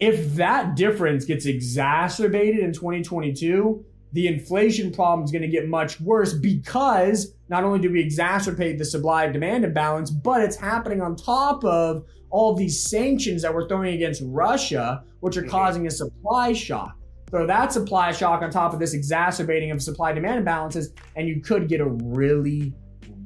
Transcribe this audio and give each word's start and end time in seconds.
if 0.00 0.34
that 0.34 0.76
difference 0.76 1.24
gets 1.24 1.46
exacerbated 1.46 2.60
in 2.60 2.72
2022, 2.72 3.84
the 4.12 4.26
inflation 4.26 4.92
problem 4.92 5.24
is 5.24 5.30
going 5.30 5.42
to 5.42 5.48
get 5.48 5.68
much 5.68 6.00
worse 6.00 6.32
because 6.32 7.34
not 7.48 7.64
only 7.64 7.78
do 7.78 7.90
we 7.90 8.04
exacerbate 8.04 8.78
the 8.78 8.84
supply 8.84 9.26
demand 9.28 9.64
imbalance, 9.64 10.10
but 10.10 10.40
it's 10.40 10.56
happening 10.56 11.02
on 11.02 11.16
top 11.16 11.64
of 11.64 12.04
all 12.30 12.52
of 12.52 12.58
these 12.58 12.82
sanctions 12.88 13.42
that 13.42 13.52
we're 13.52 13.68
throwing 13.68 13.94
against 13.94 14.22
Russia, 14.24 15.02
which 15.20 15.36
are 15.36 15.42
mm-hmm. 15.42 15.50
causing 15.50 15.86
a 15.86 15.90
supply 15.90 16.52
shock. 16.52 16.94
Throw 17.30 17.46
that 17.46 17.72
supply 17.72 18.12
shock 18.12 18.42
on 18.42 18.50
top 18.50 18.72
of 18.72 18.80
this 18.80 18.94
exacerbating 18.94 19.70
of 19.70 19.82
supply 19.82 20.12
demand 20.12 20.46
imbalances, 20.46 20.86
and 21.16 21.28
you 21.28 21.40
could 21.42 21.68
get 21.68 21.80
a 21.80 21.86
really, 21.86 22.72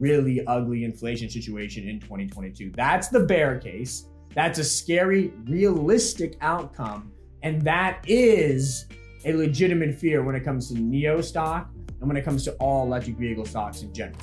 really 0.00 0.44
ugly 0.46 0.84
inflation 0.84 1.30
situation 1.30 1.88
in 1.88 2.00
2022. 2.00 2.72
That's 2.74 3.08
the 3.08 3.20
bear 3.20 3.58
case. 3.58 4.08
That's 4.34 4.58
a 4.58 4.64
scary, 4.64 5.30
realistic 5.46 6.38
outcome. 6.40 7.12
And 7.42 7.60
that 7.62 8.02
is 8.08 8.86
a 9.26 9.34
legitimate 9.34 9.94
fear 9.94 10.22
when 10.22 10.34
it 10.34 10.42
comes 10.42 10.68
to 10.68 10.74
NIO 10.74 11.22
stock 11.22 11.68
and 12.00 12.08
when 12.08 12.16
it 12.16 12.24
comes 12.24 12.42
to 12.44 12.52
all 12.54 12.86
electric 12.86 13.18
vehicle 13.18 13.44
stocks 13.44 13.82
in 13.82 13.92
general. 13.92 14.18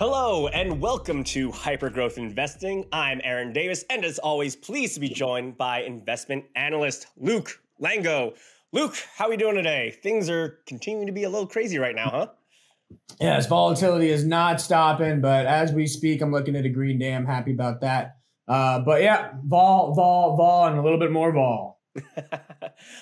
Hello 0.00 0.48
and 0.48 0.80
welcome 0.80 1.22
to 1.24 1.52
Hypergrowth 1.52 2.18
Investing. 2.18 2.84
I'm 2.92 3.20
Aaron 3.22 3.52
Davis, 3.52 3.84
and 3.88 4.04
as 4.04 4.18
always, 4.18 4.56
pleased 4.56 4.94
to 4.94 5.00
be 5.00 5.08
joined 5.08 5.56
by 5.56 5.82
investment 5.82 6.44
analyst 6.56 7.06
Luke 7.16 7.62
Lango. 7.80 8.34
Luke, 8.70 8.96
how 9.16 9.26
are 9.26 9.30
we 9.30 9.38
doing 9.38 9.54
today? 9.54 9.90
Things 10.02 10.28
are 10.28 10.58
continuing 10.66 11.06
to 11.06 11.12
be 11.12 11.24
a 11.24 11.30
little 11.30 11.46
crazy 11.46 11.78
right 11.78 11.94
now, 11.94 12.10
huh? 12.10 12.26
Yes, 13.18 13.46
volatility 13.46 14.10
is 14.10 14.26
not 14.26 14.60
stopping, 14.60 15.22
but 15.22 15.46
as 15.46 15.72
we 15.72 15.86
speak, 15.86 16.20
I'm 16.20 16.30
looking 16.30 16.54
at 16.54 16.66
a 16.66 16.68
green 16.68 16.98
day. 16.98 17.14
I'm 17.14 17.24
happy 17.24 17.52
about 17.52 17.80
that. 17.80 18.18
Uh, 18.46 18.80
but 18.80 19.00
yeah, 19.02 19.32
vol, 19.42 19.94
vol, 19.94 20.36
vol, 20.36 20.66
and 20.66 20.78
a 20.78 20.82
little 20.82 20.98
bit 20.98 21.10
more 21.10 21.32
vol. 21.32 21.80
well, 22.16 22.30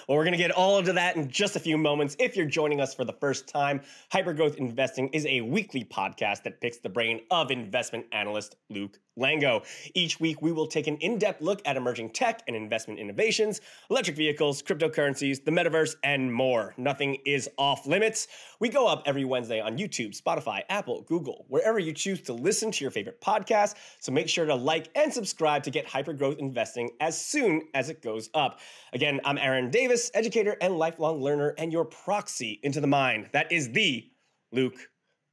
we're 0.09 0.23
going 0.23 0.33
to 0.33 0.39
get 0.39 0.53
all 0.53 0.79
into 0.79 0.93
that 0.93 1.17
in 1.17 1.29
just 1.29 1.57
a 1.57 1.61
few 1.61 1.77
moments. 1.77 2.17
If 2.21 2.37
you're 2.37 2.47
joining 2.47 2.81
us 2.81 2.95
for 2.95 3.05
the 3.05 3.13
first 3.15 3.49
time, 3.49 3.81
Hypergrowth 4.13 4.57
Investing 4.57 5.09
is 5.09 5.27
a 5.27 5.41
weekly 5.41 5.85
podcast 5.85 6.45
that 6.45 6.61
picks 6.61 6.79
the 6.79 6.89
brain 6.89 7.23
of 7.33 7.51
investment 7.51 8.07
analyst 8.13 8.55
Luke 8.71 9.01
Lango. 9.19 9.65
Each 9.95 10.21
week, 10.21 10.43
we 10.43 10.53
will 10.53 10.67
take 10.67 10.87
an 10.87 10.97
in 10.99 11.19
depth 11.19 11.41
look 11.41 11.63
at 11.65 11.77
emerging 11.77 12.11
tech 12.11 12.43
and 12.47 12.55
investment 12.55 13.01
innovations, 13.01 13.61
electric 13.91 14.17
vehicles, 14.17 14.63
cryptocurrencies, 14.63 15.45
the 15.45 15.51
metaverse, 15.51 15.97
and 16.03 16.33
more. 16.33 16.75
Nothing 16.77 17.17
is 17.25 17.49
off 17.59 17.87
limits. 17.87 18.29
We 18.61 18.69
go 18.69 18.87
up 18.87 19.03
every 19.07 19.25
Wednesday 19.25 19.61
on 19.61 19.79
YouTube, 19.79 20.21
Spotify, 20.21 20.63
Apple, 20.69 21.03
Google, 21.03 21.47
wherever 21.49 21.79
you 21.79 21.93
choose 21.93 22.21
to 22.23 22.33
listen 22.33 22.71
to 22.73 22.85
your 22.85 22.91
favorite 22.91 23.21
podcast. 23.21 23.75
So 24.01 24.13
make 24.13 24.29
sure 24.29 24.47
to 24.47 24.55
like 24.55 24.89
and 24.95 25.13
subscribe 25.13 25.63
to 25.65 25.71
get 25.71 25.87
Hypergrowth 25.87 26.39
Investing 26.39 26.91
as 27.01 27.21
soon 27.21 27.63
as 27.75 27.89
it 27.89 28.03
goes 28.03 28.31
up. 28.35 28.61
Again, 28.93 29.21
I'm 29.25 29.39
Aaron 29.39 29.71
Davis, 29.71 30.11
educator 30.15 30.57
and 30.61 30.79
lifelong 30.79 31.23
learner, 31.23 31.55
and 31.59 31.73
your 31.73 31.85
proxy 31.85 32.61
into 32.63 32.81
the 32.81 32.87
mind. 32.87 33.31
That 33.33 33.51
is 33.51 33.71
the 33.73 34.11
Luke 34.53 34.77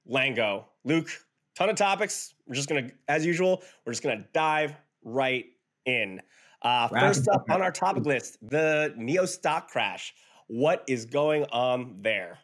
Lango. 0.10 0.66
Luke, 0.84 1.10
ton 1.56 1.70
of 1.70 1.76
topics. 1.76 2.34
We're 2.48 2.56
just 2.56 2.70
gonna, 2.70 2.90
as 3.08 3.26
usual, 3.26 3.64
we're 3.86 3.94
just 3.94 4.04
gonna 4.04 4.26
dive 4.34 4.74
right 5.04 5.46
in. 5.86 6.22
Uh, 6.62 6.88
first 6.88 7.28
up 7.28 7.46
on 7.50 7.62
our 7.62 7.72
topic 7.72 8.06
list, 8.06 8.38
the 8.42 8.94
NIO 8.98 9.28
stock 9.28 9.70
crash. 9.70 10.14
What 10.48 10.84
is 10.88 11.06
going 11.06 11.46
on 11.52 11.98
there? 12.02 12.40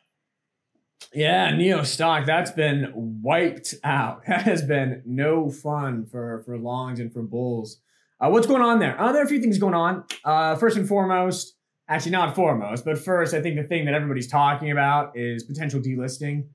Yeah, 1.14 1.52
NIO 1.52 1.86
stock 1.86 2.26
that's 2.26 2.52
been 2.52 2.92
wiped 2.94 3.76
out. 3.84 4.24
That 4.28 4.44
has 4.44 4.62
been 4.62 5.02
no 5.06 5.50
fun 5.50 6.06
for 6.06 6.44
for 6.46 6.58
longs 6.58 7.00
and 7.00 7.12
for 7.12 7.24
bulls. 7.24 7.80
Uh, 8.20 8.30
what's 8.30 8.48
going 8.48 8.62
on 8.62 8.80
there? 8.80 9.00
Uh, 9.00 9.14
there 9.14 9.22
are 9.22 9.26
a 9.26 9.30
few 9.30 9.40
things 9.40 9.58
going 9.58 9.74
on. 9.74 10.04
Uh, 10.26 10.56
first 10.56 10.76
and 10.76 10.88
foremost, 10.88 11.56
actually 11.88 12.12
not 12.12 12.36
foremost, 12.36 12.84
but 12.84 12.98
first, 12.98 13.34
I 13.34 13.42
think 13.42 13.56
the 13.56 13.64
thing 13.64 13.86
that 13.86 13.94
everybody's 13.94 14.28
talking 14.28 14.72
about 14.72 15.18
is 15.18 15.44
potential 15.44 15.80
delisting. 15.80 16.48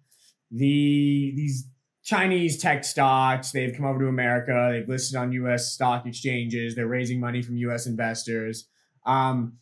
The 0.50 1.32
these 1.34 1.66
Chinese 2.04 2.58
tech 2.58 2.84
stocks, 2.84 3.50
they've 3.50 3.74
come 3.74 3.86
over 3.86 4.00
to 4.00 4.08
America. 4.08 4.68
They've 4.70 4.88
listed 4.88 5.16
on 5.16 5.32
U.S. 5.32 5.72
stock 5.72 6.06
exchanges. 6.06 6.74
They're 6.74 6.86
raising 6.86 7.18
money 7.18 7.40
from 7.40 7.56
U.S. 7.56 7.86
investors. 7.86 8.68
Um, 9.06 9.54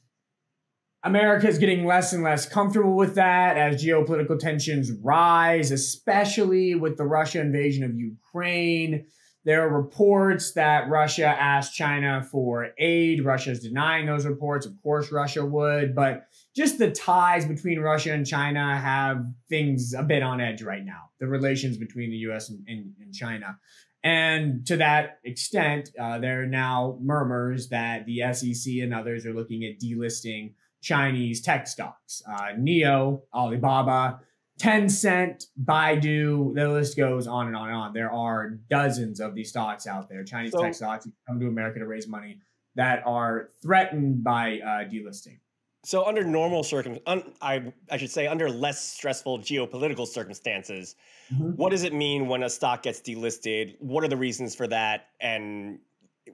America 1.04 1.48
is 1.48 1.58
getting 1.58 1.84
less 1.86 2.12
and 2.12 2.22
less 2.22 2.48
comfortable 2.48 2.96
with 2.96 3.14
that 3.14 3.56
as 3.56 3.82
geopolitical 3.82 4.38
tensions 4.38 4.90
rise, 5.02 5.70
especially 5.70 6.74
with 6.74 6.96
the 6.96 7.04
Russia 7.04 7.40
invasion 7.40 7.84
of 7.84 7.94
Ukraine. 7.94 9.06
There 9.44 9.66
are 9.66 9.82
reports 9.82 10.52
that 10.52 10.88
Russia 10.88 11.26
asked 11.26 11.74
China 11.74 12.26
for 12.30 12.68
aid. 12.78 13.24
Russia 13.24 13.50
is 13.50 13.60
denying 13.60 14.06
those 14.06 14.26
reports. 14.26 14.66
Of 14.66 14.80
course, 14.82 15.10
Russia 15.10 15.44
would, 15.44 15.94
but 15.94 16.26
just 16.54 16.78
the 16.78 16.90
ties 16.90 17.46
between 17.46 17.80
Russia 17.80 18.12
and 18.12 18.26
China 18.26 18.76
have 18.78 19.24
things 19.48 19.94
a 19.94 20.02
bit 20.02 20.22
on 20.22 20.40
edge 20.40 20.62
right 20.62 20.84
now. 20.84 21.10
The 21.18 21.26
relations 21.26 21.78
between 21.78 22.10
the 22.10 22.18
US 22.28 22.50
and, 22.50 22.64
and, 22.68 22.92
and 23.00 23.14
China. 23.14 23.58
And 24.04 24.66
to 24.66 24.76
that 24.78 25.20
extent, 25.24 25.90
uh, 25.98 26.18
there 26.18 26.42
are 26.42 26.46
now 26.46 26.98
murmurs 27.00 27.68
that 27.68 28.04
the 28.04 28.22
SEC 28.32 28.74
and 28.82 28.92
others 28.92 29.24
are 29.24 29.32
looking 29.32 29.64
at 29.64 29.78
delisting 29.80 30.54
Chinese 30.82 31.40
tech 31.40 31.68
stocks. 31.68 32.22
Uh, 32.28 32.54
NIO, 32.58 33.22
Alibaba, 33.32 34.20
Tencent, 34.58 35.46
Baidu, 35.64 36.54
the 36.54 36.68
list 36.68 36.96
goes 36.96 37.26
on 37.26 37.46
and 37.46 37.56
on 37.56 37.68
and 37.68 37.76
on. 37.76 37.92
There 37.92 38.12
are 38.12 38.58
dozens 38.68 39.20
of 39.20 39.34
these 39.34 39.50
stocks 39.50 39.86
out 39.86 40.08
there, 40.08 40.24
Chinese 40.24 40.52
so, 40.52 40.62
tech 40.62 40.74
stocks 40.74 41.08
come 41.26 41.40
to 41.40 41.46
America 41.46 41.78
to 41.78 41.86
raise 41.86 42.08
money 42.08 42.40
that 42.74 43.02
are 43.06 43.50
threatened 43.62 44.24
by 44.24 44.58
uh, 44.58 44.88
delisting. 44.88 45.38
So, 45.84 46.04
under 46.04 46.22
normal 46.22 46.62
circumstances, 46.62 47.02
un- 47.06 47.32
I, 47.42 47.72
I 47.90 47.96
should 47.96 48.10
say, 48.10 48.28
under 48.28 48.48
less 48.48 48.82
stressful 48.82 49.40
geopolitical 49.40 50.06
circumstances, 50.06 50.94
mm-hmm. 51.32 51.50
what 51.56 51.70
does 51.70 51.82
it 51.82 51.92
mean 51.92 52.28
when 52.28 52.44
a 52.44 52.50
stock 52.50 52.84
gets 52.84 53.00
delisted? 53.00 53.74
What 53.80 54.04
are 54.04 54.08
the 54.08 54.16
reasons 54.16 54.54
for 54.54 54.68
that, 54.68 55.08
and 55.20 55.80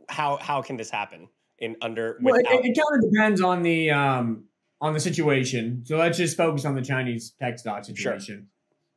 how 0.08 0.37
how 0.37 0.60
can 0.60 0.76
this 0.76 0.91
happen 0.91 1.28
in 1.58 1.76
under? 1.81 2.19
Well, 2.20 2.34
it, 2.34 2.47
it 2.47 2.78
kind 2.78 3.03
of 3.03 3.10
depends 3.10 3.41
on 3.41 3.62
the 3.62 3.91
um, 3.91 4.44
on 4.82 4.92
the 4.92 5.00
situation. 5.00 5.82
So 5.87 5.97
let's 5.97 6.19
just 6.19 6.37
focus 6.37 6.66
on 6.66 6.75
the 6.75 6.82
Chinese 6.82 7.34
tech 7.41 7.58
stock 7.58 7.84
situation. 7.84 8.20
Sure. 8.20 8.42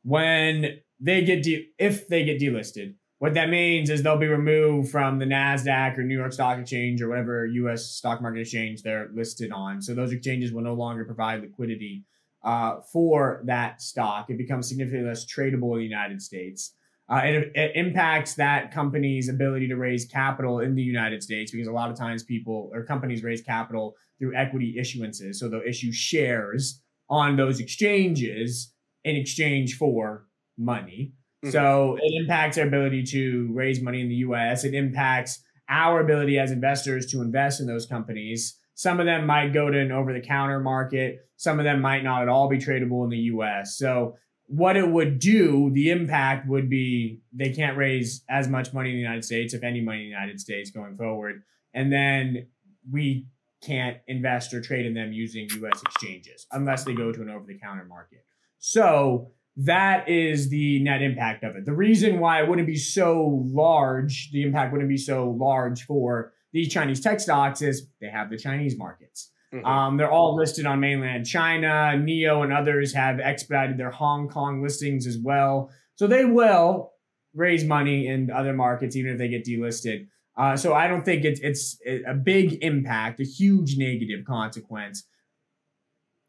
When 0.04 0.80
they 1.00 1.22
get 1.24 1.42
de- 1.42 1.70
if 1.78 2.08
they 2.08 2.24
get 2.24 2.40
delisted, 2.40 2.94
what 3.22 3.34
that 3.34 3.50
means 3.50 3.88
is 3.88 4.02
they'll 4.02 4.16
be 4.16 4.26
removed 4.26 4.90
from 4.90 5.20
the 5.20 5.24
Nasdaq 5.24 5.96
or 5.96 6.02
New 6.02 6.18
York 6.18 6.32
Stock 6.32 6.58
Exchange 6.58 7.00
or 7.00 7.08
whatever 7.08 7.46
U.S. 7.46 7.84
stock 7.84 8.20
market 8.20 8.40
exchange 8.40 8.82
they're 8.82 9.10
listed 9.14 9.52
on. 9.52 9.80
So 9.80 9.94
those 9.94 10.10
exchanges 10.10 10.52
will 10.52 10.62
no 10.62 10.74
longer 10.74 11.04
provide 11.04 11.40
liquidity 11.40 12.04
uh, 12.42 12.80
for 12.92 13.40
that 13.44 13.80
stock. 13.80 14.28
It 14.28 14.38
becomes 14.38 14.68
significantly 14.68 15.06
less 15.06 15.24
tradable 15.24 15.74
in 15.74 15.78
the 15.78 15.84
United 15.84 16.20
States. 16.20 16.74
Uh, 17.08 17.20
it, 17.22 17.52
it, 17.54 17.76
impacts 17.76 18.34
that 18.34 18.72
company's 18.72 19.28
ability 19.28 19.68
to 19.68 19.76
raise 19.76 20.04
capital 20.04 20.58
in 20.58 20.74
the 20.74 20.82
United 20.82 21.22
States 21.22 21.52
because 21.52 21.68
a 21.68 21.72
lot 21.72 21.92
of 21.92 21.96
times 21.96 22.24
people 22.24 22.72
or 22.74 22.82
companies 22.82 23.22
raise 23.22 23.40
capital 23.40 23.94
through 24.18 24.34
equity 24.34 24.74
issuances. 24.80 25.36
So 25.36 25.48
they'll 25.48 25.62
issue 25.64 25.92
shares 25.92 26.82
on 27.08 27.36
those 27.36 27.60
exchanges 27.60 28.72
in 29.04 29.14
exchange 29.14 29.76
for 29.76 30.26
money. 30.58 31.12
Mm-hmm. 31.44 31.50
So 31.50 31.98
it 32.00 32.12
impacts 32.20 32.58
our 32.58 32.66
ability 32.66 33.02
to 33.04 33.50
raise 33.52 33.80
money 33.80 34.00
in 34.00 34.08
the 34.08 34.16
US. 34.16 34.64
It 34.64 34.74
impacts 34.74 35.42
our 35.68 36.00
ability 36.00 36.38
as 36.38 36.50
investors 36.50 37.06
to 37.06 37.20
invest 37.20 37.60
in 37.60 37.66
those 37.66 37.86
companies. 37.86 38.58
Some 38.74 39.00
of 39.00 39.06
them 39.06 39.26
might 39.26 39.52
go 39.52 39.70
to 39.70 39.78
an 39.78 39.92
over 39.92 40.12
the 40.12 40.20
counter 40.20 40.60
market, 40.60 41.28
some 41.36 41.58
of 41.58 41.64
them 41.64 41.80
might 41.80 42.04
not 42.04 42.22
at 42.22 42.28
all 42.28 42.48
be 42.48 42.58
tradable 42.58 43.04
in 43.04 43.10
the 43.10 43.18
US. 43.18 43.76
So 43.76 44.16
what 44.46 44.76
it 44.76 44.88
would 44.88 45.18
do, 45.18 45.70
the 45.70 45.90
impact 45.90 46.46
would 46.48 46.68
be 46.68 47.22
they 47.32 47.50
can't 47.50 47.76
raise 47.76 48.22
as 48.28 48.48
much 48.48 48.72
money 48.72 48.90
in 48.90 48.96
the 48.96 49.02
United 49.02 49.24
States, 49.24 49.54
if 49.54 49.62
any 49.62 49.80
money 49.80 49.98
in 49.98 50.04
the 50.04 50.10
United 50.10 50.40
States 50.40 50.70
going 50.70 50.96
forward. 50.96 51.42
And 51.74 51.92
then 51.92 52.48
we 52.90 53.26
can't 53.62 53.98
invest 54.08 54.52
or 54.52 54.60
trade 54.60 54.84
in 54.84 54.94
them 54.94 55.12
using 55.12 55.48
US 55.62 55.82
exchanges 55.82 56.46
unless 56.52 56.84
they 56.84 56.94
go 56.94 57.12
to 57.12 57.22
an 57.22 57.30
over 57.30 57.46
the 57.46 57.58
counter 57.58 57.84
market. 57.84 58.24
So 58.58 59.32
that 59.56 60.08
is 60.08 60.48
the 60.48 60.82
net 60.82 61.02
impact 61.02 61.44
of 61.44 61.56
it. 61.56 61.66
The 61.66 61.74
reason 61.74 62.20
why 62.20 62.42
it 62.42 62.48
wouldn't 62.48 62.66
be 62.66 62.76
so 62.76 63.44
large, 63.46 64.30
the 64.32 64.42
impact 64.42 64.72
wouldn't 64.72 64.88
be 64.88 64.96
so 64.96 65.30
large 65.30 65.84
for 65.84 66.32
these 66.52 66.72
Chinese 66.72 67.00
tech 67.00 67.20
stocks 67.20 67.62
is 67.62 67.86
they 68.00 68.08
have 68.08 68.30
the 68.30 68.38
Chinese 68.38 68.76
markets. 68.78 69.30
Mm-hmm. 69.52 69.66
Um, 69.66 69.96
they're 69.96 70.10
all 70.10 70.34
listed 70.34 70.64
on 70.64 70.80
mainland 70.80 71.26
China. 71.26 71.92
NIO 71.94 72.42
and 72.42 72.52
others 72.52 72.94
have 72.94 73.20
expedited 73.20 73.76
their 73.76 73.90
Hong 73.90 74.28
Kong 74.28 74.62
listings 74.62 75.06
as 75.06 75.18
well. 75.22 75.70
So 75.96 76.06
they 76.06 76.24
will 76.24 76.92
raise 77.34 77.64
money 77.64 78.06
in 78.06 78.30
other 78.30 78.54
markets, 78.54 78.96
even 78.96 79.12
if 79.12 79.18
they 79.18 79.28
get 79.28 79.44
delisted. 79.44 80.06
Uh, 80.36 80.56
so 80.56 80.72
I 80.72 80.88
don't 80.88 81.04
think 81.04 81.24
it's 81.24 81.40
it's 81.40 81.78
a 82.06 82.14
big 82.14 82.62
impact, 82.64 83.20
a 83.20 83.24
huge 83.24 83.76
negative 83.76 84.24
consequence. 84.26 85.04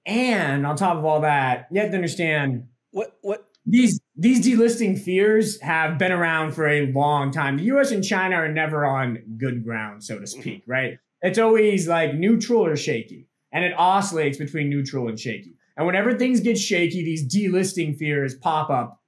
And 0.05 0.67
on 0.67 0.75
top 0.75 0.97
of 0.97 1.05
all 1.05 1.21
that, 1.21 1.67
you 1.71 1.79
have 1.79 1.91
to 1.91 1.95
understand 1.95 2.65
what 2.94 3.18
what 3.22 3.45
these 3.66 4.00
these 4.16 4.45
delisting 4.45 4.98
fears 4.98 5.60
have 5.62 5.98
been 5.98 6.12
around 6.12 6.54
for 6.54 6.68
a 6.68 6.92
long 6.92 7.31
time. 7.31 7.57
The 7.57 7.63
US 7.75 7.92
and 7.92 8.04
China 8.04 8.36
are 8.36 8.51
never 8.51 8.86
on 8.86 9.19
good 9.38 9.63
ground, 9.63 10.04
so 10.04 10.19
to 10.19 10.28
speak, 10.28 10.62
mm-hmm. 10.62 10.72
right? 10.72 11.00
It's 11.22 11.40
always 11.40 11.88
like 11.88 12.13
neutral 12.13 12.66
or 12.66 12.75
shaky, 12.75 13.28
and 13.51 13.66
it 13.66 13.74
oscillates 13.78 14.38
between 14.38 14.69
neutral 14.69 15.07
and 15.07 15.19
shaky. 15.19 15.56
And 15.75 15.88
whenever 15.88 16.18
things 16.18 16.40
get 16.40 16.57
shaky, 16.57 17.04
these 17.04 17.28
delisting 17.28 17.98
fears 17.98 18.36
pop 18.36 18.69
up. 18.69 19.01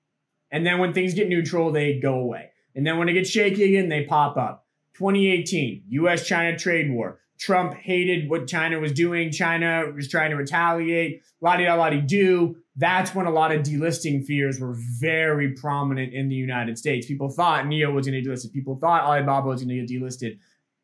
And 0.52 0.66
then 0.66 0.80
when 0.80 0.94
things 0.94 1.14
get 1.14 1.30
neutral, 1.30 1.72
they 1.72 2.00
go 2.00 2.16
away. 2.16 2.50
And 2.76 2.86
then 2.88 2.98
when 2.98 3.08
it 3.08 3.14
gets 3.14 3.30
shaky 3.30 3.64
again, 3.76 3.90
they 3.90 4.06
pop 4.06 4.36
up. 4.38 4.66
2018, 4.96 5.84
US 5.90 6.26
China 6.26 6.58
trade 6.58 6.92
war. 6.92 7.20
Trump 7.38 7.74
hated 7.74 8.30
what 8.30 8.48
China 8.48 8.80
was 8.80 8.94
doing. 8.94 9.32
China 9.32 9.92
was 9.94 10.08
trying 10.08 10.32
to 10.32 10.38
retaliate. 10.38 11.22
La 11.42 11.58
di 11.58 11.66
da 11.66 11.76
la 11.76 11.90
di 11.90 12.02
do. 12.02 12.56
That's 12.77 13.16
when 13.16 13.25
a 13.25 13.31
lot 13.31 13.54
of 13.54 13.63
delisting 13.63 14.25
fears 14.25 14.60
were 14.60 14.75
very 15.00 15.54
prominent 15.54 16.13
in 16.13 16.27
the 16.27 16.36
United 16.36 16.77
States. 16.77 17.07
People 17.07 17.30
thought 17.30 17.66
NIO 17.66 17.94
was 17.94 18.06
going 18.06 18.16
to 18.16 18.22
get 18.22 18.30
delisted. 18.30 18.51
People 18.51 18.75
thought 18.75 19.04
Alibaba 19.04 19.48
was 19.48 19.63
going 19.63 19.69
to 19.69 19.86
get 19.86 19.89
delisted. 19.89 20.39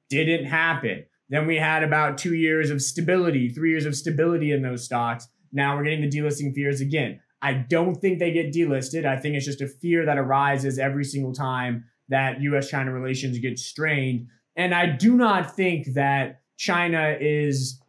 Didn't 0.09 0.45
happen. 0.45 1.05
Then 1.29 1.47
we 1.47 1.57
had 1.57 1.83
about 1.83 2.17
two 2.17 2.35
years 2.35 2.69
of 2.69 2.81
stability, 2.81 3.49
three 3.49 3.71
years 3.71 3.85
of 3.85 3.95
stability 3.95 4.51
in 4.51 4.61
those 4.61 4.83
stocks. 4.83 5.27
Now 5.51 5.75
we're 5.75 5.83
getting 5.83 6.01
the 6.01 6.09
delisting 6.09 6.53
fears 6.53 6.79
again. 6.81 7.19
I 7.41 7.53
don't 7.53 7.95
think 7.95 8.19
they 8.19 8.31
get 8.31 8.53
delisted. 8.53 9.05
I 9.05 9.17
think 9.17 9.35
it's 9.35 9.45
just 9.45 9.61
a 9.61 9.67
fear 9.67 10.05
that 10.05 10.17
arises 10.17 10.77
every 10.77 11.03
single 11.03 11.33
time 11.33 11.85
that 12.09 12.41
US 12.41 12.69
China 12.69 12.91
relations 12.93 13.37
get 13.39 13.57
strained. 13.57 14.27
And 14.55 14.73
I 14.75 14.85
do 14.85 15.15
not 15.15 15.55
think 15.55 15.93
that 15.93 16.41
China 16.57 17.17
is 17.19 17.80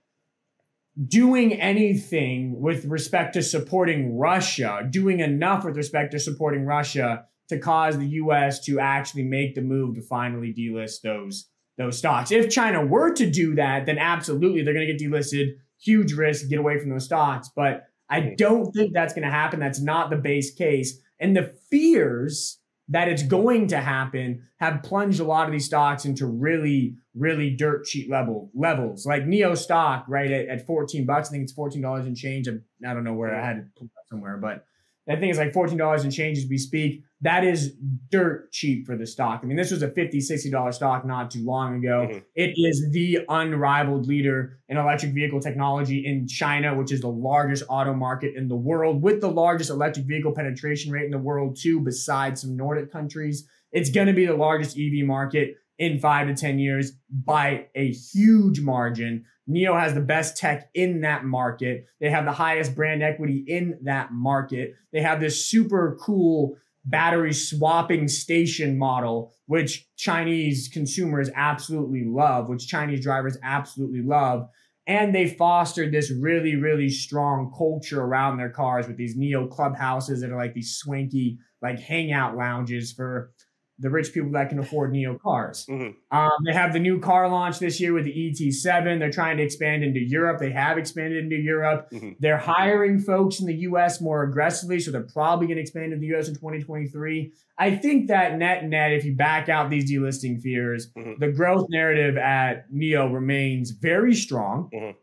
doing 1.09 1.55
anything 1.55 2.61
with 2.61 2.85
respect 2.85 3.35
to 3.35 3.43
supporting 3.43 4.17
Russia, 4.19 4.87
doing 4.91 5.21
enough 5.21 5.65
with 5.65 5.77
respect 5.77 6.13
to 6.13 6.19
supporting 6.19 6.65
Russia 6.65 7.25
to 7.49 7.59
cause 7.59 7.99
the 7.99 8.09
US 8.09 8.65
to 8.65 8.79
actually 8.79 9.25
make 9.25 9.55
the 9.55 9.63
move 9.63 9.95
to 9.95 10.03
finally 10.03 10.55
delist 10.57 11.01
those 11.03 11.49
those 11.79 11.99
stocks. 11.99 12.31
If 12.31 12.51
China 12.51 12.85
were 12.85 13.13
to 13.15 13.31
do 13.31 13.55
that, 13.55 13.87
then 13.87 13.99
absolutely 13.99 14.63
they're 14.63 14.75
going 14.75 14.87
to 14.87 14.93
get 14.93 15.03
delisted. 15.03 15.55
Huge 15.81 16.13
risk, 16.13 16.49
get 16.49 16.59
away 16.59 16.79
from 16.79 16.91
those 16.91 17.07
stocks. 17.07 17.51
But 17.55 17.85
I 18.11 18.21
hmm. 18.21 18.35
don't 18.37 18.73
think 18.73 18.93
that's 18.93 19.15
going 19.15 19.25
to 19.25 19.31
happen. 19.31 19.59
That's 19.59 19.81
not 19.81 20.11
the 20.11 20.17
base 20.17 20.55
case. 20.55 20.99
And 21.19 21.35
the 21.35 21.55
fears 21.71 22.59
that 22.89 23.09
it's 23.09 23.23
going 23.23 23.69
to 23.69 23.79
happen 23.79 24.47
have 24.59 24.83
plunged 24.83 25.21
a 25.21 25.25
lot 25.25 25.47
of 25.47 25.53
these 25.53 25.65
stocks 25.65 26.05
into 26.05 26.27
really, 26.27 26.97
really 27.15 27.51
dirt 27.51 27.85
cheap 27.85 28.11
level 28.11 28.51
levels. 28.55 29.07
Like 29.07 29.25
NIO 29.25 29.57
stock, 29.57 30.05
right 30.09 30.31
at, 30.31 30.49
at 30.49 30.67
14 30.67 31.07
bucks. 31.07 31.29
I 31.29 31.33
think 31.33 31.45
it's 31.45 31.55
$14 31.55 32.01
and 32.01 32.17
change. 32.17 32.49
I, 32.49 32.53
I 32.89 32.95
don't 32.95 33.05
know 33.05 33.15
where 33.15 33.35
I 33.35 33.45
had 33.45 33.57
it 33.59 33.89
somewhere, 34.09 34.37
but 34.37 34.65
I 35.09 35.17
think 35.17 35.31
it's 35.31 35.39
like 35.39 35.53
$14 35.53 36.03
and 36.03 36.13
change 36.13 36.39
as 36.39 36.47
we 36.49 36.59
speak. 36.59 37.03
That 37.23 37.45
is 37.45 37.75
dirt 38.11 38.53
cheap 38.53 38.87
for 38.87 38.97
the 38.97 39.07
stock. 39.07 39.41
I 39.43 39.47
mean, 39.47 39.57
this 39.57 39.71
was 39.71 39.83
a 39.83 39.89
$50, 39.89 40.17
$60 40.17 40.75
stock 40.75 41.05
not 41.05 41.31
too 41.31 41.45
long 41.45 41.77
ago. 41.77 42.07
Mm-hmm. 42.09 42.19
It 42.35 42.55
is 42.57 42.89
the 42.93 43.21
unrivaled 43.29 44.07
leader 44.07 44.59
in 44.69 44.77
electric 44.77 45.13
vehicle 45.13 45.41
technology 45.41 46.05
in 46.07 46.27
China, 46.29 46.75
which 46.77 46.93
is 46.93 47.01
the 47.01 47.09
largest 47.09 47.65
auto 47.69 47.95
market 47.95 48.35
in 48.37 48.49
the 48.49 48.57
world, 48.57 49.03
with 49.03 49.21
the 49.21 49.31
largest 49.31 49.71
electric 49.71 50.07
vehicle 50.07 50.33
penetration 50.33 50.93
rate 50.93 51.05
in 51.05 51.11
the 51.11 51.19
world, 51.19 51.57
too, 51.61 51.81
besides 51.81 52.41
some 52.41 52.57
Nordic 52.57 52.93
countries. 52.93 53.49
It's 53.73 53.91
going 53.91 54.07
to 54.07 54.13
be 54.13 54.27
the 54.27 54.35
largest 54.35 54.77
EV 54.77 55.07
market 55.07 55.57
in 55.79 55.99
five 55.99 56.29
to 56.29 56.35
10 56.35 56.59
years 56.59 56.93
by 57.11 57.67
a 57.75 57.93
huge 57.93 58.61
margin. 58.61 59.25
NIO 59.49 59.79
has 59.79 59.95
the 59.95 60.01
best 60.01 60.37
tech 60.37 60.71
in 60.75 61.01
that 61.01 61.25
market. 61.25 61.87
They 62.01 62.11
have 62.11 62.25
the 62.25 62.33
highest 62.33 62.75
brand 62.75 63.03
equity 63.03 63.45
in 63.47 63.79
that 63.83 64.13
market. 64.13 64.75
They 64.93 65.03
have 65.03 65.21
this 65.21 65.45
super 65.45 65.99
cool 66.01 66.57
battery 66.85 67.33
swapping 67.33 68.09
station 68.09 68.79
model, 68.79 69.33
which 69.47 69.89
Chinese 69.97 70.69
consumers 70.73 71.31
absolutely 71.35 72.05
love, 72.05 72.49
which 72.49 72.69
Chinese 72.69 73.03
drivers 73.03 73.39
absolutely 73.43 74.03
love. 74.03 74.49
And 74.87 75.15
they 75.15 75.29
fostered 75.29 75.93
this 75.93 76.11
really, 76.11 76.57
really 76.57 76.89
strong 76.89 77.53
culture 77.57 78.01
around 78.01 78.37
their 78.37 78.51
cars 78.51 78.89
with 78.89 78.97
these 78.97 79.17
NIO 79.17 79.49
clubhouses 79.49 80.21
that 80.21 80.33
are 80.33 80.37
like 80.37 80.55
these 80.55 80.77
swanky, 80.77 81.39
like 81.61 81.79
hangout 81.79 82.37
lounges 82.37 82.93
for 82.93 83.33
the 83.79 83.91
rich 83.91 84.13
people 84.13 84.31
that 84.33 84.49
can 84.49 84.59
afford 84.59 84.93
NIO 84.93 85.19
cars. 85.21 85.67
Mm-hmm. 85.69 86.17
Um, 86.17 86.31
they 86.47 86.53
have 86.53 86.73
the 86.73 86.79
new 86.79 87.01
car 87.01 87.29
launch 87.29 87.59
this 87.59 87.81
year 87.81 87.93
with 87.93 88.05
the 88.05 88.13
ET7. 88.13 88.99
They're 88.99 89.11
trying 89.11 89.39
to 89.39 89.43
expand 89.43 89.83
into 89.83 90.01
Europe. 90.01 90.39
They 90.39 90.53
have 90.53 90.79
expanded 90.79 91.25
into 91.25 91.37
Europe. 91.37 91.89
Mm-hmm. 91.93 92.11
They're 92.21 92.39
hiring 92.39 93.01
folks 93.01 93.41
in 93.41 93.47
the 93.47 93.55
US 93.55 94.01
more 94.01 94.23
aggressively, 94.23 94.79
so 94.79 94.91
they're 94.91 95.03
probably 95.03 95.47
going 95.47 95.57
to 95.57 95.63
expand 95.63 95.93
in 95.93 96.01
the 96.01 96.15
US 96.15 96.29
in 96.29 96.35
2023. 96.35 97.33
I 97.59 97.77
think 97.77 98.09
that 98.09 98.37
net 98.37 98.65
net, 98.65 98.93
if 98.93 99.05
you 99.05 99.15
back 99.15 99.49
out 99.49 99.71
these 99.71 99.91
delisting 99.91 100.41
fears, 100.41 100.91
mm-hmm. 100.93 101.19
the 101.19 101.33
growth 101.33 101.67
narrative 101.71 102.17
at 102.17 102.71
NIO 102.73 103.13
remains 103.13 103.71
very 103.71 104.15
strong. 104.15 104.71
Mm-hmm. 104.73 104.99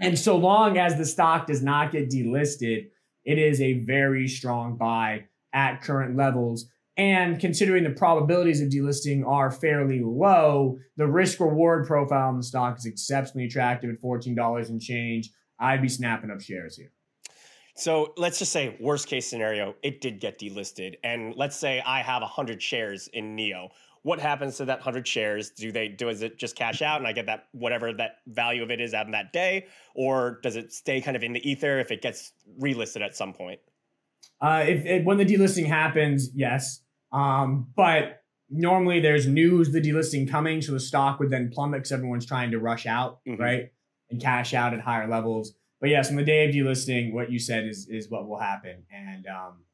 And 0.00 0.18
so 0.18 0.36
long 0.36 0.78
as 0.78 0.96
the 0.96 1.04
stock 1.04 1.46
does 1.46 1.62
not 1.62 1.92
get 1.92 2.10
delisted, 2.10 2.88
it 3.24 3.38
is 3.38 3.60
a 3.60 3.74
very 3.74 4.26
strong 4.26 4.76
buy 4.76 5.26
at 5.52 5.82
current 5.82 6.16
levels. 6.16 6.68
And 6.96 7.40
considering 7.40 7.84
the 7.84 7.90
probabilities 7.90 8.60
of 8.60 8.68
delisting 8.68 9.26
are 9.26 9.50
fairly 9.50 10.00
low, 10.04 10.78
the 10.96 11.06
risk 11.06 11.40
reward 11.40 11.86
profile 11.86 12.28
on 12.28 12.36
the 12.36 12.42
stock 12.42 12.76
is 12.78 12.84
exceptionally 12.84 13.46
attractive 13.46 13.90
at 13.90 14.02
$14 14.02 14.68
and 14.68 14.80
change. 14.80 15.30
I'd 15.58 15.80
be 15.80 15.88
snapping 15.88 16.30
up 16.30 16.40
shares 16.40 16.76
here. 16.76 16.92
So 17.74 18.12
let's 18.18 18.38
just 18.38 18.52
say, 18.52 18.76
worst 18.80 19.08
case 19.08 19.26
scenario, 19.26 19.74
it 19.82 20.02
did 20.02 20.20
get 20.20 20.38
delisted. 20.38 20.96
And 21.02 21.34
let's 21.36 21.56
say 21.56 21.80
I 21.80 22.02
have 22.02 22.20
100 22.20 22.62
shares 22.62 23.08
in 23.08 23.36
NIO. 23.36 23.70
What 24.02 24.18
happens 24.18 24.56
to 24.58 24.66
that 24.66 24.78
100 24.78 25.06
shares? 25.06 25.50
Do 25.50 25.72
they 25.72 25.88
does 25.88 26.22
it 26.22 26.36
just 26.36 26.56
cash 26.56 26.82
out 26.82 26.98
and 26.98 27.06
I 27.06 27.12
get 27.12 27.26
that 27.26 27.46
whatever 27.52 27.92
that 27.94 28.16
value 28.26 28.62
of 28.62 28.70
it 28.70 28.80
is 28.80 28.92
on 28.92 29.12
that 29.12 29.32
day? 29.32 29.66
Or 29.94 30.40
does 30.42 30.56
it 30.56 30.72
stay 30.72 31.00
kind 31.00 31.16
of 31.16 31.22
in 31.22 31.32
the 31.32 31.48
ether 31.48 31.78
if 31.78 31.90
it 31.90 32.02
gets 32.02 32.32
relisted 32.60 33.00
at 33.00 33.16
some 33.16 33.32
point? 33.32 33.60
Uh, 34.42 34.64
if, 34.66 34.84
if, 34.84 35.04
when 35.04 35.18
the 35.18 35.24
delisting 35.24 35.66
happens, 35.66 36.30
yes. 36.34 36.82
Um, 37.12 37.68
but 37.76 38.22
normally 38.50 38.98
there's 38.98 39.26
news 39.28 39.70
the 39.70 39.80
delisting 39.80 40.28
coming, 40.28 40.60
so 40.60 40.72
the 40.72 40.80
stock 40.80 41.20
would 41.20 41.30
then 41.30 41.50
plummet 41.52 41.78
because 41.78 41.92
everyone's 41.92 42.26
trying 42.26 42.50
to 42.50 42.58
rush 42.58 42.84
out, 42.84 43.20
mm-hmm. 43.26 43.40
right, 43.40 43.70
and 44.10 44.20
cash 44.20 44.52
out 44.52 44.74
at 44.74 44.80
higher 44.80 45.08
levels. 45.08 45.54
But 45.80 45.90
yes, 45.90 46.10
on 46.10 46.16
the 46.16 46.24
day 46.24 46.48
of 46.48 46.54
delisting, 46.54 47.12
what 47.12 47.30
you 47.30 47.38
said 47.38 47.66
is 47.66 47.88
is 47.88 48.10
what 48.10 48.28
will 48.28 48.38
happen, 48.38 48.84
and 48.92 49.26
um, 49.26 49.64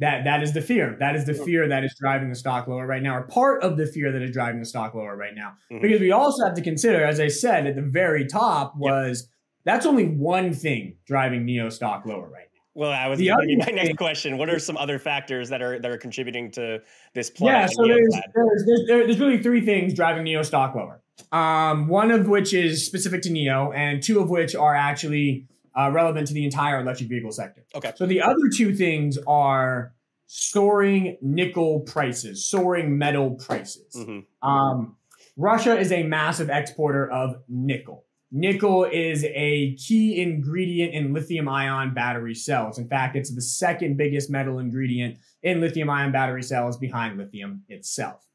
that 0.00 0.24
that 0.24 0.42
is 0.42 0.52
the 0.52 0.62
fear. 0.62 0.96
That 0.98 1.14
is 1.14 1.24
the 1.24 1.34
fear 1.34 1.68
that 1.68 1.84
is 1.84 1.94
driving 2.00 2.28
the 2.28 2.34
stock 2.34 2.66
lower 2.66 2.86
right 2.86 3.02
now, 3.02 3.16
or 3.16 3.22
part 3.22 3.62
of 3.62 3.76
the 3.76 3.86
fear 3.86 4.10
that 4.10 4.22
is 4.22 4.32
driving 4.32 4.60
the 4.60 4.66
stock 4.66 4.94
lower 4.94 5.16
right 5.16 5.34
now. 5.34 5.54
Mm-hmm. 5.72 5.82
Because 5.82 6.00
we 6.00 6.10
also 6.10 6.44
have 6.44 6.54
to 6.54 6.62
consider, 6.62 7.04
as 7.04 7.20
I 7.20 7.28
said 7.28 7.66
at 7.66 7.76
the 7.76 7.82
very 7.82 8.26
top, 8.26 8.74
was 8.76 9.22
yep. 9.22 9.30
that's 9.64 9.86
only 9.86 10.06
one 10.06 10.52
thing 10.52 10.96
driving 11.06 11.44
NIO 11.44 11.72
stock 11.72 12.04
lower 12.04 12.28
right 12.28 12.47
well, 12.78 12.92
I 12.92 13.08
was 13.08 13.20
going 13.20 13.40
to 13.40 13.46
be 13.46 13.56
my 13.56 13.72
next 13.72 13.96
question. 13.96 14.38
What 14.38 14.48
are 14.48 14.60
some 14.60 14.76
other 14.76 15.00
factors 15.00 15.48
that 15.48 15.60
are 15.60 15.80
that 15.80 15.90
are 15.90 15.98
contributing 15.98 16.52
to 16.52 16.80
this 17.12 17.28
play? 17.28 17.50
Yeah, 17.50 17.66
so 17.66 17.84
there's 17.84 18.14
there's, 18.34 18.64
there's, 18.86 19.06
there's 19.06 19.18
really 19.18 19.42
three 19.42 19.62
things 19.62 19.94
driving 19.94 20.24
NIO 20.24 20.44
stock 20.44 20.76
lower. 20.76 21.02
Um, 21.32 21.88
one 21.88 22.12
of 22.12 22.28
which 22.28 22.54
is 22.54 22.86
specific 22.86 23.22
to 23.22 23.30
NIO, 23.30 23.74
and 23.74 24.00
two 24.00 24.20
of 24.20 24.30
which 24.30 24.54
are 24.54 24.76
actually 24.76 25.48
uh, 25.76 25.90
relevant 25.92 26.28
to 26.28 26.34
the 26.34 26.44
entire 26.44 26.80
electric 26.80 27.08
vehicle 27.08 27.32
sector. 27.32 27.64
Okay. 27.74 27.92
So 27.96 28.06
the 28.06 28.22
other 28.22 28.48
two 28.56 28.72
things 28.72 29.18
are 29.26 29.92
soaring 30.28 31.18
nickel 31.20 31.80
prices, 31.80 32.48
soaring 32.48 32.96
metal 32.96 33.32
prices. 33.32 33.92
Mm-hmm. 33.96 34.48
Um, 34.48 34.94
Russia 35.36 35.76
is 35.76 35.90
a 35.90 36.04
massive 36.04 36.48
exporter 36.48 37.10
of 37.10 37.42
nickel. 37.48 38.04
Nickel 38.30 38.84
is 38.84 39.24
a 39.24 39.74
key 39.76 40.20
ingredient 40.20 40.92
in 40.92 41.14
lithium 41.14 41.48
ion 41.48 41.94
battery 41.94 42.34
cells. 42.34 42.78
In 42.78 42.88
fact, 42.88 43.16
it's 43.16 43.34
the 43.34 43.40
second 43.40 43.96
biggest 43.96 44.30
metal 44.30 44.58
ingredient 44.58 45.18
in 45.42 45.60
lithium 45.60 45.88
ion 45.88 46.12
battery 46.12 46.42
cells 46.42 46.76
behind 46.76 47.16
lithium 47.16 47.62
itself. 47.68 48.26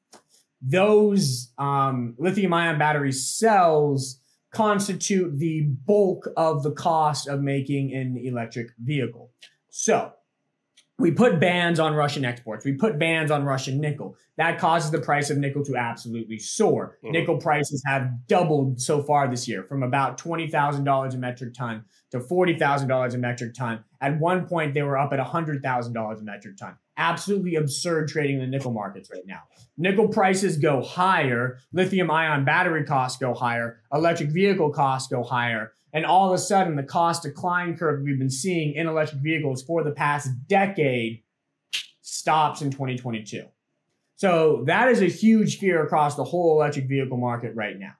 Those 0.61 1.51
um, 1.57 2.15
lithium 2.17 2.53
ion 2.53 2.79
battery 2.79 3.11
cells 3.11 4.19
constitute 4.51 5.37
the 5.37 5.61
bulk 5.85 6.27
of 6.37 6.63
the 6.63 6.71
cost 6.71 7.27
of 7.27 7.41
making 7.41 7.93
an 7.93 8.17
electric 8.17 8.69
vehicle. 8.81 9.31
So, 9.69 10.13
we 10.99 11.11
put 11.11 11.39
bans 11.39 11.79
on 11.79 11.95
Russian 11.95 12.23
exports. 12.23 12.65
We 12.65 12.73
put 12.73 12.99
bans 12.99 13.31
on 13.31 13.43
Russian 13.43 13.81
nickel. 13.81 14.15
That 14.37 14.59
causes 14.59 14.91
the 14.91 15.01
price 15.01 15.29
of 15.29 15.37
nickel 15.37 15.63
to 15.65 15.75
absolutely 15.75 16.37
soar. 16.37 16.97
Mm-hmm. 17.03 17.11
Nickel 17.13 17.37
prices 17.37 17.83
have 17.87 18.27
doubled 18.27 18.79
so 18.79 19.01
far 19.01 19.27
this 19.27 19.47
year 19.47 19.63
from 19.63 19.81
about 19.81 20.19
$20,000 20.19 21.13
a 21.13 21.17
metric 21.17 21.53
ton 21.55 21.85
to 22.11 22.19
$40,000 22.19 23.13
a 23.13 23.17
metric 23.17 23.53
ton. 23.55 23.83
At 24.01 24.19
one 24.19 24.47
point, 24.47 24.73
they 24.73 24.83
were 24.83 24.97
up 24.97 25.13
at 25.13 25.19
$100,000 25.19 26.19
a 26.19 26.23
metric 26.23 26.57
ton. 26.57 26.75
Absolutely 26.97 27.55
absurd 27.55 28.07
trading 28.07 28.35
in 28.35 28.41
the 28.41 28.47
nickel 28.47 28.71
markets 28.71 29.09
right 29.11 29.25
now. 29.25 29.41
Nickel 29.77 30.07
prices 30.07 30.57
go 30.57 30.81
higher, 30.81 31.57
lithium 31.71 32.11
ion 32.11 32.45
battery 32.45 32.83
costs 32.83 33.17
go 33.17 33.33
higher, 33.33 33.81
electric 33.91 34.29
vehicle 34.29 34.69
costs 34.71 35.11
go 35.11 35.23
higher. 35.23 35.73
And 35.93 36.05
all 36.05 36.27
of 36.27 36.33
a 36.33 36.39
sudden, 36.39 36.75
the 36.75 36.83
cost 36.83 37.23
decline 37.23 37.77
curve 37.77 38.01
we've 38.03 38.17
been 38.17 38.29
seeing 38.29 38.73
in 38.73 38.87
electric 38.87 39.21
vehicles 39.21 39.63
for 39.63 39.83
the 39.83 39.91
past 39.91 40.29
decade 40.47 41.23
stops 42.01 42.61
in 42.61 42.71
2022. 42.71 43.45
So 44.15 44.63
that 44.65 44.89
is 44.89 45.01
a 45.01 45.05
huge 45.07 45.59
fear 45.59 45.83
across 45.83 46.15
the 46.15 46.23
whole 46.23 46.55
electric 46.59 46.87
vehicle 46.87 47.17
market 47.17 47.55
right 47.55 47.77
now. 47.77 47.93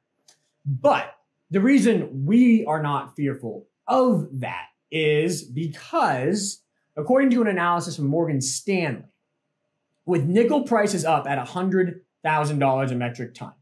But 0.66 1.14
the 1.52 1.60
reason 1.60 2.26
we 2.26 2.66
are 2.66 2.82
not 2.82 3.16
fearful 3.16 3.68
of 3.88 4.28
that 4.40 4.68
is 4.90 5.44
because, 5.44 6.63
according 6.96 7.30
to 7.32 7.42
an 7.42 7.48
analysis 7.48 7.96
from 7.96 8.08
Morgan 8.08 8.42
Stanley, 8.42 9.04
with 10.06 10.26
nickel 10.26 10.64
prices 10.64 11.06
up 11.06 11.28
at 11.28 11.46
$100,000 11.48 12.92
a 12.92 12.96
metric 12.96 13.34
ton, 13.34 13.54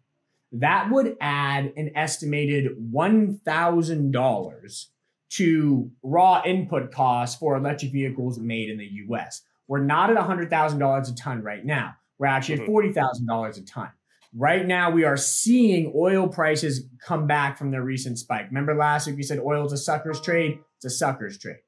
that 0.54 0.92
would 0.92 1.16
add 1.22 1.72
an 1.78 1.92
estimated 1.96 2.72
$1,000 2.94 4.86
to 5.30 5.92
raw 6.04 6.42
input 6.46 6.92
costs 6.92 7.38
for 7.38 7.56
electric 7.56 7.94
vehicles 7.94 8.38
made 8.40 8.70
in 8.70 8.78
the 8.78 8.90
US. 9.08 9.44
We're 9.68 9.84
not 9.84 10.10
at 10.10 10.18
$100,000 10.18 11.10
a 11.10 11.16
ton 11.16 11.42
right 11.42 11.64
now. 11.64 11.96
We're 12.18 12.28
actually 12.28 12.56
at 12.56 12.68
mm-hmm. 12.68 13.00
$40,000 13.30 13.58
a 13.58 13.62
ton. 13.66 13.90
Right 14.34 14.66
now, 14.66 14.92
we 14.92 15.04
are 15.04 15.18
seeing 15.18 15.92
oil 15.96 16.28
prices 16.28 16.86
come 17.06 17.28
back 17.28 17.58
from 17.58 17.72
their 17.72 17.82
recent 17.82 18.20
spike. 18.20 18.48
Remember 18.48 18.76
last 18.76 19.08
week 19.08 19.18
we 19.18 19.24
said 19.24 19.40
oil 19.40 19.66
is 19.66 19.74
a 19.74 19.78
sucker's 19.78 20.22
trade? 20.22 20.60
It's 20.78 20.86
a 20.86 20.90
sucker's 20.90 21.38
trade. 21.38 21.60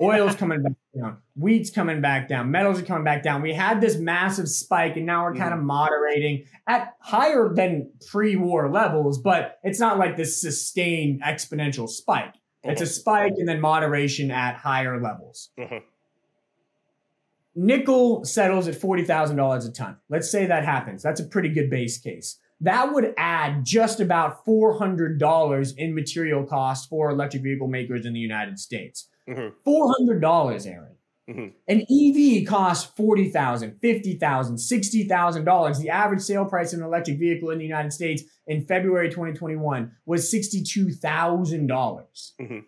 Oil's 0.00 0.34
coming 0.34 0.62
back 0.62 0.72
down. 0.96 1.18
Wheat's 1.36 1.70
coming 1.70 2.00
back 2.00 2.28
down. 2.28 2.50
Metals 2.50 2.80
are 2.80 2.84
coming 2.84 3.04
back 3.04 3.22
down. 3.22 3.42
We 3.42 3.54
had 3.54 3.80
this 3.80 3.96
massive 3.96 4.48
spike, 4.48 4.96
and 4.96 5.06
now 5.06 5.24
we're 5.24 5.34
kind 5.34 5.52
of 5.52 5.58
mm-hmm. 5.58 5.66
moderating 5.66 6.44
at 6.66 6.94
higher 7.00 7.52
than 7.54 7.90
pre-war 8.08 8.70
levels, 8.70 9.18
but 9.18 9.58
it's 9.62 9.78
not 9.78 9.98
like 9.98 10.16
this 10.16 10.40
sustained 10.40 11.22
exponential 11.22 11.88
spike. 11.88 12.34
It's 12.64 12.80
a 12.80 12.86
spike 12.86 13.34
and 13.38 13.48
then 13.48 13.60
moderation 13.60 14.30
at 14.30 14.54
higher 14.56 15.00
levels. 15.00 15.50
Mm-hmm. 15.58 15.78
Nickel 17.54 18.24
settles 18.24 18.68
at 18.68 18.74
$40,000 18.74 19.68
a 19.68 19.72
ton. 19.72 19.96
Let's 20.08 20.30
say 20.30 20.46
that 20.46 20.64
happens. 20.64 21.02
That's 21.02 21.20
a 21.20 21.24
pretty 21.24 21.50
good 21.50 21.68
base 21.68 21.98
case. 21.98 22.38
That 22.60 22.94
would 22.94 23.12
add 23.18 23.64
just 23.64 23.98
about 23.98 24.46
$400 24.46 25.76
in 25.76 25.94
material 25.94 26.44
costs 26.44 26.86
for 26.86 27.10
electric 27.10 27.42
vehicle 27.42 27.66
makers 27.66 28.06
in 28.06 28.12
the 28.12 28.20
United 28.20 28.58
States. 28.58 29.08
Mm-hmm. 29.28 29.68
$400, 29.68 30.66
Aaron. 30.66 30.88
Mm-hmm. 31.30 31.48
An 31.68 31.80
EV 31.82 32.46
costs 32.46 32.90
$40,000, 32.98 33.78
$50,000, 33.80 34.18
$60,000. 34.18 35.78
The 35.78 35.90
average 35.90 36.20
sale 36.20 36.44
price 36.44 36.72
of 36.72 36.80
an 36.80 36.84
electric 36.84 37.18
vehicle 37.18 37.50
in 37.50 37.58
the 37.58 37.64
United 37.64 37.92
States 37.92 38.22
in 38.46 38.66
February 38.66 39.08
2021 39.08 39.92
was 40.04 40.32
$62,000. 40.32 41.00
Mm-hmm. 41.68 42.58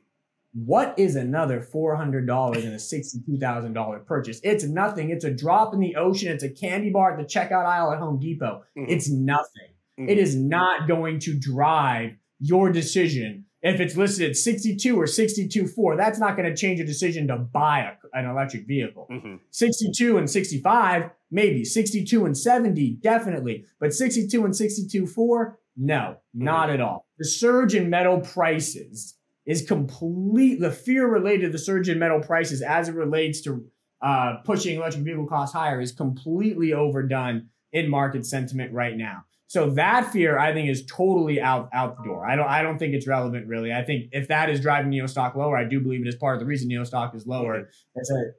What 0.55 0.97
is 0.97 1.17
another 1.17 1.61
$400 1.61 2.63
in 2.63 2.73
a 2.73 2.77
$62,000 2.77 4.07
purchase? 4.07 4.41
It's 4.45 4.63
nothing. 4.63 5.11
It's 5.11 5.25
a 5.25 5.35
drop 5.35 5.75
in 5.75 5.81
the 5.81 5.97
ocean. 5.97 6.31
It's 6.31 6.45
a 6.45 6.49
candy 6.49 6.91
bar 6.91 7.11
at 7.11 7.19
the 7.19 7.25
checkout 7.25 7.67
aisle 7.67 7.93
at 7.93 7.99
Home 7.99 8.21
Depot. 8.21 8.63
Mm-hmm. 8.79 8.93
It's 8.93 9.11
nothing. 9.11 9.75
Mm-hmm. 9.99 10.11
It 10.11 10.19
is 10.19 10.37
not 10.37 10.87
going 10.87 11.19
to 11.21 11.37
drive 11.37 12.13
your 12.39 12.71
decision. 12.71 13.47
If 13.65 13.81
it's 13.81 13.97
listed 13.97 14.29
at 14.29 14.37
62 14.37 14.95
or 15.01 15.07
62.4, 15.07 15.97
that's 15.97 16.19
not 16.19 16.37
going 16.37 16.49
to 16.49 16.55
change 16.55 16.81
a 16.81 16.85
decision 16.85 17.27
to 17.29 17.39
buy 17.39 17.81
a, 17.81 18.19
an 18.19 18.29
electric 18.29 18.67
vehicle. 18.67 19.09
Mm-hmm. 19.11 19.37
62 19.51 20.19
and 20.19 20.29
65, 20.29 21.11
maybe. 21.31 21.65
62 21.65 22.27
and 22.27 22.37
70, 22.37 22.99
definitely. 23.01 23.65
But 23.81 23.95
62 23.95 24.45
and 24.45 24.53
62.4, 24.53 25.55
no, 25.79 26.17
not 26.35 26.67
mm-hmm. 26.67 26.75
at 26.75 26.81
all. 26.83 27.07
The 27.17 27.25
surge 27.25 27.75
in 27.75 27.89
metal 27.89 28.21
prices 28.21 29.17
is 29.47 29.67
complete 29.67 30.61
the 30.61 30.71
fear 30.71 31.09
related 31.09 31.47
to 31.47 31.49
the 31.49 31.59
surge 31.59 31.89
in 31.89 31.99
metal 31.99 32.21
prices 32.21 32.61
as 32.61 32.91
it 32.91 32.95
relates 32.95 33.41
to 33.43 33.65
uh, 34.03 34.37
pushing 34.45 34.77
electric 34.77 35.05
vehicle 35.05 35.27
costs 35.27 35.55
higher 35.55 35.81
is 35.81 35.93
completely 35.93 36.75
overdone 36.75 37.49
in 37.73 37.89
market 37.89 38.27
sentiment 38.27 38.75
right 38.75 38.97
now. 38.97 39.25
So 39.55 39.71
that 39.71 40.11
fear, 40.11 40.37
I 40.37 40.53
think, 40.53 40.69
is 40.69 40.85
totally 40.85 41.41
out 41.41 41.69
out 41.73 41.97
the 41.97 42.03
door. 42.03 42.29
I 42.29 42.35
don't 42.35 42.49
I 42.49 42.61
don't 42.61 42.77
think 42.77 42.93
it's 42.93 43.07
relevant 43.07 43.47
really. 43.47 43.73
I 43.73 43.85
think 43.85 44.07
if 44.11 44.27
that 44.27 44.51
is 44.51 44.59
driving 44.59 44.91
NIO 44.91 45.09
stock 45.09 45.37
lower, 45.37 45.57
I 45.57 45.63
do 45.63 45.79
believe 45.79 46.01
it 46.01 46.09
is 46.09 46.17
part 46.17 46.35
of 46.35 46.41
the 46.41 46.45
reason 46.45 46.69
NIO 46.69 46.85
stock 46.85 47.15
is 47.15 47.25
lower. 47.25 47.69
It's 47.95 48.11
a 48.11 48.33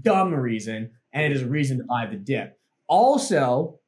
dumb 0.00 0.32
reason, 0.32 0.92
and 1.12 1.22
it 1.22 1.32
is 1.32 1.42
a 1.42 1.46
reason 1.46 1.76
to 1.76 1.84
buy 1.84 2.06
the 2.06 2.16
dip. 2.16 2.58
Also, 2.86 3.78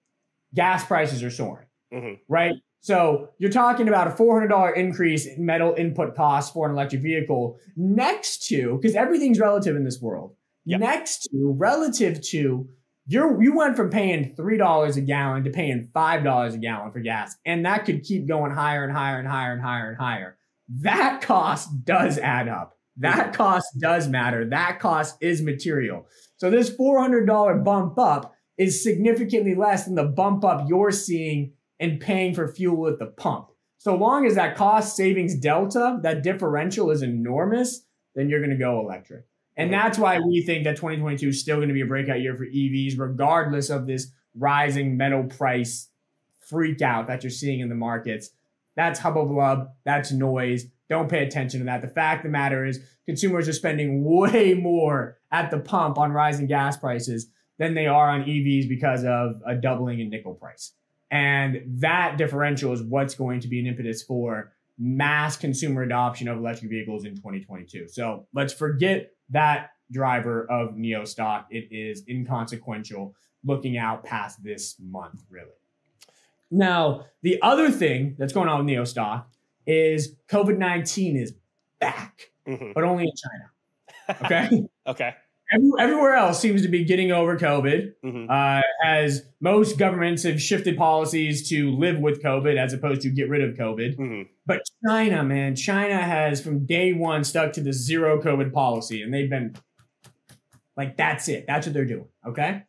gas 0.54 0.84
prices 0.84 1.24
are 1.24 1.30
soaring. 1.30 1.66
Mm-hmm. 1.94 2.14
Right? 2.28 2.52
So 2.80 3.30
you're 3.38 3.50
talking 3.50 3.88
about 3.88 4.08
a 4.08 4.10
$400 4.10 4.76
increase 4.76 5.24
in 5.24 5.46
metal 5.46 5.74
input 5.78 6.14
costs 6.14 6.52
for 6.52 6.66
an 6.66 6.72
electric 6.72 7.00
vehicle 7.00 7.58
next 7.74 8.48
to, 8.48 8.76
because 8.76 8.94
everything's 8.94 9.40
relative 9.40 9.76
in 9.76 9.84
this 9.84 9.98
world, 10.02 10.36
yep. 10.66 10.80
next 10.80 11.22
to, 11.30 11.54
relative 11.56 12.20
to, 12.20 12.68
you're, 13.06 13.40
you 13.42 13.56
went 13.56 13.76
from 13.76 13.90
paying 13.90 14.34
$3 14.34 14.96
a 14.96 15.00
gallon 15.00 15.44
to 15.44 15.50
paying 15.50 15.88
$5 15.94 16.54
a 16.54 16.58
gallon 16.58 16.92
for 16.92 17.00
gas. 17.00 17.36
And 17.44 17.64
that 17.64 17.84
could 17.84 18.02
keep 18.02 18.26
going 18.26 18.52
higher 18.52 18.84
and 18.84 18.92
higher 18.92 19.18
and 19.18 19.28
higher 19.28 19.52
and 19.52 19.62
higher 19.62 19.90
and 19.90 19.98
higher. 19.98 20.36
That 20.68 21.22
cost 21.22 21.84
does 21.84 22.18
add 22.18 22.48
up. 22.48 22.76
That 22.96 23.34
cost 23.34 23.78
does 23.78 24.08
matter. 24.08 24.48
That 24.48 24.80
cost 24.80 25.16
is 25.20 25.42
material. 25.42 26.06
So 26.38 26.50
this 26.50 26.70
$400 26.70 27.64
bump 27.64 27.98
up 27.98 28.34
is 28.58 28.82
significantly 28.82 29.54
less 29.54 29.84
than 29.84 29.94
the 29.94 30.04
bump 30.04 30.44
up 30.44 30.66
you're 30.68 30.90
seeing 30.90 31.52
and 31.78 32.00
paying 32.00 32.34
for 32.34 32.48
fuel 32.48 32.88
at 32.88 32.98
the 32.98 33.06
pump. 33.06 33.48
So 33.78 33.94
long 33.94 34.26
as 34.26 34.34
that 34.34 34.56
cost 34.56 34.96
savings 34.96 35.36
delta, 35.36 36.00
that 36.02 36.22
differential 36.22 36.90
is 36.90 37.02
enormous, 37.02 37.82
then 38.14 38.28
you're 38.28 38.40
going 38.40 38.50
to 38.50 38.56
go 38.56 38.80
electric. 38.80 39.24
And 39.56 39.72
that's 39.72 39.98
why 39.98 40.18
we 40.20 40.42
think 40.42 40.64
that 40.64 40.76
2022 40.76 41.28
is 41.28 41.40
still 41.40 41.56
going 41.56 41.68
to 41.68 41.74
be 41.74 41.80
a 41.80 41.86
breakout 41.86 42.20
year 42.20 42.36
for 42.36 42.44
EVs, 42.44 42.98
regardless 42.98 43.70
of 43.70 43.86
this 43.86 44.12
rising 44.34 44.96
metal 44.96 45.24
price 45.24 45.88
freak 46.40 46.82
out 46.82 47.08
that 47.08 47.24
you're 47.24 47.30
seeing 47.30 47.60
in 47.60 47.68
the 47.68 47.74
markets. 47.74 48.30
That's 48.76 49.00
hubbub, 49.00 49.68
that's 49.84 50.12
noise. 50.12 50.66
Don't 50.88 51.08
pay 51.08 51.26
attention 51.26 51.60
to 51.60 51.66
that. 51.66 51.80
The 51.80 51.88
fact 51.88 52.20
of 52.20 52.24
the 52.24 52.32
matter 52.32 52.64
is, 52.64 52.80
consumers 53.06 53.48
are 53.48 53.52
spending 53.52 54.04
way 54.18 54.54
more 54.54 55.18
at 55.32 55.50
the 55.50 55.58
pump 55.58 55.98
on 55.98 56.12
rising 56.12 56.46
gas 56.46 56.76
prices 56.76 57.28
than 57.58 57.74
they 57.74 57.86
are 57.86 58.10
on 58.10 58.24
EVs 58.24 58.68
because 58.68 59.04
of 59.04 59.40
a 59.46 59.54
doubling 59.54 60.00
in 60.00 60.10
nickel 60.10 60.34
price. 60.34 60.72
And 61.10 61.62
that 61.80 62.18
differential 62.18 62.72
is 62.72 62.82
what's 62.82 63.14
going 63.14 63.40
to 63.40 63.48
be 63.48 63.60
an 63.60 63.66
impetus 63.66 64.02
for 64.02 64.52
mass 64.78 65.36
consumer 65.36 65.82
adoption 65.82 66.28
of 66.28 66.36
electric 66.36 66.70
vehicles 66.70 67.04
in 67.04 67.16
2022. 67.16 67.88
So 67.88 68.26
let's 68.34 68.52
forget 68.52 69.12
that 69.30 69.70
driver 69.90 70.50
of 70.50 70.74
NIO 70.74 71.06
stock. 71.06 71.46
It 71.50 71.68
is 71.70 72.02
inconsequential 72.08 73.14
looking 73.44 73.78
out 73.78 74.04
past 74.04 74.42
this 74.42 74.76
month, 74.80 75.22
really. 75.30 75.50
Now, 76.50 77.06
the 77.22 77.40
other 77.42 77.70
thing 77.70 78.16
that's 78.18 78.32
going 78.32 78.48
on 78.48 78.64
with 78.64 78.74
NIO 78.74 78.86
stock 78.86 79.30
is 79.66 80.14
COVID 80.28 80.58
19 80.58 81.16
is 81.16 81.34
back, 81.80 82.30
mm-hmm. 82.46 82.72
but 82.74 82.84
only 82.84 83.04
in 83.04 83.12
China. 83.16 83.50
Okay. 84.22 84.64
okay 84.86 85.14
everywhere 85.52 86.14
else 86.14 86.40
seems 86.40 86.62
to 86.62 86.68
be 86.68 86.84
getting 86.84 87.12
over 87.12 87.38
COVID, 87.38 87.92
mm-hmm. 88.04 88.30
uh, 88.30 88.62
as 88.84 89.26
most 89.40 89.78
governments 89.78 90.24
have 90.24 90.40
shifted 90.40 90.76
policies 90.76 91.48
to 91.50 91.70
live 91.70 91.98
with 91.98 92.22
COVID 92.22 92.56
as 92.56 92.72
opposed 92.72 93.02
to 93.02 93.10
get 93.10 93.28
rid 93.28 93.42
of 93.42 93.56
COVID. 93.56 93.96
Mm-hmm. 93.96 94.22
But 94.44 94.62
China, 94.86 95.22
man, 95.22 95.54
China 95.54 95.98
has 95.98 96.40
from 96.40 96.66
day 96.66 96.92
one 96.92 97.24
stuck 97.24 97.52
to 97.54 97.60
the 97.60 97.72
zero 97.72 98.20
COVID 98.20 98.52
policy, 98.52 99.02
and 99.02 99.14
they've 99.14 99.30
been 99.30 99.54
like, 100.76 100.96
that's 100.96 101.28
it. 101.28 101.46
That's 101.46 101.66
what 101.66 101.74
they're 101.74 101.84
doing. 101.84 102.08
Okay. 102.26 102.64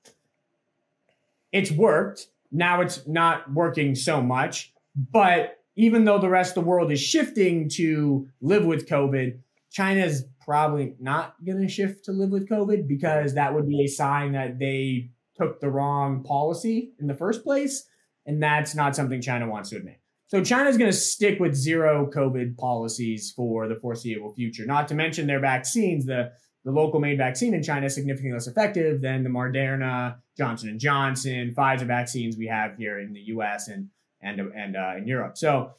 It's 1.52 1.72
worked. 1.72 2.28
Now 2.52 2.82
it's 2.82 3.06
not 3.08 3.52
working 3.52 3.96
so 3.96 4.22
much. 4.22 4.74
But 4.96 5.60
even 5.76 6.06
though 6.06 6.18
the 6.18 6.30
rest 6.30 6.58
of 6.58 6.64
the 6.64 6.70
world 6.70 6.92
is 6.92 7.02
shifting 7.02 7.70
to 7.70 8.28
live 8.42 8.66
with 8.66 8.88
COVID, 8.88 9.40
China's 9.70 10.26
probably 10.48 10.96
not 11.00 11.36
going 11.46 11.62
to 11.62 11.68
shift 11.68 12.06
to 12.06 12.14
live 12.14 12.30
with 12.30 12.50
COVID 12.50 12.88
because 12.88 13.34
that 13.34 13.54
would 13.54 13.68
be 13.68 13.84
a 13.84 13.88
sign 13.88 14.32
that 14.32 14.58
they 14.58 15.10
took 15.36 15.60
the 15.60 15.70
wrong 15.70 16.24
policy 16.24 16.94
in 17.00 17.08
the 17.08 17.14
first 17.14 17.44
place. 17.44 17.84
And 18.26 18.42
that's 18.42 18.74
not 18.74 18.96
something 18.96 19.22
China 19.22 19.50
wants 19.50 19.70
to 19.70 19.76
admit. 19.78 20.00
So 20.28 20.44
China's 20.44 20.78
going 20.78 20.90
to 20.90 20.98
stick 20.98 21.40
with 21.40 21.54
zero 21.54 22.10
COVID 22.14 22.58
policies 22.58 23.32
for 23.36 23.68
the 23.68 23.76
foreseeable 23.76 24.34
future. 24.34 24.66
Not 24.66 24.88
to 24.88 24.96
mention 24.96 25.28
their 25.28 25.40
vaccines. 25.40 26.06
The 26.06 26.32
the 26.66 26.72
local 26.74 27.00
made 27.00 27.18
vaccine 27.18 27.54
in 27.54 27.64
China 27.64 27.86
is 27.86 27.96
significantly 27.96 28.34
less 28.34 28.48
effective 28.48 29.00
than 29.02 29.24
the 29.24 29.30
Moderna, 29.30 30.18
Johnson 30.38 30.68
and 30.68 30.80
Johnson, 30.82 31.54
Pfizer 31.56 31.88
vaccines 31.88 32.36
we 32.36 32.48
have 32.48 32.76
here 32.76 33.00
in 33.00 33.14
the 33.14 33.22
U.S. 33.28 33.70
and 33.70 33.88
and 34.22 34.40
and 34.40 34.76
uh, 34.76 34.96
in 34.98 35.08
Europe. 35.08 35.38
So 35.38 35.72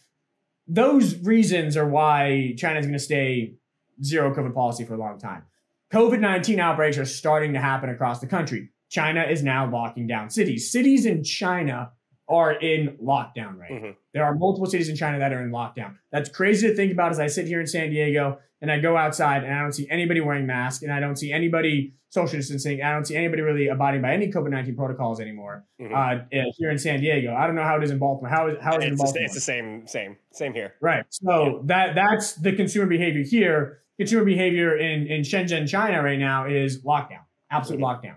those 0.66 1.18
reasons 1.18 1.76
are 1.76 1.86
why 1.86 2.54
China 2.56 2.80
is 2.80 2.86
going 2.86 2.98
to 2.98 3.04
stay 3.04 3.57
zero 4.02 4.34
COVID 4.34 4.54
policy 4.54 4.84
for 4.84 4.94
a 4.94 4.98
long 4.98 5.18
time. 5.18 5.44
COVID 5.92 6.20
19 6.20 6.60
outbreaks 6.60 6.98
are 6.98 7.04
starting 7.04 7.52
to 7.54 7.60
happen 7.60 7.90
across 7.90 8.20
the 8.20 8.26
country. 8.26 8.70
China 8.90 9.22
is 9.22 9.42
now 9.42 9.70
locking 9.70 10.06
down 10.06 10.30
cities. 10.30 10.70
Cities 10.70 11.06
in 11.06 11.22
China 11.22 11.92
are 12.28 12.52
in 12.52 12.96
lockdown 13.02 13.56
right 13.56 13.70
mm-hmm. 13.70 13.90
There 14.12 14.24
are 14.24 14.34
multiple 14.34 14.66
cities 14.66 14.88
in 14.88 14.96
China 14.96 15.18
that 15.18 15.32
are 15.32 15.42
in 15.42 15.50
lockdown. 15.50 15.96
That's 16.12 16.28
crazy 16.28 16.68
to 16.68 16.74
think 16.74 16.92
about 16.92 17.10
as 17.10 17.18
I 17.18 17.26
sit 17.26 17.46
here 17.46 17.60
in 17.60 17.66
San 17.66 17.90
Diego 17.90 18.38
and 18.60 18.70
I 18.70 18.80
go 18.80 18.96
outside 18.96 19.44
and 19.44 19.54
I 19.54 19.62
don't 19.62 19.72
see 19.72 19.88
anybody 19.88 20.20
wearing 20.20 20.46
masks 20.46 20.82
and 20.82 20.92
I 20.92 21.00
don't 21.00 21.16
see 21.16 21.32
anybody 21.32 21.94
social 22.10 22.38
distancing. 22.38 22.82
I 22.82 22.92
don't 22.92 23.06
see 23.06 23.16
anybody 23.16 23.42
really 23.42 23.68
abiding 23.68 24.02
by 24.02 24.12
any 24.12 24.30
COVID 24.30 24.50
19 24.50 24.76
protocols 24.76 25.20
anymore 25.20 25.64
mm-hmm. 25.80 25.94
uh, 25.94 26.24
here 26.56 26.70
in 26.70 26.78
San 26.78 27.00
Diego. 27.00 27.34
I 27.34 27.46
don't 27.46 27.54
know 27.54 27.64
how 27.64 27.76
it 27.76 27.84
is 27.84 27.90
in 27.90 27.98
Baltimore. 27.98 28.28
How 28.28 28.48
is, 28.48 28.56
how 28.60 28.76
is 28.76 28.84
it 28.84 28.88
in 28.88 28.96
Baltimore? 28.96 29.24
It's 29.24 29.34
the 29.34 29.40
same, 29.40 29.86
same, 29.86 30.16
same 30.32 30.52
here. 30.54 30.74
Right. 30.80 31.04
So 31.10 31.44
yeah. 31.44 31.52
that 31.64 31.94
that's 31.94 32.34
the 32.34 32.52
consumer 32.52 32.86
behavior 32.86 33.22
here. 33.22 33.82
Consumer 33.98 34.24
behavior 34.24 34.76
in, 34.76 35.06
in 35.06 35.22
Shenzhen, 35.22 35.68
China 35.68 36.02
right 36.02 36.18
now 36.18 36.46
is 36.46 36.82
lockdown, 36.84 37.24
absolute 37.50 37.80
lockdown. 37.80 38.16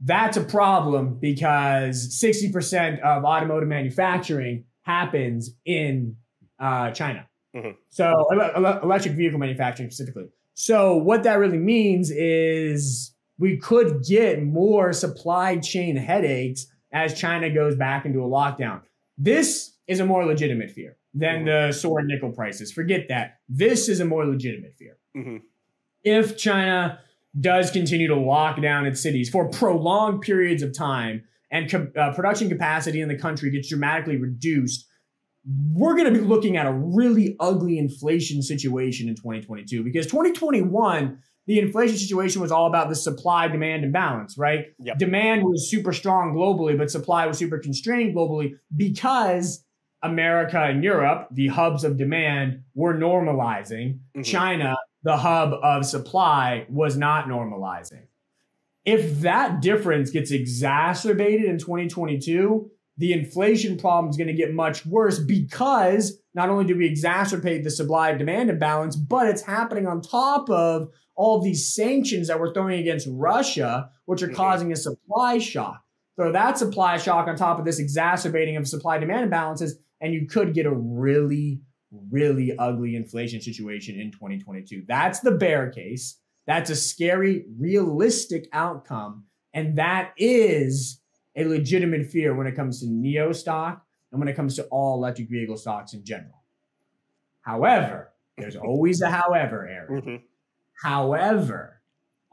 That's 0.00 0.36
a 0.36 0.42
problem 0.42 1.18
because 1.20 2.18
60% 2.22 3.00
of 3.00 3.24
automotive 3.24 3.68
manufacturing 3.68 4.64
happens 4.82 5.50
in 5.64 6.16
uh, 6.58 6.90
China. 6.90 7.28
Mm-hmm. 7.54 7.70
So 7.88 8.26
electric 8.82 9.14
vehicle 9.14 9.38
manufacturing 9.38 9.90
specifically. 9.90 10.28
So 10.54 10.96
what 10.96 11.22
that 11.22 11.34
really 11.34 11.58
means 11.58 12.10
is 12.10 13.12
we 13.38 13.56
could 13.56 14.02
get 14.04 14.42
more 14.42 14.92
supply 14.92 15.58
chain 15.58 15.96
headaches 15.96 16.66
as 16.92 17.18
China 17.18 17.50
goes 17.50 17.76
back 17.76 18.04
into 18.04 18.20
a 18.20 18.28
lockdown. 18.28 18.80
This 19.16 19.76
is 19.86 20.00
a 20.00 20.06
more 20.06 20.24
legitimate 20.26 20.70
fear 20.70 20.96
than 21.18 21.44
mm-hmm. 21.44 21.68
the 21.68 21.72
soaring 21.72 22.06
nickel 22.06 22.30
prices. 22.30 22.72
Forget 22.72 23.06
that. 23.08 23.38
This 23.48 23.88
is 23.88 24.00
a 24.00 24.04
more 24.04 24.24
legitimate 24.24 24.74
fear. 24.78 24.98
Mm-hmm. 25.16 25.36
If 26.04 26.36
China 26.38 27.00
does 27.38 27.70
continue 27.70 28.08
to 28.08 28.16
lock 28.16 28.60
down 28.62 28.86
its 28.86 29.00
cities 29.00 29.28
for 29.28 29.48
prolonged 29.48 30.22
periods 30.22 30.62
of 30.62 30.76
time 30.76 31.24
and 31.50 31.70
co- 31.70 31.88
uh, 31.98 32.14
production 32.14 32.48
capacity 32.48 33.00
in 33.00 33.08
the 33.08 33.18
country 33.18 33.50
gets 33.50 33.68
dramatically 33.68 34.16
reduced, 34.16 34.86
we're 35.72 35.96
going 35.96 36.12
to 36.12 36.18
be 36.18 36.24
looking 36.24 36.56
at 36.56 36.66
a 36.66 36.72
really 36.72 37.36
ugly 37.40 37.78
inflation 37.78 38.42
situation 38.42 39.08
in 39.08 39.14
2022 39.14 39.82
because 39.82 40.06
2021 40.06 41.18
the 41.46 41.58
inflation 41.58 41.96
situation 41.96 42.42
was 42.42 42.52
all 42.52 42.66
about 42.66 42.90
the 42.90 42.94
supply 42.94 43.48
demand 43.48 43.82
imbalance 43.82 44.36
right 44.36 44.66
yep. 44.78 44.98
demand 44.98 45.44
was 45.44 45.70
super 45.70 45.94
strong 45.94 46.34
globally 46.34 46.76
but 46.76 46.90
supply 46.90 47.26
was 47.26 47.38
super 47.38 47.58
constrained 47.58 48.14
globally 48.14 48.52
because 48.76 49.64
america 50.02 50.62
and 50.62 50.84
europe 50.84 51.28
the 51.32 51.48
hubs 51.48 51.84
of 51.84 51.96
demand 51.96 52.62
were 52.74 52.94
normalizing 52.94 53.98
mm-hmm. 54.14 54.22
china 54.22 54.76
the 55.02 55.16
hub 55.16 55.54
of 55.62 55.84
supply 55.84 56.66
was 56.68 56.96
not 56.96 57.26
normalizing. 57.26 58.06
If 58.84 59.20
that 59.20 59.60
difference 59.60 60.10
gets 60.10 60.30
exacerbated 60.30 61.46
in 61.46 61.58
2022, 61.58 62.70
the 62.96 63.12
inflation 63.12 63.78
problem 63.78 64.10
is 64.10 64.16
going 64.16 64.28
to 64.28 64.34
get 64.34 64.54
much 64.54 64.84
worse 64.84 65.18
because 65.18 66.20
not 66.34 66.48
only 66.48 66.64
do 66.64 66.76
we 66.76 66.90
exacerbate 66.90 67.62
the 67.62 67.70
supply 67.70 68.12
demand 68.12 68.50
imbalance, 68.50 68.96
but 68.96 69.28
it's 69.28 69.42
happening 69.42 69.86
on 69.86 70.00
top 70.00 70.50
of 70.50 70.88
all 71.14 71.38
of 71.38 71.44
these 71.44 71.72
sanctions 71.74 72.28
that 72.28 72.40
we're 72.40 72.52
throwing 72.52 72.80
against 72.80 73.06
Russia, 73.10 73.90
which 74.06 74.22
are 74.22 74.26
mm-hmm. 74.26 74.36
causing 74.36 74.72
a 74.72 74.76
supply 74.76 75.38
shock. 75.38 75.82
Throw 76.16 76.32
that 76.32 76.58
supply 76.58 76.96
shock 76.96 77.28
on 77.28 77.36
top 77.36 77.60
of 77.60 77.64
this 77.64 77.78
exacerbating 77.78 78.56
of 78.56 78.66
supply 78.66 78.98
demand 78.98 79.30
imbalances, 79.30 79.72
and 80.00 80.14
you 80.14 80.26
could 80.26 80.54
get 80.54 80.66
a 80.66 80.74
really 80.74 81.60
really 82.10 82.56
ugly 82.58 82.96
inflation 82.96 83.40
situation 83.40 83.98
in 84.00 84.10
2022. 84.10 84.84
That's 84.86 85.20
the 85.20 85.32
bear 85.32 85.70
case. 85.70 86.18
That's 86.46 86.70
a 86.70 86.76
scary, 86.76 87.44
realistic 87.58 88.48
outcome. 88.52 89.24
And 89.54 89.78
that 89.78 90.12
is 90.16 91.00
a 91.36 91.44
legitimate 91.44 92.06
fear 92.06 92.34
when 92.34 92.46
it 92.46 92.56
comes 92.56 92.80
to 92.80 92.86
NIO 92.86 93.34
stock 93.34 93.84
and 94.12 94.18
when 94.18 94.28
it 94.28 94.36
comes 94.36 94.56
to 94.56 94.64
all 94.64 94.96
electric 94.96 95.28
vehicle 95.28 95.56
stocks 95.56 95.94
in 95.94 96.04
general. 96.04 96.42
However, 97.42 98.12
there's 98.36 98.56
always 98.64 99.00
a 99.02 99.10
however, 99.10 99.66
Aaron. 99.66 100.02
Mm-hmm. 100.02 100.16
However, 100.82 101.80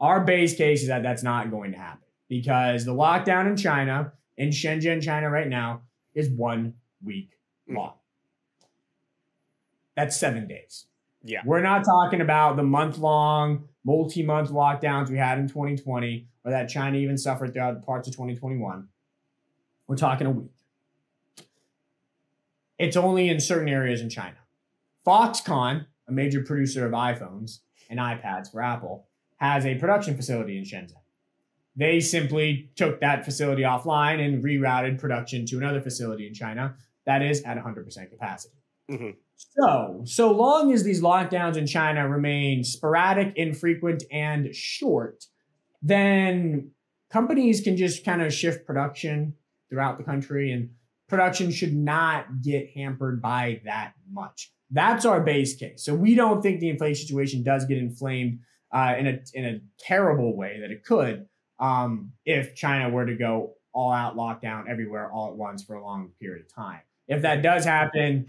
our 0.00 0.24
base 0.24 0.56
case 0.56 0.82
is 0.82 0.88
that 0.88 1.02
that's 1.02 1.22
not 1.22 1.50
going 1.50 1.72
to 1.72 1.78
happen 1.78 2.06
because 2.28 2.84
the 2.84 2.94
lockdown 2.94 3.46
in 3.46 3.56
China, 3.56 4.12
in 4.36 4.50
Shenzhen, 4.50 5.02
China 5.02 5.30
right 5.30 5.48
now, 5.48 5.82
is 6.14 6.28
one 6.28 6.74
week 7.02 7.35
Mm. 7.70 7.76
long. 7.76 7.94
That's 9.96 10.16
seven 10.16 10.46
days. 10.46 10.86
Yeah. 11.22 11.40
We're 11.44 11.62
not 11.62 11.84
talking 11.84 12.20
about 12.20 12.56
the 12.56 12.62
month 12.62 12.98
long, 12.98 13.68
multi 13.84 14.22
month 14.22 14.50
lockdowns 14.50 15.08
we 15.08 15.16
had 15.16 15.38
in 15.38 15.48
2020 15.48 16.28
or 16.44 16.50
that 16.50 16.68
China 16.68 16.98
even 16.98 17.18
suffered 17.18 17.52
throughout 17.52 17.84
parts 17.84 18.06
of 18.06 18.14
2021. 18.14 18.88
We're 19.88 19.96
talking 19.96 20.26
a 20.26 20.30
week. 20.30 20.50
It's 22.78 22.96
only 22.96 23.28
in 23.28 23.40
certain 23.40 23.68
areas 23.68 24.00
in 24.00 24.10
China. 24.10 24.36
Foxconn, 25.06 25.86
a 26.06 26.12
major 26.12 26.42
producer 26.42 26.84
of 26.84 26.92
iPhones 26.92 27.60
and 27.88 27.98
iPads 27.98 28.52
for 28.52 28.60
Apple, 28.60 29.06
has 29.36 29.64
a 29.64 29.76
production 29.76 30.16
facility 30.16 30.58
in 30.58 30.64
Shenzhen. 30.64 30.92
They 31.74 32.00
simply 32.00 32.70
took 32.74 33.00
that 33.00 33.24
facility 33.24 33.62
offline 33.62 34.24
and 34.24 34.42
rerouted 34.42 34.98
production 34.98 35.46
to 35.46 35.58
another 35.58 35.80
facility 35.80 36.26
in 36.26 36.34
China 36.34 36.76
that 37.06 37.22
is 37.22 37.42
at 37.42 37.56
100% 37.56 38.10
capacity. 38.10 38.56
Mm-hmm. 38.90 39.10
So, 39.36 40.02
so 40.04 40.32
long 40.32 40.72
as 40.72 40.84
these 40.84 41.02
lockdowns 41.02 41.56
in 41.56 41.66
China 41.66 42.08
remain 42.08 42.64
sporadic, 42.64 43.32
infrequent, 43.36 44.04
and 44.10 44.54
short, 44.54 45.24
then 45.82 46.70
companies 47.12 47.60
can 47.60 47.76
just 47.76 48.04
kind 48.04 48.22
of 48.22 48.32
shift 48.32 48.66
production 48.66 49.34
throughout 49.68 49.98
the 49.98 50.04
country, 50.04 50.52
and 50.52 50.70
production 51.08 51.50
should 51.50 51.74
not 51.74 52.42
get 52.42 52.70
hampered 52.74 53.20
by 53.20 53.60
that 53.64 53.92
much. 54.10 54.52
That's 54.70 55.04
our 55.04 55.20
base 55.20 55.56
case. 55.56 55.84
So 55.84 55.94
we 55.94 56.14
don't 56.14 56.42
think 56.42 56.60
the 56.60 56.68
inflation 56.68 57.06
situation 57.06 57.42
does 57.42 57.66
get 57.66 57.78
inflamed 57.78 58.40
uh, 58.72 58.94
in 58.98 59.06
a 59.06 59.18
in 59.34 59.44
a 59.44 59.60
terrible 59.78 60.36
way 60.36 60.60
that 60.60 60.70
it 60.70 60.84
could 60.84 61.26
um, 61.58 62.12
if 62.24 62.54
China 62.54 62.90
were 62.90 63.06
to 63.06 63.14
go 63.14 63.54
all 63.72 63.92
out 63.92 64.16
lockdown 64.16 64.68
everywhere 64.68 65.10
all 65.12 65.28
at 65.28 65.36
once 65.36 65.62
for 65.62 65.74
a 65.74 65.84
long 65.84 66.10
period 66.20 66.44
of 66.44 66.52
time. 66.52 66.80
If 67.08 67.22
that 67.22 67.42
does 67.42 67.64
happen, 67.64 68.26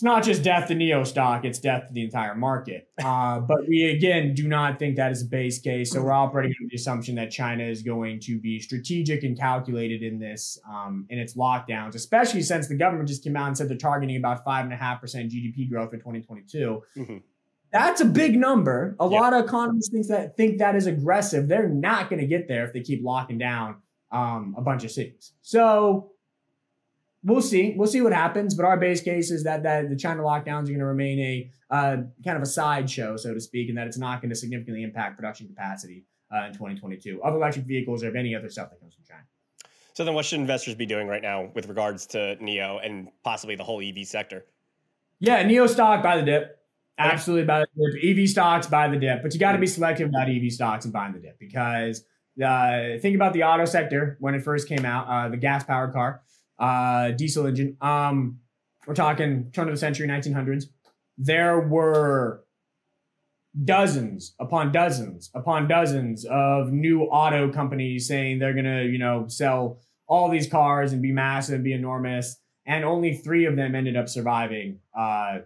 it's 0.00 0.04
not 0.04 0.22
just 0.24 0.42
death 0.42 0.68
to 0.68 0.74
NIO 0.74 1.06
stock, 1.06 1.44
it's 1.44 1.58
death 1.58 1.88
to 1.88 1.92
the 1.92 2.02
entire 2.02 2.34
market. 2.34 2.88
Uh, 3.10 3.40
but 3.40 3.66
we, 3.66 3.84
again, 3.84 4.34
do 4.34 4.46
not 4.46 4.78
think 4.78 4.94
that 4.96 5.10
is 5.10 5.22
a 5.22 5.24
base 5.24 5.58
case. 5.58 5.90
So 5.90 6.02
we're 6.02 6.12
operating 6.12 6.54
under 6.60 6.68
the 6.70 6.76
assumption 6.76 7.14
that 7.14 7.30
China 7.30 7.64
is 7.64 7.82
going 7.82 8.20
to 8.20 8.38
be 8.38 8.60
strategic 8.60 9.24
and 9.24 9.36
calculated 9.36 10.02
in 10.02 10.18
this, 10.18 10.58
um, 10.68 11.06
in 11.08 11.18
its 11.18 11.34
lockdowns, 11.34 11.94
especially 11.94 12.42
since 12.42 12.68
the 12.68 12.76
government 12.76 13.08
just 13.08 13.24
came 13.24 13.36
out 13.36 13.48
and 13.48 13.56
said 13.56 13.68
they're 13.68 13.76
targeting 13.78 14.16
about 14.16 14.44
5.5% 14.44 14.78
GDP 14.78 15.68
growth 15.68 15.90
for 15.90 15.96
2022. 15.96 16.82
Mm-hmm. 16.96 17.16
That's 17.72 18.00
a 18.00 18.04
big 18.04 18.38
number. 18.38 18.96
A 19.00 19.08
yeah. 19.08 19.20
lot 19.20 19.32
of 19.32 19.44
economists 19.44 19.90
think 19.90 20.06
that 20.08 20.36
think 20.36 20.58
that 20.58 20.76
is 20.76 20.86
aggressive. 20.86 21.48
They're 21.48 21.68
not 21.68 22.10
going 22.10 22.20
to 22.20 22.26
get 22.26 22.48
there 22.48 22.64
if 22.64 22.72
they 22.72 22.80
keep 22.80 23.02
locking 23.02 23.38
down 23.38 23.76
um, 24.12 24.54
a 24.58 24.60
bunch 24.60 24.84
of 24.84 24.90
cities. 24.90 25.32
So 25.42 26.09
we'll 27.22 27.42
see. 27.42 27.74
We'll 27.76 27.88
see 27.88 28.00
what 28.00 28.12
happens. 28.12 28.54
But 28.54 28.64
our 28.64 28.76
base 28.76 29.00
case 29.00 29.30
is 29.30 29.44
that 29.44 29.62
that 29.62 29.88
the 29.88 29.96
China 29.96 30.22
lockdowns 30.22 30.64
are 30.64 30.72
going 30.72 30.78
to 30.78 30.86
remain 30.86 31.18
a 31.20 31.50
uh, 31.74 31.96
kind 32.24 32.36
of 32.36 32.42
a 32.42 32.46
sideshow, 32.46 33.16
so 33.16 33.34
to 33.34 33.40
speak, 33.40 33.68
and 33.68 33.78
that 33.78 33.86
it's 33.86 33.98
not 33.98 34.20
going 34.20 34.30
to 34.30 34.36
significantly 34.36 34.82
impact 34.82 35.16
production 35.16 35.46
capacity 35.46 36.04
uh, 36.32 36.46
in 36.46 36.52
2022 36.52 37.22
of 37.22 37.34
electric 37.34 37.66
vehicles 37.66 38.02
or 38.02 38.08
of 38.08 38.16
any 38.16 38.34
other 38.34 38.48
stuff 38.48 38.70
that 38.70 38.80
comes 38.80 38.94
from 38.94 39.04
China. 39.04 39.24
So 39.92 40.04
then, 40.04 40.14
what 40.14 40.24
should 40.24 40.40
investors 40.40 40.74
be 40.74 40.86
doing 40.86 41.06
right 41.06 41.22
now 41.22 41.50
with 41.54 41.68
regards 41.68 42.06
to 42.08 42.36
NIO 42.40 42.84
and 42.84 43.08
possibly 43.22 43.56
the 43.56 43.64
whole 43.64 43.80
EV 43.80 44.06
sector? 44.06 44.44
Yeah, 45.18 45.42
NIO 45.42 45.68
stock 45.68 46.02
by 46.02 46.16
the 46.16 46.22
dip. 46.22 46.56
Absolutely 46.98 47.46
by 47.46 47.60
the 47.60 47.66
dip. 47.92 48.18
EV 48.18 48.28
stocks 48.28 48.66
by 48.66 48.88
the 48.88 48.96
dip, 48.96 49.22
but 49.22 49.32
you 49.32 49.40
got 49.40 49.52
to 49.52 49.58
be 49.58 49.66
selective 49.66 50.08
about 50.08 50.28
EV 50.28 50.52
stocks 50.52 50.84
and 50.84 50.92
buying 50.92 51.12
the 51.12 51.18
dip 51.18 51.38
because 51.38 52.04
uh, 52.44 52.98
think 53.00 53.14
about 53.14 53.32
the 53.32 53.42
auto 53.42 53.64
sector 53.64 54.16
when 54.20 54.34
it 54.34 54.42
first 54.42 54.68
came 54.68 54.84
out, 54.84 55.06
uh, 55.08 55.28
the 55.28 55.36
gas 55.36 55.64
powered 55.64 55.92
car 55.92 56.22
uh, 56.60 57.10
diesel 57.12 57.46
engine. 57.46 57.76
Um, 57.80 58.38
we're 58.86 58.94
talking 58.94 59.50
turn 59.52 59.68
of 59.68 59.74
the 59.74 59.80
century, 59.80 60.06
1900s. 60.06 60.66
There 61.18 61.60
were 61.60 62.44
dozens 63.64 64.34
upon 64.38 64.70
dozens 64.70 65.28
upon 65.34 65.66
dozens 65.66 66.24
of 66.24 66.72
new 66.72 67.02
auto 67.02 67.52
companies 67.52 68.06
saying 68.06 68.38
they're 68.38 68.54
gonna, 68.54 68.82
you 68.82 68.98
know, 68.98 69.26
sell 69.26 69.80
all 70.06 70.28
these 70.28 70.48
cars 70.48 70.92
and 70.92 71.02
be 71.02 71.12
massive, 71.12 71.56
and 71.56 71.64
be 71.64 71.72
enormous, 71.72 72.36
and 72.66 72.84
only 72.84 73.14
three 73.14 73.46
of 73.46 73.56
them 73.56 73.74
ended 73.74 73.96
up 73.96 74.08
surviving. 74.08 74.78
Uh, 74.96 75.38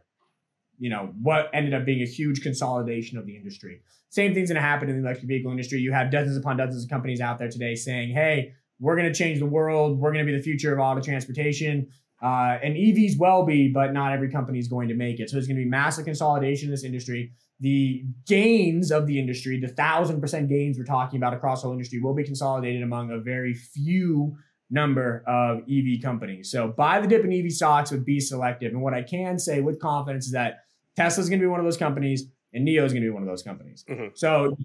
you 0.78 0.90
know 0.90 1.12
what 1.22 1.50
ended 1.54 1.72
up 1.72 1.84
being 1.84 2.02
a 2.02 2.06
huge 2.06 2.42
consolidation 2.42 3.18
of 3.18 3.26
the 3.26 3.36
industry. 3.36 3.80
Same 4.10 4.34
thing's 4.34 4.50
gonna 4.50 4.60
happen 4.60 4.88
in 4.88 4.96
the 4.96 5.06
electric 5.06 5.28
vehicle 5.28 5.50
industry. 5.50 5.78
You 5.78 5.92
have 5.92 6.10
dozens 6.10 6.36
upon 6.36 6.56
dozens 6.56 6.84
of 6.84 6.90
companies 6.90 7.20
out 7.20 7.38
there 7.38 7.48
today 7.48 7.74
saying, 7.74 8.10
"Hey, 8.12 8.54
we're 8.80 8.96
going 8.96 9.10
to 9.10 9.16
change 9.16 9.38
the 9.38 9.46
world. 9.46 9.98
We're 9.98 10.12
going 10.12 10.24
to 10.24 10.30
be 10.30 10.36
the 10.36 10.42
future 10.42 10.72
of 10.72 10.78
auto 10.78 11.00
transportation. 11.00 11.88
Uh, 12.22 12.58
and 12.62 12.74
EVs 12.74 13.18
will 13.18 13.44
be, 13.44 13.68
but 13.68 13.92
not 13.92 14.12
every 14.12 14.30
company 14.30 14.58
is 14.58 14.68
going 14.68 14.88
to 14.88 14.94
make 14.94 15.20
it. 15.20 15.28
So 15.28 15.36
there's 15.36 15.46
going 15.46 15.58
to 15.58 15.64
be 15.64 15.68
massive 15.68 16.04
consolidation 16.06 16.68
in 16.68 16.70
this 16.70 16.84
industry. 16.84 17.32
The 17.60 18.04
gains 18.26 18.90
of 18.90 19.06
the 19.06 19.18
industry, 19.18 19.60
the 19.60 19.68
thousand 19.68 20.20
percent 20.20 20.48
gains 20.48 20.78
we're 20.78 20.84
talking 20.84 21.18
about 21.18 21.34
across 21.34 21.60
the 21.60 21.66
whole 21.66 21.74
industry, 21.74 22.00
will 22.00 22.14
be 22.14 22.24
consolidated 22.24 22.82
among 22.82 23.10
a 23.10 23.18
very 23.18 23.54
few 23.54 24.36
number 24.70 25.22
of 25.26 25.58
EV 25.70 26.02
companies. 26.02 26.50
So 26.50 26.68
buy 26.68 27.00
the 27.00 27.06
dip 27.06 27.24
in 27.24 27.32
EV 27.32 27.52
stocks 27.52 27.90
with 27.90 28.04
be 28.04 28.20
selective. 28.20 28.72
And 28.72 28.82
what 28.82 28.94
I 28.94 29.02
can 29.02 29.38
say 29.38 29.60
with 29.60 29.78
confidence 29.78 30.26
is 30.26 30.32
that 30.32 30.64
Tesla's 30.96 31.28
going 31.28 31.40
to 31.40 31.44
be 31.44 31.48
one 31.48 31.60
of 31.60 31.66
those 31.66 31.76
companies 31.76 32.24
and 32.54 32.66
NIO 32.66 32.84
is 32.84 32.92
going 32.92 33.02
to 33.02 33.08
be 33.08 33.10
one 33.10 33.22
of 33.22 33.28
those 33.28 33.42
companies. 33.42 33.84
Mm-hmm. 33.88 34.14
So 34.14 34.56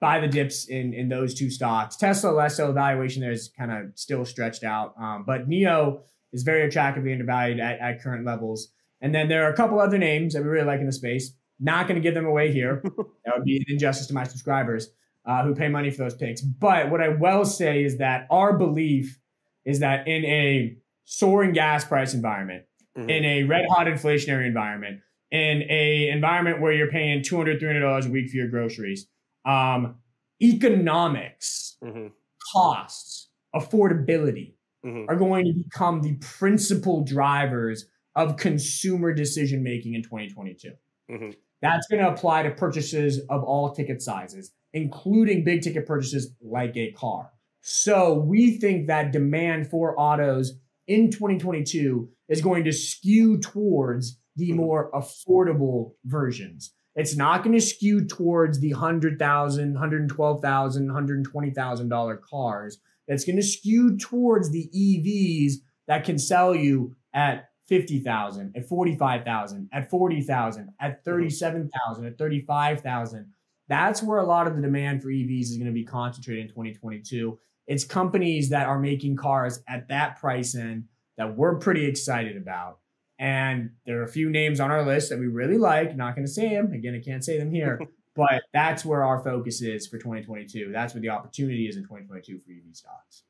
buy 0.00 0.20
the 0.20 0.28
dips 0.28 0.66
in 0.66 0.94
in 0.94 1.08
those 1.08 1.34
two 1.34 1.50
stocks. 1.50 1.96
Tesla 1.96 2.30
less 2.30 2.56
so 2.56 2.72
valuation 2.72 3.22
there 3.22 3.32
is 3.32 3.50
kind 3.58 3.72
of 3.72 3.98
still 3.98 4.24
stretched 4.24 4.64
out, 4.64 4.94
um, 5.00 5.24
but 5.26 5.48
NIO 5.48 6.00
is 6.32 6.42
very 6.42 6.62
attractively 6.62 7.12
undervalued 7.12 7.60
at, 7.60 7.78
at 7.80 8.02
current 8.02 8.24
levels. 8.24 8.68
And 9.00 9.14
then 9.14 9.28
there 9.28 9.44
are 9.44 9.52
a 9.52 9.56
couple 9.56 9.80
other 9.80 9.98
names 9.98 10.34
that 10.34 10.42
we 10.42 10.48
really 10.48 10.66
like 10.66 10.80
in 10.80 10.86
the 10.86 10.92
space. 10.92 11.32
Not 11.60 11.88
going 11.88 11.96
to 11.96 12.02
give 12.02 12.14
them 12.14 12.26
away 12.26 12.52
here. 12.52 12.82
that 13.24 13.34
would 13.36 13.44
be 13.44 13.56
an 13.56 13.64
injustice 13.68 14.06
to 14.08 14.14
my 14.14 14.24
subscribers 14.24 14.88
uh, 15.26 15.42
who 15.44 15.54
pay 15.54 15.68
money 15.68 15.90
for 15.90 15.98
those 15.98 16.14
picks. 16.14 16.40
But 16.40 16.90
what 16.90 17.00
I 17.00 17.08
will 17.08 17.44
say 17.44 17.84
is 17.84 17.98
that 17.98 18.26
our 18.30 18.56
belief 18.56 19.18
is 19.64 19.80
that 19.80 20.06
in 20.06 20.24
a 20.24 20.76
soaring 21.04 21.52
gas 21.52 21.84
price 21.84 22.14
environment, 22.14 22.64
mm-hmm. 22.96 23.10
in 23.10 23.24
a 23.24 23.42
red 23.44 23.66
hot 23.70 23.86
inflationary 23.86 24.46
environment, 24.46 25.00
in 25.30 25.64
a 25.68 26.08
environment 26.08 26.60
where 26.60 26.72
you're 26.72 26.90
paying 26.90 27.22
$200, 27.22 27.60
$300 27.60 28.06
a 28.06 28.10
week 28.10 28.30
for 28.30 28.36
your 28.36 28.48
groceries, 28.48 29.06
um, 29.48 29.96
economics, 30.42 31.76
mm-hmm. 31.82 32.08
costs, 32.52 33.30
affordability 33.54 34.54
mm-hmm. 34.84 35.08
are 35.08 35.16
going 35.16 35.46
to 35.46 35.52
become 35.52 36.02
the 36.02 36.14
principal 36.16 37.02
drivers 37.02 37.86
of 38.14 38.36
consumer 38.36 39.12
decision 39.12 39.62
making 39.62 39.94
in 39.94 40.02
2022. 40.02 40.72
Mm-hmm. 41.10 41.30
That's 41.62 41.86
going 41.88 42.04
to 42.04 42.10
apply 42.10 42.44
to 42.44 42.50
purchases 42.50 43.20
of 43.30 43.42
all 43.42 43.74
ticket 43.74 44.02
sizes, 44.02 44.52
including 44.72 45.44
big 45.44 45.62
ticket 45.62 45.86
purchases 45.86 46.34
like 46.40 46.76
a 46.76 46.92
car. 46.92 47.30
So 47.62 48.14
we 48.14 48.58
think 48.58 48.86
that 48.86 49.12
demand 49.12 49.68
for 49.68 49.98
autos 49.98 50.52
in 50.86 51.10
2022 51.10 52.08
is 52.28 52.40
going 52.40 52.64
to 52.64 52.72
skew 52.72 53.38
towards 53.38 54.18
the 54.36 54.50
mm-hmm. 54.50 54.58
more 54.58 54.90
affordable 54.92 55.94
versions. 56.04 56.72
It's 56.94 57.16
not 57.16 57.44
going 57.44 57.54
to 57.54 57.60
skew 57.60 58.04
towards 58.04 58.60
the 58.60 58.72
$100,000, 58.72 59.18
$112,000, 59.18 60.10
$120,000 60.10 62.22
cars. 62.22 62.78
It's 63.06 63.24
going 63.24 63.36
to 63.36 63.42
skew 63.42 63.96
towards 63.96 64.50
the 64.50 64.68
EVs 64.74 65.54
that 65.86 66.04
can 66.04 66.18
sell 66.18 66.54
you 66.54 66.96
at 67.14 67.48
50,000, 67.68 68.54
at 68.56 68.68
45,000, 68.68 69.68
at 69.72 69.90
40,000, 69.90 70.68
at 70.80 70.92
mm-hmm. 70.92 71.10
37,000, 71.10 72.06
at 72.06 72.18
35,000. 72.18 73.32
That's 73.68 74.02
where 74.02 74.18
a 74.18 74.26
lot 74.26 74.46
of 74.46 74.56
the 74.56 74.62
demand 74.62 75.02
for 75.02 75.08
EVs 75.08 75.42
is 75.42 75.56
going 75.56 75.66
to 75.66 75.72
be 75.72 75.84
concentrated 75.84 76.46
in 76.46 76.48
2022. 76.48 77.38
It's 77.66 77.84
companies 77.84 78.48
that 78.48 78.66
are 78.66 78.78
making 78.78 79.16
cars 79.16 79.62
at 79.68 79.88
that 79.88 80.18
price 80.18 80.54
end 80.54 80.84
that 81.18 81.36
we're 81.36 81.58
pretty 81.58 81.84
excited 81.84 82.36
about. 82.36 82.78
And 83.18 83.70
there 83.84 84.00
are 84.00 84.04
a 84.04 84.08
few 84.08 84.30
names 84.30 84.60
on 84.60 84.70
our 84.70 84.84
list 84.84 85.10
that 85.10 85.18
we 85.18 85.26
really 85.26 85.58
like. 85.58 85.96
Not 85.96 86.14
going 86.14 86.26
to 86.26 86.32
say 86.32 86.50
them. 86.50 86.72
Again, 86.72 86.94
I 86.94 87.04
can't 87.04 87.24
say 87.24 87.38
them 87.38 87.50
here. 87.50 87.80
but 88.16 88.42
that's 88.52 88.84
where 88.84 89.04
our 89.04 89.22
focus 89.22 89.62
is 89.62 89.86
for 89.86 89.98
2022. 89.98 90.70
That's 90.72 90.94
where 90.94 91.00
the 91.00 91.08
opportunity 91.10 91.66
is 91.68 91.76
in 91.76 91.82
2022 91.82 92.40
for 92.40 92.52
EV 92.52 92.76
stocks. 92.76 93.24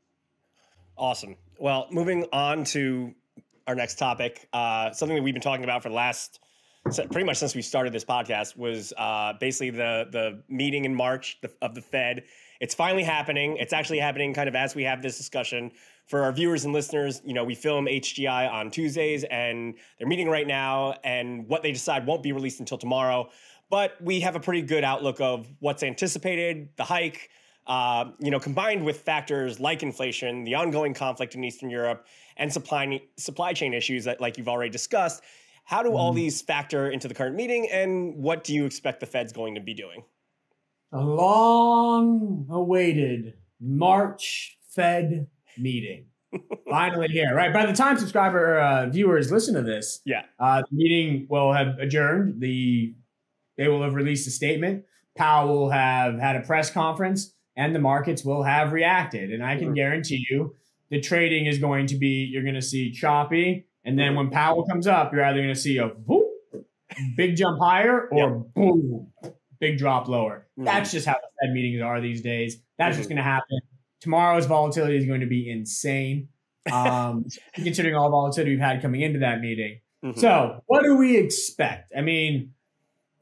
Awesome. 0.96 1.36
Well, 1.58 1.86
moving 1.90 2.26
on 2.32 2.64
to 2.64 3.14
our 3.66 3.74
next 3.74 3.96
topic, 3.96 4.48
uh, 4.52 4.90
something 4.92 5.16
that 5.16 5.22
we've 5.22 5.34
been 5.34 5.42
talking 5.42 5.64
about 5.64 5.82
for 5.82 5.90
the 5.90 5.94
last 5.94 6.40
pretty 7.10 7.24
much 7.24 7.36
since 7.36 7.54
we 7.54 7.62
started 7.62 7.92
this 7.92 8.04
podcast 8.04 8.56
was 8.56 8.92
uh, 8.96 9.34
basically 9.40 9.70
the 9.70 10.06
the 10.10 10.42
meeting 10.48 10.84
in 10.84 10.94
March 10.94 11.38
of 11.60 11.74
the 11.74 11.82
Fed. 11.82 12.24
It's 12.60 12.74
finally 12.74 13.04
happening. 13.04 13.56
It's 13.56 13.72
actually 13.72 13.98
happening 13.98 14.34
kind 14.34 14.48
of 14.48 14.56
as 14.56 14.74
we 14.74 14.82
have 14.84 15.00
this 15.00 15.16
discussion 15.16 15.70
for 16.08 16.22
our 16.22 16.32
viewers 16.32 16.64
and 16.64 16.72
listeners, 16.72 17.20
you 17.24 17.34
know, 17.34 17.44
we 17.44 17.54
film 17.54 17.86
HGI 17.86 18.50
on 18.50 18.70
Tuesdays 18.70 19.24
and 19.24 19.74
they're 19.98 20.08
meeting 20.08 20.28
right 20.28 20.46
now, 20.46 20.94
and 21.04 21.46
what 21.46 21.62
they 21.62 21.70
decide 21.70 22.06
won't 22.06 22.22
be 22.22 22.32
released 22.32 22.60
until 22.60 22.78
tomorrow. 22.78 23.28
But 23.70 24.00
we 24.00 24.20
have 24.20 24.34
a 24.34 24.40
pretty 24.40 24.62
good 24.62 24.82
outlook 24.82 25.20
of 25.20 25.46
what's 25.60 25.82
anticipated, 25.82 26.70
the 26.76 26.84
hike, 26.84 27.28
uh, 27.66 28.06
you 28.18 28.30
know, 28.30 28.40
combined 28.40 28.84
with 28.84 29.02
factors 29.02 29.60
like 29.60 29.82
inflation, 29.82 30.44
the 30.44 30.54
ongoing 30.54 30.94
conflict 30.94 31.34
in 31.34 31.44
Eastern 31.44 31.68
Europe, 31.68 32.06
and 32.38 32.50
supply 32.50 33.02
supply 33.18 33.52
chain 33.52 33.74
issues 33.74 34.04
that, 34.04 34.22
like 34.22 34.38
you've 34.38 34.48
already 34.48 34.70
discussed. 34.70 35.22
How 35.64 35.82
do 35.82 35.92
all 35.94 36.12
mm-hmm. 36.12 36.16
these 36.16 36.40
factor 36.40 36.88
into 36.88 37.08
the 37.08 37.14
current 37.14 37.36
meeting, 37.36 37.68
and 37.70 38.16
what 38.16 38.42
do 38.42 38.54
you 38.54 38.64
expect 38.64 39.00
the 39.00 39.06
Fed's 39.06 39.34
going 39.34 39.54
to 39.56 39.60
be 39.60 39.74
doing? 39.74 40.02
A 40.92 41.00
long 41.00 42.46
awaited 42.50 43.34
March 43.60 44.58
Fed 44.70 45.26
meeting. 45.58 46.06
Finally 46.70 47.08
here, 47.08 47.34
right? 47.34 47.52
By 47.52 47.66
the 47.66 47.72
time 47.72 47.98
subscriber 47.98 48.58
uh, 48.58 48.86
viewers 48.86 49.32
listen 49.32 49.54
to 49.54 49.62
this, 49.62 50.00
yeah, 50.04 50.22
uh, 50.38 50.62
the 50.70 50.76
meeting 50.76 51.26
will 51.28 51.52
have 51.52 51.78
adjourned. 51.78 52.40
The 52.40 52.94
they 53.56 53.68
will 53.68 53.82
have 53.82 53.94
released 53.94 54.26
a 54.28 54.30
statement. 54.30 54.84
Powell 55.16 55.48
will 55.48 55.70
have 55.70 56.18
had 56.18 56.36
a 56.36 56.40
press 56.40 56.70
conference, 56.70 57.34
and 57.56 57.74
the 57.74 57.78
markets 57.78 58.24
will 58.24 58.42
have 58.42 58.72
reacted. 58.72 59.32
And 59.32 59.44
I 59.44 59.56
can 59.56 59.74
guarantee 59.74 60.26
you, 60.30 60.54
the 60.90 61.00
trading 61.00 61.46
is 61.46 61.58
going 61.58 61.86
to 61.88 61.96
be 61.96 62.28
you're 62.30 62.42
going 62.42 62.54
to 62.54 62.62
see 62.62 62.92
choppy, 62.92 63.66
and 63.84 63.98
then 63.98 64.14
when 64.14 64.30
Powell 64.30 64.66
comes 64.66 64.86
up, 64.86 65.12
you're 65.12 65.24
either 65.24 65.40
going 65.40 65.54
to 65.54 65.60
see 65.60 65.78
a 65.78 65.88
whoop, 65.88 66.28
big 67.16 67.36
jump 67.36 67.58
higher 67.58 68.08
or 68.10 68.18
yep. 68.18 68.54
boom, 68.54 69.12
big 69.60 69.78
drop 69.78 70.08
lower. 70.08 70.46
Mm-hmm. 70.52 70.64
That's 70.64 70.90
just 70.90 71.06
how 71.06 71.14
the 71.14 71.28
Fed 71.40 71.52
meetings 71.52 71.82
are 71.82 72.00
these 72.00 72.22
days. 72.22 72.56
That's 72.78 72.92
mm-hmm. 72.92 73.00
just 73.00 73.08
going 73.08 73.16
to 73.16 73.22
happen 73.22 73.60
tomorrow's 74.00 74.46
volatility 74.46 74.96
is 74.96 75.06
going 75.06 75.20
to 75.20 75.26
be 75.26 75.50
insane. 75.50 76.28
Um, 76.72 77.26
considering 77.54 77.94
all 77.94 78.04
the 78.04 78.10
volatility 78.10 78.50
we've 78.52 78.60
had 78.60 78.82
coming 78.82 79.00
into 79.00 79.20
that 79.20 79.40
meeting. 79.40 79.80
Mm-hmm. 80.04 80.20
So, 80.20 80.62
what 80.66 80.82
do 80.82 80.96
we 80.96 81.16
expect? 81.16 81.92
I 81.96 82.02
mean, 82.02 82.52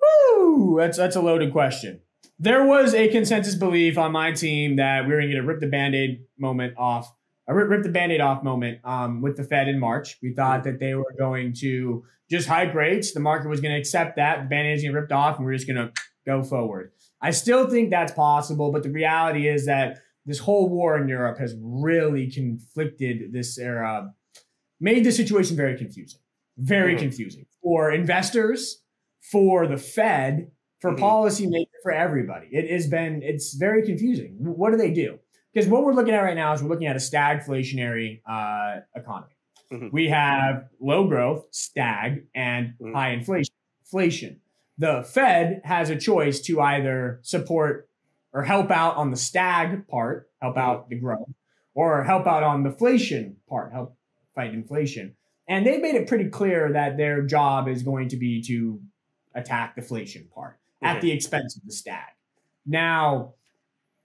whoo, 0.01 0.77
that's 0.79 0.99
that's 0.99 1.17
a 1.17 1.21
loaded 1.21 1.53
question. 1.53 2.01
There 2.39 2.65
was 2.65 2.93
a 2.93 3.09
consensus 3.09 3.55
belief 3.55 3.97
on 3.97 4.13
my 4.13 4.33
team 4.33 4.77
that 4.77 5.07
we 5.07 5.13
were 5.13 5.21
going 5.21 5.31
to 5.31 5.35
get 5.37 5.43
a 5.43 5.47
rip 5.47 5.61
the 5.61 5.69
band-aid 5.69 6.25
moment 6.39 6.75
off, 6.77 7.11
a 7.49 7.55
rip, 7.55 7.71
rip 7.71 7.83
the 7.83 7.89
band-aid 7.89 8.21
off 8.21 8.43
moment 8.43 8.81
um, 8.85 9.23
with 9.23 9.39
the 9.39 9.45
Fed 9.45 9.69
in 9.69 9.79
March. 9.79 10.19
We 10.23 10.35
thought 10.35 10.65
that 10.65 10.79
they 10.79 10.95
were 10.95 11.15
going 11.19 11.55
to 11.61 12.05
just 12.29 12.47
hike 12.47 12.75
rates. 12.75 13.13
The 13.13 13.21
market 13.21 13.49
was 13.49 13.63
going 13.63 13.73
to 13.73 13.79
accept 13.79 14.17
that. 14.17 14.43
The 14.43 14.49
band-aid's 14.49 14.83
going 14.83 14.93
to 14.93 15.01
ripped 15.01 15.13
off, 15.13 15.37
and 15.37 15.47
we're 15.47 15.55
just 15.55 15.67
going 15.67 15.77
to 15.77 15.93
go 16.27 16.43
forward. 16.43 16.93
I 17.21 17.31
still 17.31 17.69
think 17.69 17.91
that's 17.91 18.13
possible, 18.13 18.73
but 18.73 18.83
the 18.83 18.91
reality 18.91 19.49
is 19.49 19.67
that 19.67 20.01
this 20.27 20.39
whole 20.39 20.69
war 20.69 20.99
in 20.99 21.09
Europe 21.09 21.39
has 21.39 21.55
really 21.61 22.31
conflicted 22.31 23.33
this 23.33 23.59
era, 23.59 24.13
made 24.81 25.05
the 25.05 25.13
situation 25.13 25.57
very 25.57 25.79
confusing, 25.79 26.21
very 26.59 26.95
mm-hmm. 26.95 27.03
confusing 27.03 27.47
for 27.63 27.93
investors, 27.93 28.83
for 29.31 29.67
the 29.67 29.77
Fed, 29.77 30.51
for 30.81 30.93
mm-hmm. 30.93 31.05
policymakers, 31.05 31.67
for 31.83 31.93
everybody. 31.93 32.49
It 32.51 32.71
has 32.71 32.87
been, 32.89 33.23
it's 33.23 33.55
very 33.55 33.85
confusing. 33.85 34.37
What 34.41 34.73
do 34.73 34.77
they 34.77 34.93
do? 34.93 35.19
Because 35.55 35.71
what 35.71 35.85
we're 35.85 35.95
looking 35.95 36.13
at 36.13 36.21
right 36.21 36.37
now 36.37 36.53
is 36.53 36.63
we're 36.63 36.69
looking 36.69 36.87
at 36.87 36.97
a 36.97 36.99
stagflationary 36.99 38.21
uh, 38.29 38.81
economy. 38.95 39.33
Mm-hmm. 39.73 39.89
We 39.91 40.09
have 40.09 40.69
low 40.81 41.07
growth, 41.07 41.47
stag, 41.51 42.27
and 42.35 42.75
mm-hmm. 42.81 42.95
high 42.95 43.11
inflation. 43.11 43.55
Inflation. 43.81 44.41
The 44.79 45.03
Fed 45.03 45.63
has 45.65 45.91
a 45.91 45.97
choice 45.97 46.41
to 46.43 46.61
either 46.61 47.21
support 47.23 47.89
or 48.33 48.43
help 48.43 48.71
out 48.71 48.97
on 48.97 49.11
the 49.11 49.17
stag 49.17 49.89
part, 49.89 50.29
help 50.43 50.57
out 50.59 50.91
the 50.91 50.97
growth, 50.97 51.29
or 51.75 52.05
help 52.05 52.27
out 52.27 52.43
on 52.43 52.63
the 52.63 52.71
inflation 52.71 53.37
part, 53.49 53.73
help 53.73 53.97
fight 54.35 54.53
inflation. 54.53 55.17
And 55.49 55.65
they've 55.65 55.81
made 55.81 55.95
it 55.95 56.09
pretty 56.09 56.29
clear 56.29 56.73
that 56.73 56.97
their 56.97 57.23
job 57.23 57.69
is 57.69 57.83
going 57.83 58.09
to 58.09 58.17
be 58.17 58.43
to 58.43 58.81
attack 59.35 59.75
the 59.77 59.83
inflation 59.83 60.29
part 60.35 60.59
at 60.83 61.01
the 61.01 61.13
expense 61.13 61.57
of 61.57 61.65
the 61.65 61.73
stag. 61.73 62.09
Now, 62.67 63.35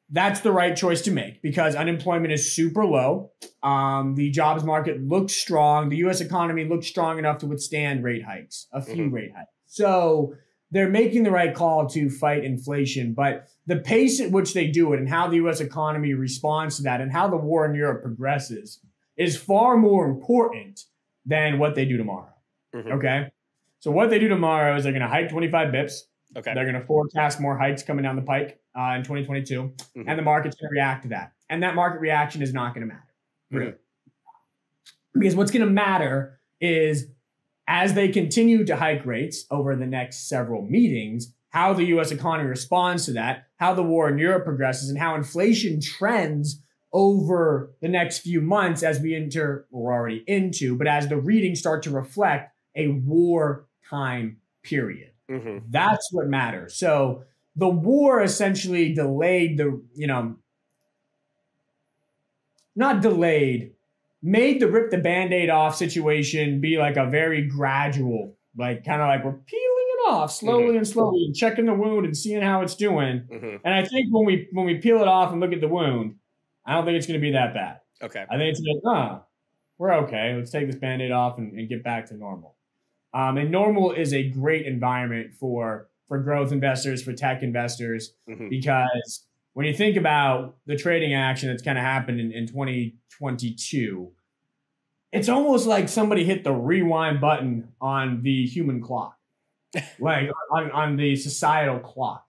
that's 0.09 0.41
the 0.41 0.51
right 0.51 0.75
choice 0.75 1.01
to 1.03 1.11
make 1.11 1.41
because 1.41 1.75
unemployment 1.75 2.33
is 2.33 2.53
super 2.53 2.85
low. 2.85 3.31
Um, 3.63 4.15
the 4.15 4.29
jobs 4.29 4.63
market 4.63 5.01
looks 5.01 5.33
strong. 5.33 5.89
The 5.89 5.97
U.S. 5.97 6.21
economy 6.21 6.65
looks 6.65 6.87
strong 6.87 7.17
enough 7.17 7.39
to 7.39 7.47
withstand 7.47 8.03
rate 8.03 8.23
hikes, 8.23 8.67
a 8.73 8.81
few 8.81 9.05
mm-hmm. 9.05 9.15
rate 9.15 9.31
hikes. 9.35 9.51
So 9.67 10.35
they're 10.71 10.89
making 10.89 11.23
the 11.23 11.31
right 11.31 11.53
call 11.53 11.87
to 11.89 12.09
fight 12.09 12.43
inflation, 12.43 13.13
but 13.13 13.47
the 13.67 13.77
pace 13.77 14.19
at 14.21 14.31
which 14.31 14.53
they 14.53 14.67
do 14.67 14.93
it 14.93 14.99
and 14.99 15.09
how 15.09 15.27
the 15.27 15.35
US 15.37 15.59
economy 15.59 16.13
responds 16.13 16.77
to 16.77 16.83
that 16.83 17.01
and 17.01 17.11
how 17.11 17.27
the 17.27 17.37
war 17.37 17.65
in 17.65 17.75
Europe 17.75 18.01
progresses 18.01 18.79
is 19.17 19.37
far 19.37 19.77
more 19.77 20.05
important 20.05 20.85
than 21.25 21.59
what 21.59 21.75
they 21.75 21.85
do 21.85 21.97
tomorrow. 21.97 22.33
Mm-hmm. 22.73 22.91
Okay. 22.93 23.31
So 23.79 23.91
what 23.91 24.09
they 24.09 24.19
do 24.19 24.27
tomorrow 24.27 24.75
is 24.75 24.83
they're 24.83 24.93
going 24.93 25.01
to 25.01 25.07
hike 25.07 25.29
25 25.29 25.73
bips. 25.73 26.01
Okay. 26.35 26.53
They're 26.53 26.65
going 26.65 26.79
to 26.79 26.85
forecast 26.85 27.41
more 27.41 27.57
hikes 27.57 27.83
coming 27.83 28.03
down 28.03 28.15
the 28.15 28.21
pike 28.21 28.61
uh, 28.77 28.93
in 28.95 29.03
2022, 29.03 29.63
mm-hmm. 29.63 30.07
and 30.07 30.17
the 30.17 30.23
market's 30.23 30.55
going 30.55 30.69
to 30.69 30.73
react 30.73 31.03
to 31.03 31.09
that. 31.09 31.33
And 31.49 31.61
that 31.63 31.75
market 31.75 31.99
reaction 31.99 32.41
is 32.41 32.53
not 32.53 32.73
going 32.73 32.87
to 32.87 32.93
matter, 32.93 33.13
really, 33.51 33.71
mm-hmm. 33.71 35.19
because 35.19 35.35
what's 35.35 35.51
going 35.51 35.65
to 35.65 35.71
matter 35.71 36.39
is 36.61 37.07
as 37.71 37.93
they 37.93 38.09
continue 38.09 38.65
to 38.65 38.75
hike 38.75 39.05
rates 39.05 39.45
over 39.49 39.77
the 39.77 39.85
next 39.85 40.27
several 40.27 40.61
meetings, 40.61 41.33
how 41.51 41.71
the 41.71 41.85
US 41.85 42.11
economy 42.11 42.49
responds 42.49 43.05
to 43.05 43.13
that, 43.13 43.45
how 43.55 43.73
the 43.73 43.81
war 43.81 44.09
in 44.09 44.17
Europe 44.17 44.43
progresses, 44.43 44.89
and 44.89 44.99
how 44.99 45.15
inflation 45.15 45.79
trends 45.79 46.61
over 46.91 47.73
the 47.79 47.87
next 47.87 48.19
few 48.19 48.41
months 48.41 48.83
as 48.83 48.99
we 48.99 49.15
enter, 49.15 49.67
we're 49.71 49.93
already 49.93 50.21
into, 50.27 50.75
but 50.75 50.85
as 50.85 51.07
the 51.07 51.15
readings 51.15 51.59
start 51.59 51.81
to 51.83 51.91
reflect 51.91 52.53
a 52.75 52.89
wartime 52.89 54.35
period. 54.63 55.11
Mm-hmm. 55.29 55.59
That's 55.69 56.09
what 56.11 56.27
matters. 56.27 56.75
So 56.75 57.23
the 57.55 57.69
war 57.69 58.21
essentially 58.21 58.93
delayed 58.93 59.57
the, 59.57 59.81
you 59.95 60.07
know, 60.07 60.35
not 62.75 63.01
delayed, 63.01 63.75
made 64.21 64.59
the 64.61 64.67
rip 64.67 64.91
the 64.91 64.97
band 64.97 65.33
aid 65.33 65.49
off 65.49 65.75
situation 65.75 66.61
be 66.61 66.77
like 66.77 66.97
a 66.97 67.07
very 67.07 67.47
gradual, 67.47 68.35
like 68.57 68.85
kind 68.85 69.01
of 69.01 69.07
like 69.07 69.23
we're 69.23 69.31
peeling 69.31 69.65
it 69.65 70.11
off 70.11 70.31
slowly 70.31 70.65
mm-hmm. 70.65 70.77
and 70.77 70.87
slowly 70.87 71.23
and 71.25 71.35
checking 71.35 71.65
the 71.65 71.73
wound 71.73 72.05
and 72.05 72.15
seeing 72.15 72.41
how 72.41 72.61
it's 72.61 72.75
doing. 72.75 73.27
Mm-hmm. 73.31 73.55
And 73.63 73.73
I 73.73 73.85
think 73.85 74.07
when 74.11 74.25
we 74.25 74.47
when 74.51 74.65
we 74.65 74.77
peel 74.77 75.01
it 75.01 75.07
off 75.07 75.31
and 75.31 75.39
look 75.39 75.53
at 75.53 75.61
the 75.61 75.67
wound, 75.67 76.15
I 76.65 76.73
don't 76.73 76.85
think 76.85 76.97
it's 76.97 77.07
going 77.07 77.19
to 77.19 77.25
be 77.25 77.31
that 77.31 77.53
bad. 77.53 77.79
Okay. 78.01 78.25
I 78.29 78.37
think 78.37 78.57
it's 78.57 78.61
like, 78.61 78.95
ah, 78.95 79.23
we're 79.77 79.93
okay. 80.05 80.33
Let's 80.35 80.51
take 80.51 80.67
this 80.67 80.75
band 80.75 81.01
aid 81.01 81.11
off 81.11 81.37
and, 81.37 81.53
and, 81.53 81.69
get 81.69 81.83
back 81.83 82.07
to 82.07 82.15
normal. 82.15 82.55
Um, 83.13 83.37
and 83.37 83.51
normal 83.51 83.91
is 83.91 84.13
a 84.13 84.29
great 84.29 84.65
environment 84.65 85.33
for 85.39 85.89
for 86.07 86.19
growth 86.19 86.51
investors, 86.51 87.01
for 87.01 87.13
tech 87.13 87.41
investors, 87.41 88.13
mm-hmm. 88.29 88.49
because 88.49 89.25
when 89.53 89.65
you 89.65 89.73
think 89.73 89.97
about 89.97 90.55
the 90.65 90.75
trading 90.75 91.13
action 91.13 91.49
that's 91.49 91.61
kind 91.61 91.77
of 91.77 91.83
happened 91.83 92.19
in, 92.19 92.31
in 92.31 92.47
2022, 92.47 94.11
it's 95.11 95.29
almost 95.29 95.67
like 95.67 95.89
somebody 95.89 96.23
hit 96.23 96.43
the 96.43 96.53
rewind 96.53 97.19
button 97.19 97.73
on 97.81 98.21
the 98.21 98.45
human 98.45 98.81
clock, 98.81 99.17
like 99.99 100.29
on, 100.51 100.71
on 100.71 100.95
the 100.95 101.15
societal 101.15 101.79
clock. 101.79 102.25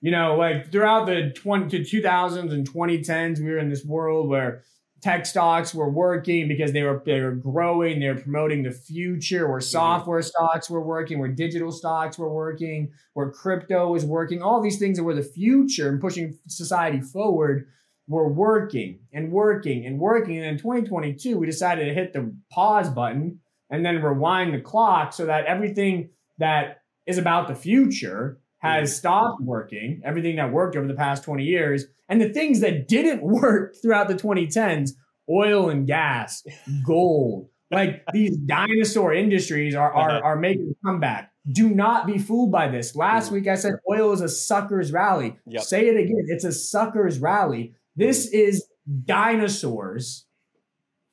You 0.00 0.10
know, 0.10 0.36
like 0.36 0.70
throughout 0.70 1.06
the 1.06 1.30
20 1.30 1.84
to 1.84 2.02
2000s 2.02 2.52
and 2.52 2.70
2010s, 2.70 3.38
we 3.38 3.50
were 3.50 3.58
in 3.58 3.70
this 3.70 3.84
world 3.84 4.28
where 4.28 4.62
tech 5.02 5.26
stocks 5.26 5.74
were 5.74 5.90
working 5.90 6.48
because 6.48 6.72
they 6.72 6.82
were 6.82 7.02
they 7.04 7.20
were 7.20 7.34
growing, 7.34 8.00
they 8.00 8.08
were 8.08 8.20
promoting 8.20 8.62
the 8.62 8.70
future, 8.70 9.48
where 9.48 9.58
mm-hmm. 9.58 9.64
software 9.64 10.22
stocks 10.22 10.70
were 10.70 10.80
working, 10.80 11.18
where 11.18 11.28
digital 11.28 11.70
stocks 11.70 12.18
were 12.18 12.32
working, 12.32 12.90
where 13.14 13.30
crypto 13.30 13.92
was 13.92 14.04
working. 14.04 14.42
All 14.42 14.60
these 14.62 14.78
things 14.78 14.98
that 14.98 15.04
were 15.04 15.14
the 15.14 15.22
future 15.22 15.88
and 15.88 16.00
pushing 16.00 16.38
society 16.48 17.00
forward 17.00 17.66
were 18.08 18.28
working 18.28 19.00
and 19.12 19.32
working 19.32 19.84
and 19.84 19.98
working. 19.98 20.36
And 20.38 20.46
in 20.46 20.58
2022, 20.58 21.36
we 21.36 21.46
decided 21.46 21.86
to 21.86 21.94
hit 21.94 22.12
the 22.12 22.34
pause 22.50 22.88
button 22.88 23.40
and 23.68 23.84
then 23.84 24.02
rewind 24.02 24.54
the 24.54 24.60
clock 24.60 25.12
so 25.12 25.26
that 25.26 25.46
everything 25.46 26.10
that 26.38 26.82
is 27.06 27.18
about 27.18 27.48
the 27.48 27.54
future 27.54 28.40
has 28.66 28.96
stopped 28.96 29.40
working, 29.42 30.02
everything 30.04 30.36
that 30.36 30.52
worked 30.52 30.76
over 30.76 30.86
the 30.86 30.94
past 30.94 31.24
20 31.24 31.44
years, 31.44 31.84
and 32.08 32.20
the 32.20 32.28
things 32.28 32.60
that 32.60 32.88
didn't 32.88 33.22
work 33.42 33.74
throughout 33.80 34.08
the 34.08 34.14
2010s, 34.14 34.90
oil 35.28 35.68
and 35.68 35.86
gas, 35.86 36.44
gold, 36.86 37.48
like 37.70 38.04
these 38.12 38.36
dinosaur 38.36 39.12
industries 39.12 39.74
are, 39.74 39.92
are, 39.92 40.10
uh-huh. 40.10 40.20
are 40.22 40.36
making 40.36 40.72
a 40.72 40.86
comeback. 40.86 41.32
Do 41.50 41.68
not 41.68 42.06
be 42.06 42.18
fooled 42.18 42.50
by 42.52 42.68
this. 42.68 42.94
Last 42.94 43.30
mm. 43.30 43.34
week 43.34 43.48
I 43.48 43.54
said 43.56 43.74
oil 43.90 44.12
is 44.12 44.20
a 44.20 44.28
sucker's 44.28 44.92
rally. 44.92 45.36
Yep. 45.46 45.62
Say 45.62 45.88
it 45.88 45.96
again. 45.96 46.24
It's 46.28 46.44
a 46.44 46.52
sucker's 46.52 47.18
rally. 47.18 47.74
This 47.94 48.26
is 48.28 48.66
dinosaurs 49.04 50.26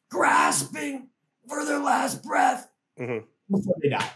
grasping 0.09 1.09
for 1.47 1.65
their 1.65 1.79
last 1.79 2.23
breath 2.23 2.69
mm-hmm. 2.99 3.25
before 3.49 3.75
they 3.81 3.89
die. 3.89 4.09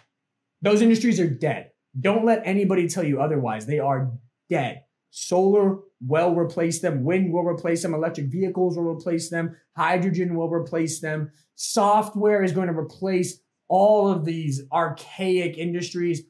Those 0.61 0.81
industries 0.81 1.19
are 1.19 1.29
dead. 1.29 1.71
Don't 1.99 2.25
let 2.25 2.41
anybody 2.45 2.87
tell 2.87 3.03
you 3.03 3.21
otherwise. 3.21 3.65
They 3.65 3.79
are 3.79 4.11
dead. 4.49 4.83
Solar 5.09 5.79
will 6.01 6.35
replace 6.35 6.79
them. 6.79 7.03
Wind 7.03 7.33
will 7.33 7.43
replace 7.43 7.81
them. 7.81 7.93
Electric 7.93 8.27
vehicles 8.27 8.77
will 8.77 8.83
replace 8.83 9.29
them. 9.29 9.55
Hydrogen 9.75 10.35
will 10.35 10.49
replace 10.49 10.99
them. 10.99 11.31
Software 11.55 12.43
is 12.43 12.51
going 12.51 12.67
to 12.67 12.77
replace 12.77 13.39
all 13.67 14.09
of 14.09 14.25
these 14.25 14.61
archaic 14.71 15.57
industries. 15.57 16.21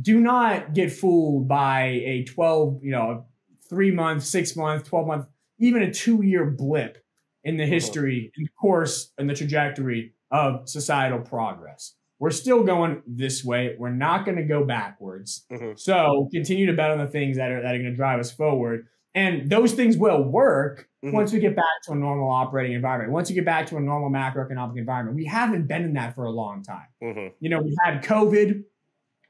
Do 0.00 0.20
not 0.20 0.74
get 0.74 0.92
fooled 0.92 1.48
by 1.48 1.82
a 2.04 2.24
12, 2.24 2.80
you 2.82 2.90
know, 2.92 3.26
three 3.68 3.90
month, 3.90 4.24
six 4.24 4.56
month, 4.56 4.88
12 4.88 5.06
month, 5.06 5.26
even 5.58 5.82
a 5.82 5.92
two 5.92 6.22
year 6.22 6.46
blip 6.46 7.04
in 7.44 7.56
the 7.56 7.64
uh-huh. 7.64 7.72
history, 7.72 8.32
in 8.36 8.44
the 8.44 8.50
course, 8.60 9.12
and 9.18 9.28
the 9.28 9.34
trajectory 9.34 10.14
of 10.30 10.68
societal 10.68 11.20
progress. 11.20 11.94
We're 12.20 12.30
still 12.30 12.64
going 12.64 13.02
this 13.06 13.44
way. 13.44 13.76
We're 13.78 13.90
not 13.90 14.24
going 14.24 14.38
to 14.38 14.44
go 14.44 14.64
backwards. 14.64 15.44
Mm-hmm. 15.52 15.72
So 15.76 16.28
continue 16.32 16.66
to 16.66 16.72
bet 16.72 16.90
on 16.90 16.98
the 16.98 17.06
things 17.06 17.36
that 17.36 17.50
are 17.50 17.62
that 17.62 17.74
are 17.74 17.78
going 17.78 17.90
to 17.90 17.96
drive 17.96 18.18
us 18.18 18.32
forward. 18.32 18.86
And 19.14 19.50
those 19.50 19.72
things 19.72 19.96
will 19.96 20.22
work 20.22 20.88
mm-hmm. 21.04 21.14
once 21.14 21.32
we 21.32 21.40
get 21.40 21.56
back 21.56 21.64
to 21.84 21.92
a 21.92 21.94
normal 21.94 22.30
operating 22.30 22.74
environment. 22.74 23.12
Once 23.12 23.28
you 23.30 23.34
get 23.34 23.44
back 23.44 23.66
to 23.68 23.76
a 23.76 23.80
normal 23.80 24.10
macroeconomic 24.10 24.76
environment, 24.76 25.16
we 25.16 25.24
haven't 25.24 25.66
been 25.66 25.82
in 25.82 25.94
that 25.94 26.14
for 26.14 26.24
a 26.24 26.30
long 26.30 26.62
time. 26.62 26.86
Mm-hmm. 27.02 27.34
You 27.40 27.50
know, 27.50 27.60
we 27.60 27.76
had 27.84 28.04
COVID, 28.04 28.64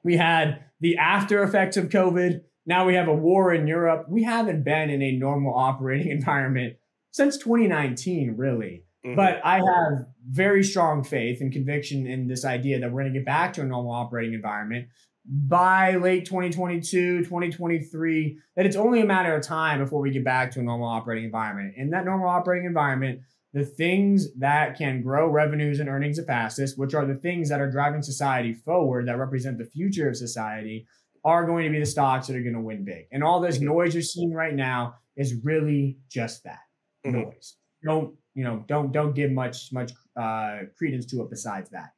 we 0.03 0.17
had 0.17 0.65
the 0.81 0.97
after 0.97 1.43
effects 1.43 1.77
of 1.77 1.89
COVID. 1.89 2.43
Now 2.67 2.87
we 2.87 2.95
have 2.95 3.09
a 3.09 3.15
war 3.15 3.53
in 3.53 3.67
Europe. 3.67 4.07
We 4.09 4.25
haven't 4.25 4.63
been 4.63 4.91
in 4.91 5.01
a 5.03 5.13
normal 5.13 5.55
operating 5.55 6.11
environment 6.19 6.77
since 7.11 7.39
2019, 7.39 8.35
really. 8.37 8.85
Mm-hmm. 9.07 9.17
But 9.17 9.41
I 9.45 9.57
have 9.57 10.07
very 10.29 10.65
strong 10.65 11.05
faith 11.05 11.41
and 11.41 11.53
conviction 11.53 12.07
in 12.07 12.27
this 12.27 12.45
idea 12.45 12.81
that 12.81 12.91
we're 12.91 13.03
going 13.03 13.13
to 13.13 13.19
get 13.19 13.27
back 13.27 13.53
to 13.55 13.63
a 13.63 13.65
normal 13.65 13.93
operating 13.93 14.35
environment 14.35 14.89
by 15.31 15.97
late 15.97 16.25
2022, 16.25 17.19
2023, 17.19 18.39
that 18.57 18.67
it's 18.67 18.77
only 18.77 19.01
a 19.01 19.07
matter 19.07 19.35
of 19.35 19.43
time 19.43 19.79
before 19.79 20.01
we 20.01 20.11
get 20.11 20.25
back 20.25 20.51
to 20.53 20.61
a 20.61 20.63
normal 20.63 20.89
operating 20.89 21.25
environment. 21.25 21.75
In 21.77 21.91
that 21.91 22.07
normal 22.07 22.29
operating 22.29 22.67
environment, 22.67 23.21
the 23.53 23.65
things 23.65 24.35
that 24.39 24.77
can 24.79 25.03
grow 25.03 25.29
revenues 25.29 25.81
and 25.81 25.89
earnings 25.89 26.17
the 26.17 26.23
fastest, 26.23 26.79
which 26.79 26.95
are 26.95 27.07
the 27.07 27.15
things 27.15 27.51
that 27.51 27.61
are 27.61 27.71
driving 27.71 28.03
society 28.03 28.55
forward, 28.55 29.07
that 29.07 29.19
represent 29.19 29.59
the 29.59 29.65
future 29.65 30.09
of 30.09 30.17
society, 30.17 30.87
are 31.25 31.47
going 31.47 31.65
to 31.65 31.71
be 31.71 31.81
the 31.81 31.87
stocks 31.87 32.27
that 32.27 32.37
are 32.37 32.43
going 32.43 32.55
to 32.55 32.61
win 32.61 32.85
big. 32.85 33.07
And 33.13 33.23
all 33.23 33.41
this 33.41 33.57
mm-hmm. 33.57 33.67
noise 33.67 33.95
you're 33.95 34.03
seeing 34.03 34.33
right 34.33 34.55
now 34.55 34.95
is 35.17 35.35
really 35.45 35.99
just 36.11 36.45
that 36.45 36.61
mm-hmm. 37.07 37.23
noise. 37.23 37.57
Don't 37.85 38.15
you 38.35 38.45
know, 38.45 38.65
don't 38.69 38.93
don't 38.93 39.15
give 39.15 39.31
much 39.33 39.73
much 39.73 39.93
uh, 40.17 40.59
credence 40.77 41.07
to 41.07 41.23
it 41.23 41.31
besides 41.31 41.71
that. 41.71 41.93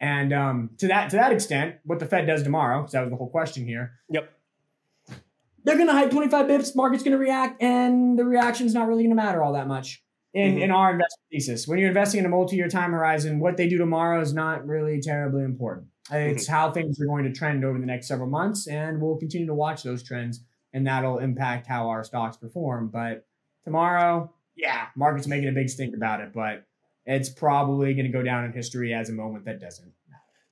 And 0.00 0.32
um, 0.32 0.70
to 0.78 0.88
that 0.88 1.10
to 1.10 1.16
that 1.16 1.32
extent, 1.32 1.76
what 1.84 1.98
the 1.98 2.06
Fed 2.06 2.26
does 2.26 2.42
tomorrow, 2.42 2.80
because 2.80 2.92
that 2.92 3.02
was 3.02 3.10
the 3.10 3.16
whole 3.16 3.30
question 3.30 3.66
here. 3.66 3.92
Yep. 4.10 4.30
They're 5.62 5.76
going 5.76 5.88
to 5.88 5.94
hike 5.94 6.10
25 6.10 6.46
bips. 6.46 6.76
Market's 6.76 7.02
going 7.02 7.12
to 7.12 7.18
react, 7.18 7.62
and 7.62 8.18
the 8.18 8.24
reaction's 8.24 8.74
not 8.74 8.86
really 8.86 9.04
going 9.04 9.16
to 9.16 9.22
matter 9.22 9.42
all 9.42 9.54
that 9.54 9.66
much 9.66 10.02
in, 10.34 10.54
mm-hmm. 10.54 10.62
in 10.64 10.70
our 10.70 10.90
investment 10.90 11.22
thesis. 11.30 11.66
When 11.66 11.78
you're 11.78 11.88
investing 11.88 12.20
in 12.20 12.26
a 12.26 12.28
multi-year 12.28 12.68
time 12.68 12.90
horizon, 12.90 13.38
what 13.38 13.56
they 13.56 13.68
do 13.68 13.78
tomorrow 13.78 14.20
is 14.20 14.34
not 14.34 14.66
really 14.66 15.00
terribly 15.00 15.42
important. 15.42 15.86
It's 16.10 16.44
mm-hmm. 16.44 16.52
how 16.52 16.70
things 16.70 17.00
are 17.00 17.06
going 17.06 17.24
to 17.24 17.32
trend 17.32 17.64
over 17.64 17.78
the 17.78 17.86
next 17.86 18.08
several 18.08 18.28
months, 18.28 18.66
and 18.66 19.00
we'll 19.00 19.16
continue 19.16 19.46
to 19.46 19.54
watch 19.54 19.84
those 19.84 20.02
trends, 20.02 20.44
and 20.74 20.86
that'll 20.86 21.18
impact 21.18 21.66
how 21.66 21.88
our 21.88 22.04
stocks 22.04 22.36
perform. 22.36 22.88
But 22.88 23.26
tomorrow, 23.64 24.34
yeah, 24.56 24.86
market's 24.96 25.26
making 25.26 25.48
a 25.48 25.52
big 25.52 25.68
stink 25.68 25.94
about 25.94 26.20
it, 26.20 26.32
but 26.32 26.64
it's 27.06 27.28
probably 27.28 27.94
going 27.94 28.06
to 28.06 28.12
go 28.12 28.22
down 28.22 28.44
in 28.44 28.52
history 28.52 28.94
as 28.94 29.10
a 29.10 29.12
moment 29.12 29.44
that 29.44 29.60
doesn't. 29.60 29.92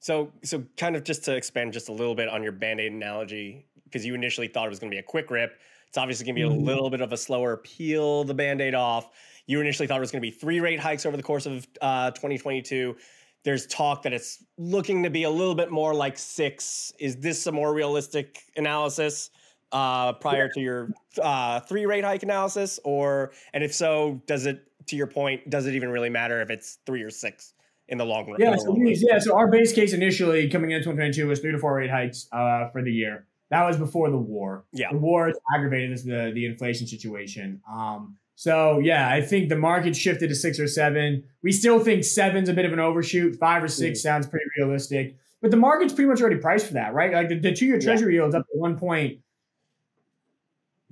So, 0.01 0.33
so 0.43 0.65
kind 0.77 0.97
of 0.97 1.05
just 1.05 1.25
to 1.25 1.37
expand 1.37 1.73
just 1.73 1.89
a 1.89 1.93
little 1.93 2.15
bit 2.15 2.29
on 2.29 2.43
your 2.43 2.53
band 2.53 2.81
aid 2.81 2.93
analogy, 2.93 3.67
because 3.85 4.05
you 4.05 4.15
initially 4.15 4.49
thought 4.49 4.67
it 4.67 4.71
was 4.71 4.81
going 4.81 4.91
to 4.91 4.95
be 4.95 4.99
a 4.99 5.03
quick 5.03 5.31
rip. 5.31 5.59
It's 5.87 5.99
obviously 5.99 6.25
going 6.25 6.35
to 6.35 6.41
be 6.41 6.47
a 6.47 6.51
mm-hmm. 6.51 6.67
little 6.67 6.91
bit 6.91 7.01
of 7.01 7.13
a 7.13 7.17
slower 7.17 7.59
peel 7.59 8.25
the 8.25 8.35
band 8.35 8.61
aid 8.61 8.75
off. 8.75 9.11
You 9.47 9.61
initially 9.61 9.87
thought 9.87 9.99
it 9.99 10.01
was 10.01 10.11
going 10.11 10.23
to 10.23 10.29
be 10.29 10.31
three 10.31 10.61
rate 10.61 10.81
hikes 10.81 11.07
over 11.07 11.17
the 11.17 11.23
course 11.23 11.47
of 11.47 11.67
uh, 11.81 12.11
2022. 12.13 12.97
There's 13.45 13.67
talk 13.67 14.03
that 14.03 14.13
it's 14.13 14.43
looking 14.57 15.03
to 15.03 15.11
be 15.11 15.25
a 15.25 15.31
little 15.31 15.55
bit 15.55 15.71
more 15.71 15.95
like 15.95 16.17
six. 16.17 16.93
Is 16.99 17.17
this 17.17 17.47
a 17.47 17.53
more 17.53 17.75
realistic 17.75 18.41
analysis? 18.57 19.31
Uh, 19.73 20.13
prior 20.15 20.49
to 20.49 20.61
your 20.61 20.91
uh, 21.21 21.61
three 21.61 21.87
rate 21.87 22.05
hike 22.05 22.23
analysis, 22.23 22.79
or 22.85 23.33
and 23.53 23.65
if 23.65 23.75
so, 23.75 24.21
does 24.27 24.47
it 24.47 24.63
to 24.87 24.97
your 24.97 25.07
point, 25.07 25.49
does 25.49 25.67
it 25.67 25.75
even 25.75 25.91
really 25.91 26.11
matter 26.11 26.41
if 26.41 26.51
it's 26.51 26.79
three 26.87 27.03
or 27.03 27.11
six 27.11 27.55
in 27.89 27.99
the 27.99 28.05
long 28.05 28.29
run? 28.31 28.41
Yeah, 28.41 28.57
so 28.57 28.73
we, 28.73 28.95
yeah. 28.95 29.19
So 29.19 29.37
our 29.37 29.51
base 29.51 29.73
case 29.73 29.93
initially 29.93 30.49
coming 30.49 30.71
into 30.71 30.85
2022 30.85 31.29
was 31.29 31.41
three 31.41 31.53
to 31.53 31.59
four 31.59 31.75
rate 31.75 31.91
hikes 31.91 32.29
uh, 32.33 32.69
for 32.71 32.83
the 32.83 32.93
year. 32.93 33.27
That 33.51 33.67
was 33.67 33.77
before 33.77 34.11
the 34.11 34.19
war. 34.19 34.65
Yeah, 34.73 34.89
the 34.93 34.99
war 34.99 35.27
has 35.27 35.39
aggravated 35.55 35.93
this, 35.93 36.03
the 36.03 36.33
the 36.35 36.47
inflation 36.47 36.87
situation. 36.87 37.61
Um, 37.71 38.17
so 38.35 38.79
yeah, 38.79 39.09
I 39.09 39.21
think 39.21 39.49
the 39.49 39.57
market 39.57 39.95
shifted 39.95 40.29
to 40.29 40.35
six 40.35 40.59
or 40.59 40.67
seven. 40.67 41.25
We 41.43 41.53
still 41.53 41.79
think 41.79 42.05
seven's 42.05 42.49
a 42.49 42.55
bit 42.55 42.65
of 42.65 42.73
an 42.73 42.81
overshoot. 42.81 43.37
Five 43.37 43.63
or 43.63 43.69
six 43.69 44.01
mm. 44.01 44.03
sounds 44.03 44.27
pretty 44.27 44.47
realistic. 44.59 45.17
But 45.41 45.51
the 45.51 45.57
market's 45.57 45.93
pretty 45.93 46.09
much 46.09 46.21
already 46.21 46.37
priced 46.37 46.69
for 46.69 46.75
that, 46.75 46.95
right? 46.95 47.13
Like 47.13 47.29
the, 47.29 47.39
the 47.39 47.53
two-year 47.53 47.81
treasury 47.81 48.15
yeah. 48.15 48.21
yield's 48.21 48.37
up 48.37 48.43
to 48.43 48.59
one 48.59 48.79
point 48.79 49.19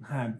I 0.08 0.32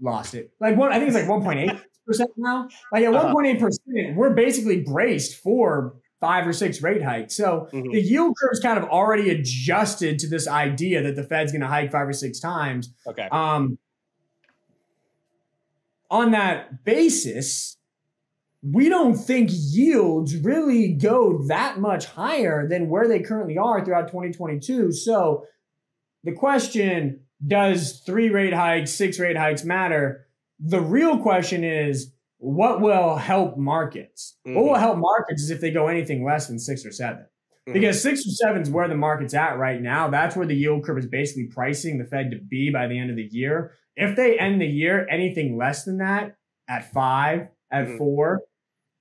lost 0.00 0.34
it. 0.34 0.50
Like 0.60 0.76
one, 0.76 0.92
I 0.92 0.98
think 0.98 1.08
it's 1.08 1.16
like 1.16 1.26
1.8 1.26 1.80
percent 2.06 2.30
now. 2.36 2.68
Like 2.92 3.04
at 3.04 3.14
uh-huh. 3.14 3.34
1.8 3.34 3.60
percent, 3.60 4.16
we're 4.16 4.34
basically 4.34 4.82
braced 4.82 5.36
for 5.42 5.94
five 6.20 6.46
or 6.46 6.52
six 6.52 6.82
rate 6.82 7.02
hikes. 7.02 7.36
So 7.36 7.68
mm-hmm. 7.72 7.90
the 7.90 8.00
yield 8.00 8.34
curve 8.40 8.50
is 8.52 8.60
kind 8.60 8.78
of 8.78 8.84
already 8.84 9.30
adjusted 9.30 10.18
to 10.20 10.28
this 10.28 10.48
idea 10.48 11.02
that 11.02 11.14
the 11.14 11.22
Fed's 11.22 11.52
going 11.52 11.62
to 11.62 11.68
hike 11.68 11.92
five 11.92 12.08
or 12.08 12.12
six 12.12 12.40
times. 12.40 12.92
Okay. 13.06 13.28
Um, 13.30 13.78
on 16.10 16.30
that 16.30 16.84
basis, 16.84 17.76
we 18.62 18.88
don't 18.88 19.14
think 19.14 19.50
yields 19.52 20.36
really 20.36 20.92
go 20.92 21.44
that 21.48 21.78
much 21.78 22.06
higher 22.06 22.66
than 22.68 22.88
where 22.88 23.06
they 23.06 23.20
currently 23.20 23.58
are 23.58 23.84
throughout 23.84 24.08
2022. 24.08 24.92
So 24.92 25.44
the 26.24 26.32
question 26.32 27.20
does 27.44 28.02
three 28.06 28.28
rate 28.28 28.52
hikes, 28.52 28.92
six 28.92 29.18
rate 29.18 29.36
hikes 29.36 29.64
matter? 29.64 30.26
The 30.58 30.80
real 30.80 31.18
question 31.18 31.64
is 31.64 32.12
what 32.38 32.80
will 32.80 33.16
help 33.16 33.56
markets? 33.56 34.36
Mm-hmm. 34.46 34.56
What 34.56 34.64
will 34.64 34.72
mm-hmm. 34.72 34.80
help 34.80 34.98
markets 34.98 35.42
is 35.42 35.50
if 35.50 35.60
they 35.60 35.70
go 35.70 35.88
anything 35.88 36.24
less 36.24 36.46
than 36.48 36.58
six 36.58 36.84
or 36.84 36.92
7 36.92 37.18
mm-hmm. 37.18 37.72
Because 37.72 38.02
six 38.02 38.20
or 38.20 38.30
seven 38.30 38.62
is 38.62 38.70
where 38.70 38.88
the 38.88 38.94
market's 38.94 39.34
at 39.34 39.58
right 39.58 39.80
now. 39.80 40.08
That's 40.08 40.36
where 40.36 40.46
the 40.46 40.56
yield 40.56 40.84
curve 40.84 40.98
is 40.98 41.06
basically 41.06 41.48
pricing 41.52 41.98
the 41.98 42.04
Fed 42.04 42.30
to 42.30 42.38
be 42.38 42.70
by 42.70 42.86
the 42.86 42.98
end 42.98 43.10
of 43.10 43.16
the 43.16 43.28
year. 43.30 43.72
If 43.96 44.16
they 44.16 44.38
end 44.38 44.60
the 44.60 44.66
year 44.66 45.06
anything 45.10 45.56
less 45.56 45.84
than 45.84 45.98
that 45.98 46.36
at 46.68 46.92
five, 46.92 47.48
at 47.70 47.86
mm-hmm. 47.86 47.98
four, 47.98 48.42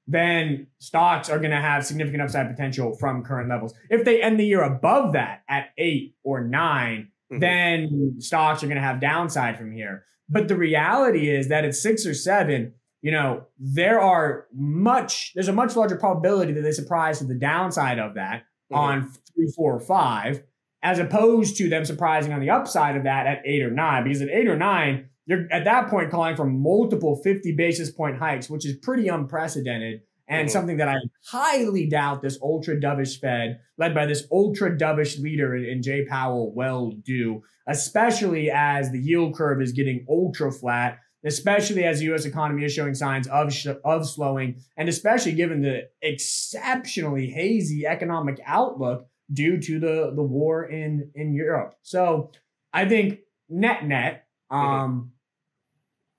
then 0.08 0.68
stocks 0.80 1.30
are 1.30 1.40
going 1.40 1.52
to 1.52 1.58
have 1.58 1.86
significant 1.86 2.22
upside 2.22 2.50
potential 2.50 2.96
from 3.00 3.24
current 3.24 3.50
levels. 3.50 3.74
If 3.90 4.06
they 4.06 4.22
end 4.22 4.40
the 4.40 4.46
year 4.46 4.64
above 4.64 5.14
that 5.14 5.42
at 5.50 5.70
eight 5.78 6.16
or 6.24 6.44
9 6.44 7.12
mm-hmm. 7.32 7.40
then 7.40 8.16
stocks 8.20 8.64
are 8.64 8.68
going 8.68 8.78
to 8.78 8.84
have 8.84 9.00
downside 9.00 9.58
from 9.58 9.72
here. 9.72 10.06
But 10.30 10.48
the 10.48 10.56
reality 10.56 11.30
is 11.30 11.50
that 11.50 11.66
at 11.66 11.76
six 11.76 12.06
or 12.06 12.14
seven, 12.14 12.74
you 13.02 13.12
know, 13.12 13.46
there 13.60 14.02
are 14.02 14.48
much, 14.54 15.32
there's 15.36 15.48
a 15.48 15.54
much 15.54 15.76
larger 15.76 15.96
probability 15.96 16.54
that 16.54 16.62
they 16.62 16.72
surprise 16.72 17.20
to 17.20 17.26
the 17.26 17.36
downside 17.36 18.00
of 18.00 18.16
that 18.16 18.44
mm-hmm. 18.72 18.76
on 18.76 19.12
three, 19.36 19.52
four, 19.56 19.76
or 19.76 19.80
five, 19.80 20.44
as 20.82 21.00
opposed 21.00 21.58
to 21.58 21.70
them 21.70 21.86
surprising 21.86 22.34
on 22.34 22.40
the 22.40 22.50
upside 22.50 22.96
of 22.98 23.04
that 23.04 23.28
at 23.28 23.42
eight 23.46 23.62
or 23.62 23.72
nine. 23.72 24.04
Because 24.04 24.22
at 24.22 24.30
eight 24.30 24.48
or 24.48 24.58
nine, 24.58 25.10
you're 25.28 25.48
at 25.52 25.66
that 25.66 25.90
point 25.90 26.12
calling 26.12 26.36
for 26.36 26.46
multiple 26.46 27.22
50 27.24 27.54
basis 27.56 27.92
point 27.92 28.18
hikes, 28.18 28.50
which 28.50 28.66
is 28.66 28.78
pretty 28.78 29.08
unprecedented 29.08 30.02
and 30.28 30.48
mm-hmm. 30.48 30.54
something 30.54 30.78
that 30.78 30.88
I 30.88 30.98
highly 31.26 31.88
doubt 31.88 32.22
this 32.22 32.40
ultra 32.42 32.80
dovish 32.80 33.20
Fed, 33.20 33.60
led 33.78 33.94
by 33.94 34.06
this 34.06 34.28
ultra 34.32 34.76
dovish 34.76 35.20
leader 35.20 35.56
in, 35.56 35.82
Jay 35.82 36.06
Powell, 36.06 36.54
will 36.54 36.92
do, 37.04 37.44
especially 37.68 38.50
as 38.50 38.92
the 38.92 39.00
yield 39.00 39.36
curve 39.36 39.62
is 39.62 39.72
getting 39.72 40.06
ultra 40.10 40.52
flat, 40.52 41.00
especially 41.24 41.84
as 41.84 42.00
the 42.00 42.06
U.S. 42.06 42.26
economy 42.26 42.66
is 42.66 42.74
showing 42.74 42.96
signs 42.96 43.28
of 43.28 43.54
sh- 43.54 43.68
of 43.84 44.08
slowing, 44.08 44.62
and 44.78 44.90
especially 44.90 45.34
given 45.34 45.62
the 45.62 45.90
exceptionally 46.02 47.28
hazy 47.28 47.86
economic 47.86 48.40
outlook 48.46 49.08
due 49.32 49.60
to 49.60 49.80
the 49.80 50.12
the 50.16 50.24
war 50.24 50.66
in 50.66 51.12
in 51.14 51.34
Europe. 51.34 51.76
So 51.84 52.32
I 52.74 52.88
think 52.88 53.20
net 53.48 53.86
net, 53.86 54.28
mm-hmm. 54.52 54.66
um, 54.66 54.92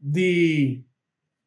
mm-hmm. 0.05 0.13
the 0.13 0.85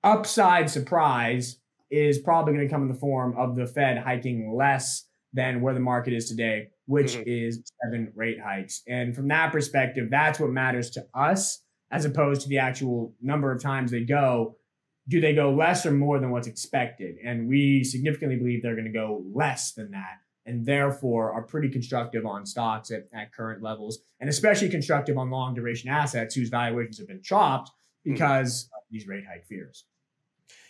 upside 0.03 0.69
surprise 0.69 1.58
is 1.89 2.19
probably 2.19 2.53
going 2.53 2.67
to 2.67 2.73
come 2.73 2.83
in 2.83 2.87
the 2.87 2.93
form 2.93 3.35
of 3.37 3.55
the 3.55 3.65
Fed 3.65 3.97
hiking 3.97 4.53
less 4.55 5.05
than 5.33 5.61
where 5.61 5.73
the 5.73 5.79
market 5.79 6.13
is 6.13 6.29
today, 6.29 6.69
which 6.85 7.13
mm-hmm. 7.13 7.23
is 7.25 7.61
seven 7.83 8.11
rate 8.15 8.39
hikes. 8.39 8.81
And 8.87 9.15
from 9.15 9.27
that 9.27 9.51
perspective, 9.51 10.09
that's 10.09 10.39
what 10.39 10.49
matters 10.49 10.89
to 10.91 11.05
us 11.13 11.61
as 11.91 12.05
opposed 12.05 12.41
to 12.41 12.49
the 12.49 12.59
actual 12.59 13.13
number 13.21 13.51
of 13.51 13.61
times 13.61 13.91
they 13.91 14.03
go. 14.03 14.55
Do 15.07 15.19
they 15.19 15.33
go 15.33 15.51
less 15.51 15.85
or 15.85 15.91
more 15.91 16.19
than 16.19 16.29
what's 16.29 16.47
expected? 16.47 17.15
And 17.23 17.47
we 17.47 17.83
significantly 17.83 18.37
believe 18.37 18.61
they're 18.61 18.75
going 18.75 18.85
to 18.85 18.91
go 18.91 19.23
less 19.33 19.73
than 19.73 19.91
that 19.91 20.19
and 20.45 20.65
therefore 20.65 21.31
are 21.31 21.43
pretty 21.43 21.69
constructive 21.69 22.25
on 22.25 22.45
stocks 22.45 22.91
at, 22.91 23.07
at 23.13 23.33
current 23.33 23.61
levels 23.61 23.99
and 24.19 24.29
especially 24.29 24.69
constructive 24.69 25.17
on 25.17 25.29
long 25.29 25.53
duration 25.53 25.89
assets 25.89 26.33
whose 26.35 26.49
valuations 26.49 26.97
have 26.97 27.07
been 27.07 27.21
chopped 27.21 27.69
mm-hmm. 27.69 28.13
because 28.13 28.65
mm-hmm. 28.65 28.75
of 28.75 28.81
these 28.91 29.07
rate 29.07 29.23
hike 29.31 29.45
fears 29.45 29.85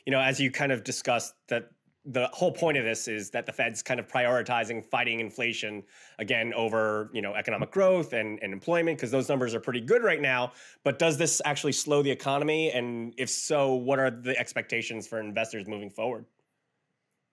you 0.10 0.12
know, 0.16 0.22
as 0.22 0.40
you 0.40 0.50
kind 0.50 0.72
of 0.72 0.84
discussed 0.84 1.36
that 1.50 1.70
the 2.04 2.28
whole 2.34 2.52
point 2.52 2.80
of 2.80 2.84
this 2.84 3.08
is 3.08 3.30
that 3.30 3.46
the 3.46 3.52
Fed's 3.52 3.84
kind 3.84 4.00
of 4.00 4.08
prioritizing 4.08 4.84
fighting 4.84 5.20
inflation 5.20 5.84
again 6.18 6.52
over 6.56 7.12
you 7.14 7.22
know 7.22 7.36
economic 7.36 7.70
growth 7.70 8.14
and, 8.14 8.40
and 8.42 8.52
employment 8.52 8.98
because 8.98 9.12
those 9.12 9.30
numbers 9.30 9.54
are 9.54 9.60
pretty 9.60 9.82
good 9.82 10.04
right 10.04 10.20
now. 10.20 10.52
But 10.84 10.98
does 10.98 11.20
this 11.20 11.44
actually 11.46 11.74
slow 11.74 12.02
the 12.02 12.10
economy? 12.10 12.72
And 12.72 13.14
if 13.20 13.30
so, 13.30 13.76
what 13.76 14.00
are 14.00 14.10
the 14.10 14.36
expectations 14.40 15.08
for 15.08 15.20
investors 15.20 15.68
moving 15.68 15.92
forward? 15.92 16.26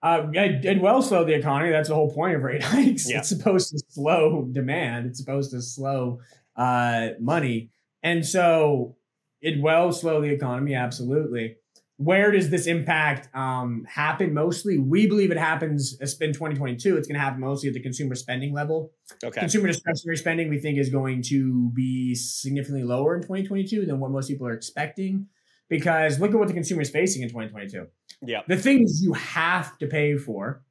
Uh, 0.03 0.27
it, 0.33 0.63
it 0.63 0.79
will 0.79 1.01
slow 1.01 1.23
the 1.25 1.33
economy. 1.33 1.71
That's 1.71 1.89
the 1.89 1.95
whole 1.95 2.13
point 2.13 2.35
of 2.35 2.43
rate 2.43 2.61
hikes. 2.75 3.09
Yeah. 3.09 3.17
It's 3.17 3.29
supposed 3.29 3.71
to 3.71 3.81
slow 3.89 4.47
demand. 4.51 5.07
It's 5.07 5.17
supposed 5.17 5.49
to 5.49 5.63
slow 5.63 6.19
uh, 6.55 7.09
money, 7.19 7.71
and 8.03 8.23
so 8.23 8.97
it 9.41 9.59
will 9.63 9.91
slow 9.91 10.21
the 10.21 10.29
economy. 10.29 10.75
Absolutely 10.75 11.55
where 11.97 12.31
does 12.31 12.51
this 12.51 12.67
impact 12.67 13.27
um, 13.35 13.83
happen 13.89 14.33
mostly? 14.33 14.77
We 14.77 15.07
believe 15.07 15.31
it 15.31 15.37
happens 15.37 15.99
in 15.99 16.31
2022. 16.31 16.95
It's 16.95 17.07
going 17.07 17.15
to 17.15 17.19
happen 17.19 17.41
mostly 17.41 17.69
at 17.69 17.73
the 17.73 17.81
consumer 17.81 18.13
spending 18.13 18.53
level. 18.53 18.91
Okay. 19.23 19.39
Consumer 19.39 19.67
discretionary 19.67 20.17
spending, 20.17 20.49
we 20.49 20.59
think, 20.59 20.77
is 20.77 20.89
going 20.89 21.23
to 21.23 21.71
be 21.71 22.13
significantly 22.13 22.83
lower 22.83 23.15
in 23.15 23.21
2022 23.23 23.87
than 23.87 23.99
what 23.99 24.11
most 24.11 24.27
people 24.27 24.45
are 24.47 24.53
expecting. 24.53 25.27
Because 25.69 26.19
look 26.19 26.31
at 26.31 26.37
what 26.37 26.47
the 26.47 26.53
consumer 26.53 26.81
is 26.81 26.91
facing 26.91 27.23
in 27.23 27.29
2022. 27.29 27.87
Yeah. 28.21 28.41
The 28.47 28.57
things 28.57 29.01
you 29.01 29.13
have 29.13 29.77
to 29.79 29.87
pay 29.87 30.17
for 30.17 30.63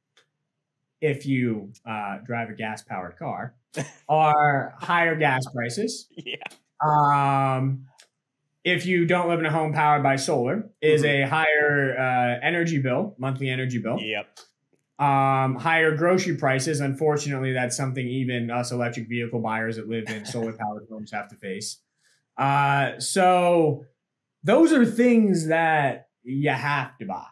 if 1.00 1.26
you 1.26 1.72
uh, 1.84 2.18
drive 2.24 2.50
a 2.50 2.54
gas 2.54 2.82
powered 2.82 3.18
car 3.18 3.56
are 4.08 4.74
higher 4.78 5.16
gas 5.16 5.44
prices. 5.52 6.08
Yeah. 6.16 6.36
Um, 6.84 7.86
if 8.66 8.84
you 8.84 9.06
don't 9.06 9.28
live 9.28 9.38
in 9.38 9.46
a 9.46 9.50
home 9.50 9.72
powered 9.72 10.02
by 10.02 10.16
solar, 10.16 10.68
is 10.82 11.02
mm-hmm. 11.02 11.22
a 11.22 11.28
higher 11.28 11.96
uh, 11.96 12.44
energy 12.44 12.80
bill, 12.80 13.14
monthly 13.16 13.48
energy 13.48 13.78
bill. 13.78 14.00
Yep. 14.00 14.38
Um, 14.98 15.54
higher 15.54 15.94
grocery 15.94 16.36
prices. 16.36 16.80
Unfortunately, 16.80 17.52
that's 17.52 17.76
something 17.76 18.04
even 18.04 18.50
us 18.50 18.72
electric 18.72 19.08
vehicle 19.08 19.40
buyers 19.40 19.76
that 19.76 19.88
live 19.88 20.08
in 20.08 20.26
solar 20.26 20.52
powered 20.52 20.88
homes 20.90 21.12
have 21.12 21.28
to 21.28 21.36
face. 21.36 21.78
Uh, 22.36 22.98
so 22.98 23.84
those 24.42 24.72
are 24.72 24.84
things 24.84 25.46
that 25.46 26.08
you 26.24 26.50
have 26.50 26.98
to 26.98 27.06
buy. 27.06 27.26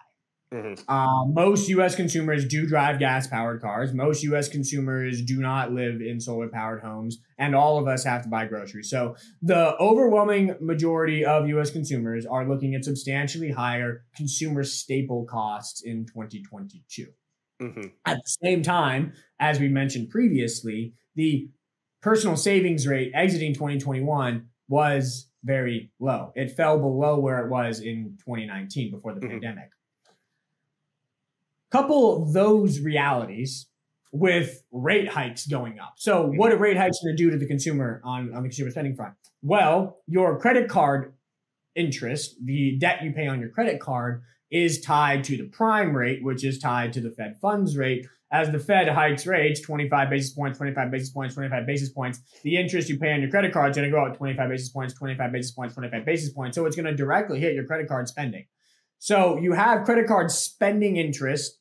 Mm-hmm. 0.54 0.88
Uh, 0.88 1.24
most 1.26 1.68
U.S. 1.70 1.96
consumers 1.96 2.46
do 2.46 2.64
drive 2.66 3.00
gas 3.00 3.26
powered 3.26 3.60
cars. 3.60 3.92
Most 3.92 4.22
U.S. 4.22 4.48
consumers 4.48 5.20
do 5.20 5.40
not 5.40 5.72
live 5.72 6.00
in 6.00 6.20
solar 6.20 6.48
powered 6.48 6.80
homes, 6.80 7.18
and 7.38 7.56
all 7.56 7.78
of 7.78 7.88
us 7.88 8.04
have 8.04 8.22
to 8.22 8.28
buy 8.28 8.46
groceries. 8.46 8.88
So 8.88 9.16
the 9.42 9.76
overwhelming 9.78 10.54
majority 10.60 11.24
of 11.24 11.48
U.S. 11.48 11.70
consumers 11.70 12.24
are 12.24 12.48
looking 12.48 12.76
at 12.76 12.84
substantially 12.84 13.50
higher 13.50 14.04
consumer 14.16 14.62
staple 14.62 15.24
costs 15.24 15.82
in 15.82 16.06
2022. 16.06 17.06
Mm-hmm. 17.60 17.88
At 18.06 18.18
the 18.18 18.36
same 18.44 18.62
time, 18.62 19.12
as 19.40 19.58
we 19.58 19.68
mentioned 19.68 20.10
previously, 20.10 20.94
the 21.16 21.48
personal 22.00 22.36
savings 22.36 22.86
rate 22.86 23.10
exiting 23.12 23.54
2021 23.54 24.46
was 24.68 25.28
very 25.42 25.90
low. 26.00 26.32
It 26.36 26.52
fell 26.52 26.78
below 26.78 27.18
where 27.18 27.44
it 27.44 27.50
was 27.50 27.80
in 27.80 28.16
2019 28.20 28.92
before 28.92 29.14
the 29.14 29.20
mm-hmm. 29.20 29.30
pandemic 29.30 29.70
couple 31.74 32.32
those 32.32 32.80
realities 32.80 33.66
with 34.12 34.62
rate 34.70 35.08
hikes 35.08 35.44
going 35.44 35.80
up. 35.80 35.94
So, 35.96 36.24
mm-hmm. 36.24 36.36
what 36.36 36.52
are 36.52 36.56
rate 36.56 36.76
hikes 36.76 36.98
going 37.02 37.16
to 37.16 37.22
do 37.22 37.30
to 37.30 37.36
the 37.36 37.46
consumer 37.46 38.00
on, 38.04 38.32
on 38.32 38.42
the 38.42 38.48
consumer 38.48 38.70
spending 38.70 38.94
front? 38.94 39.14
Well, 39.42 39.98
your 40.06 40.38
credit 40.38 40.68
card 40.68 41.14
interest, 41.74 42.36
the 42.44 42.78
debt 42.78 43.02
you 43.02 43.12
pay 43.12 43.26
on 43.26 43.40
your 43.40 43.48
credit 43.48 43.80
card, 43.80 44.22
is 44.52 44.80
tied 44.80 45.24
to 45.24 45.36
the 45.36 45.48
prime 45.48 45.96
rate, 45.96 46.22
which 46.22 46.44
is 46.44 46.60
tied 46.60 46.92
to 46.92 47.00
the 47.00 47.10
Fed 47.10 47.36
funds 47.40 47.76
rate. 47.76 48.06
As 48.30 48.50
the 48.50 48.60
Fed 48.60 48.88
hikes 48.88 49.26
rates 49.26 49.60
25 49.60 50.10
basis 50.10 50.32
points, 50.32 50.58
25 50.58 50.90
basis 50.92 51.10
points, 51.10 51.34
25 51.34 51.66
basis 51.66 51.88
points, 51.90 52.20
the 52.44 52.56
interest 52.56 52.88
you 52.88 52.98
pay 53.00 53.12
on 53.12 53.20
your 53.20 53.30
credit 53.30 53.52
card 53.52 53.72
is 53.72 53.76
going 53.76 53.90
to 53.90 53.94
go 53.94 54.04
up 54.04 54.16
25 54.16 54.48
basis 54.48 54.68
points, 54.68 54.94
25 54.94 55.32
basis 55.32 55.50
points, 55.50 55.74
25 55.74 56.04
basis 56.04 56.32
points. 56.32 56.54
So 56.54 56.66
it's 56.66 56.76
going 56.76 56.86
to 56.86 56.94
directly 56.94 57.40
hit 57.40 57.54
your 57.54 57.64
credit 57.64 57.88
card 57.88 58.06
spending. 58.08 58.46
So 59.00 59.38
you 59.38 59.52
have 59.52 59.84
credit 59.84 60.06
card 60.06 60.30
spending 60.30 60.96
interest 60.96 61.58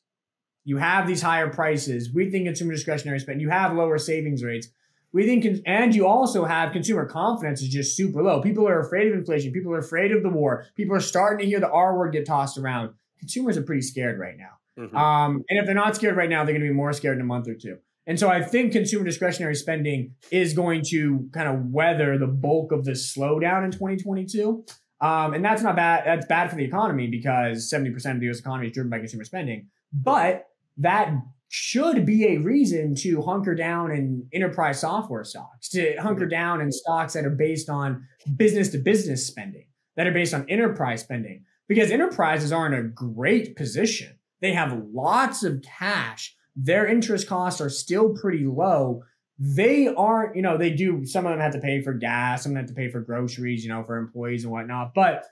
you 0.64 0.78
have 0.78 1.06
these 1.06 1.22
higher 1.22 1.48
prices. 1.50 2.10
We 2.12 2.30
think 2.30 2.46
consumer 2.46 2.72
discretionary 2.72 3.20
spend. 3.20 3.40
You 3.40 3.50
have 3.50 3.74
lower 3.74 3.98
savings 3.98 4.42
rates. 4.42 4.68
We 5.12 5.24
think, 5.26 5.62
and 5.66 5.94
you 5.94 6.08
also 6.08 6.44
have 6.44 6.72
consumer 6.72 7.06
confidence 7.06 7.62
is 7.62 7.68
just 7.68 7.96
super 7.96 8.22
low. 8.22 8.40
People 8.40 8.66
are 8.66 8.80
afraid 8.80 9.06
of 9.06 9.14
inflation. 9.16 9.52
People 9.52 9.72
are 9.72 9.78
afraid 9.78 10.10
of 10.10 10.24
the 10.24 10.28
war. 10.28 10.66
People 10.74 10.96
are 10.96 11.00
starting 11.00 11.38
to 11.38 11.46
hear 11.46 11.60
the 11.60 11.70
R 11.70 11.96
word 11.96 12.12
get 12.12 12.26
tossed 12.26 12.58
around. 12.58 12.94
Consumers 13.20 13.56
are 13.56 13.62
pretty 13.62 13.82
scared 13.82 14.18
right 14.18 14.36
now. 14.36 14.82
Mm-hmm. 14.82 14.96
Um, 14.96 15.44
and 15.48 15.58
if 15.60 15.66
they're 15.66 15.74
not 15.74 15.94
scared 15.94 16.16
right 16.16 16.28
now, 16.28 16.44
they're 16.44 16.52
going 16.52 16.66
to 16.66 16.68
be 16.68 16.74
more 16.74 16.92
scared 16.92 17.16
in 17.16 17.20
a 17.20 17.26
month 17.26 17.46
or 17.46 17.54
two. 17.54 17.78
And 18.06 18.18
so 18.18 18.28
I 18.28 18.42
think 18.42 18.72
consumer 18.72 19.04
discretionary 19.04 19.54
spending 19.54 20.14
is 20.30 20.52
going 20.52 20.82
to 20.90 21.28
kind 21.32 21.48
of 21.48 21.66
weather 21.66 22.18
the 22.18 22.26
bulk 22.26 22.72
of 22.72 22.84
this 22.84 23.16
slowdown 23.16 23.64
in 23.64 23.70
2022. 23.70 24.64
Um, 25.00 25.34
and 25.34 25.44
that's 25.44 25.62
not 25.62 25.76
bad. 25.76 26.04
That's 26.06 26.26
bad 26.26 26.50
for 26.50 26.56
the 26.56 26.64
economy 26.64 27.06
because 27.06 27.70
70% 27.72 27.94
of 28.12 28.20
the 28.20 28.30
US 28.30 28.40
economy 28.40 28.66
is 28.66 28.72
driven 28.72 28.90
by 28.90 28.98
consumer 28.98 29.24
spending. 29.24 29.68
But 29.92 30.46
that 30.78 31.12
should 31.48 32.04
be 32.04 32.26
a 32.26 32.38
reason 32.38 32.94
to 32.96 33.22
hunker 33.22 33.54
down 33.54 33.92
in 33.92 34.26
enterprise 34.32 34.80
software 34.80 35.22
stocks, 35.24 35.68
to 35.68 35.94
hunker 35.96 36.26
down 36.26 36.60
in 36.60 36.72
stocks 36.72 37.12
that 37.12 37.24
are 37.24 37.30
based 37.30 37.68
on 37.68 38.04
business 38.36 38.70
to 38.70 38.78
business 38.78 39.26
spending, 39.26 39.66
that 39.96 40.06
are 40.06 40.12
based 40.12 40.34
on 40.34 40.44
enterprise 40.48 41.02
spending. 41.02 41.44
because 41.68 41.90
enterprises 41.90 42.52
are 42.52 42.66
in 42.66 42.74
a 42.74 42.82
great 42.82 43.56
position. 43.56 44.18
They 44.40 44.52
have 44.52 44.82
lots 44.92 45.44
of 45.44 45.62
cash. 45.62 46.34
Their 46.56 46.86
interest 46.86 47.26
costs 47.26 47.60
are 47.60 47.70
still 47.70 48.14
pretty 48.14 48.44
low. 48.46 49.02
They 49.38 49.88
aren't, 49.88 50.36
you 50.36 50.42
know, 50.42 50.56
they 50.56 50.70
do, 50.70 51.04
some 51.04 51.26
of 51.26 51.32
them 51.32 51.40
have 51.40 51.52
to 51.52 51.60
pay 51.60 51.82
for 51.82 51.92
gas, 51.92 52.42
some 52.42 52.52
of 52.52 52.54
them 52.54 52.62
have 52.64 52.68
to 52.68 52.74
pay 52.74 52.88
for 52.88 53.00
groceries, 53.00 53.64
you 53.64 53.70
know, 53.70 53.82
for 53.82 53.96
employees 53.96 54.44
and 54.44 54.52
whatnot. 54.52 54.92
But 54.94 55.24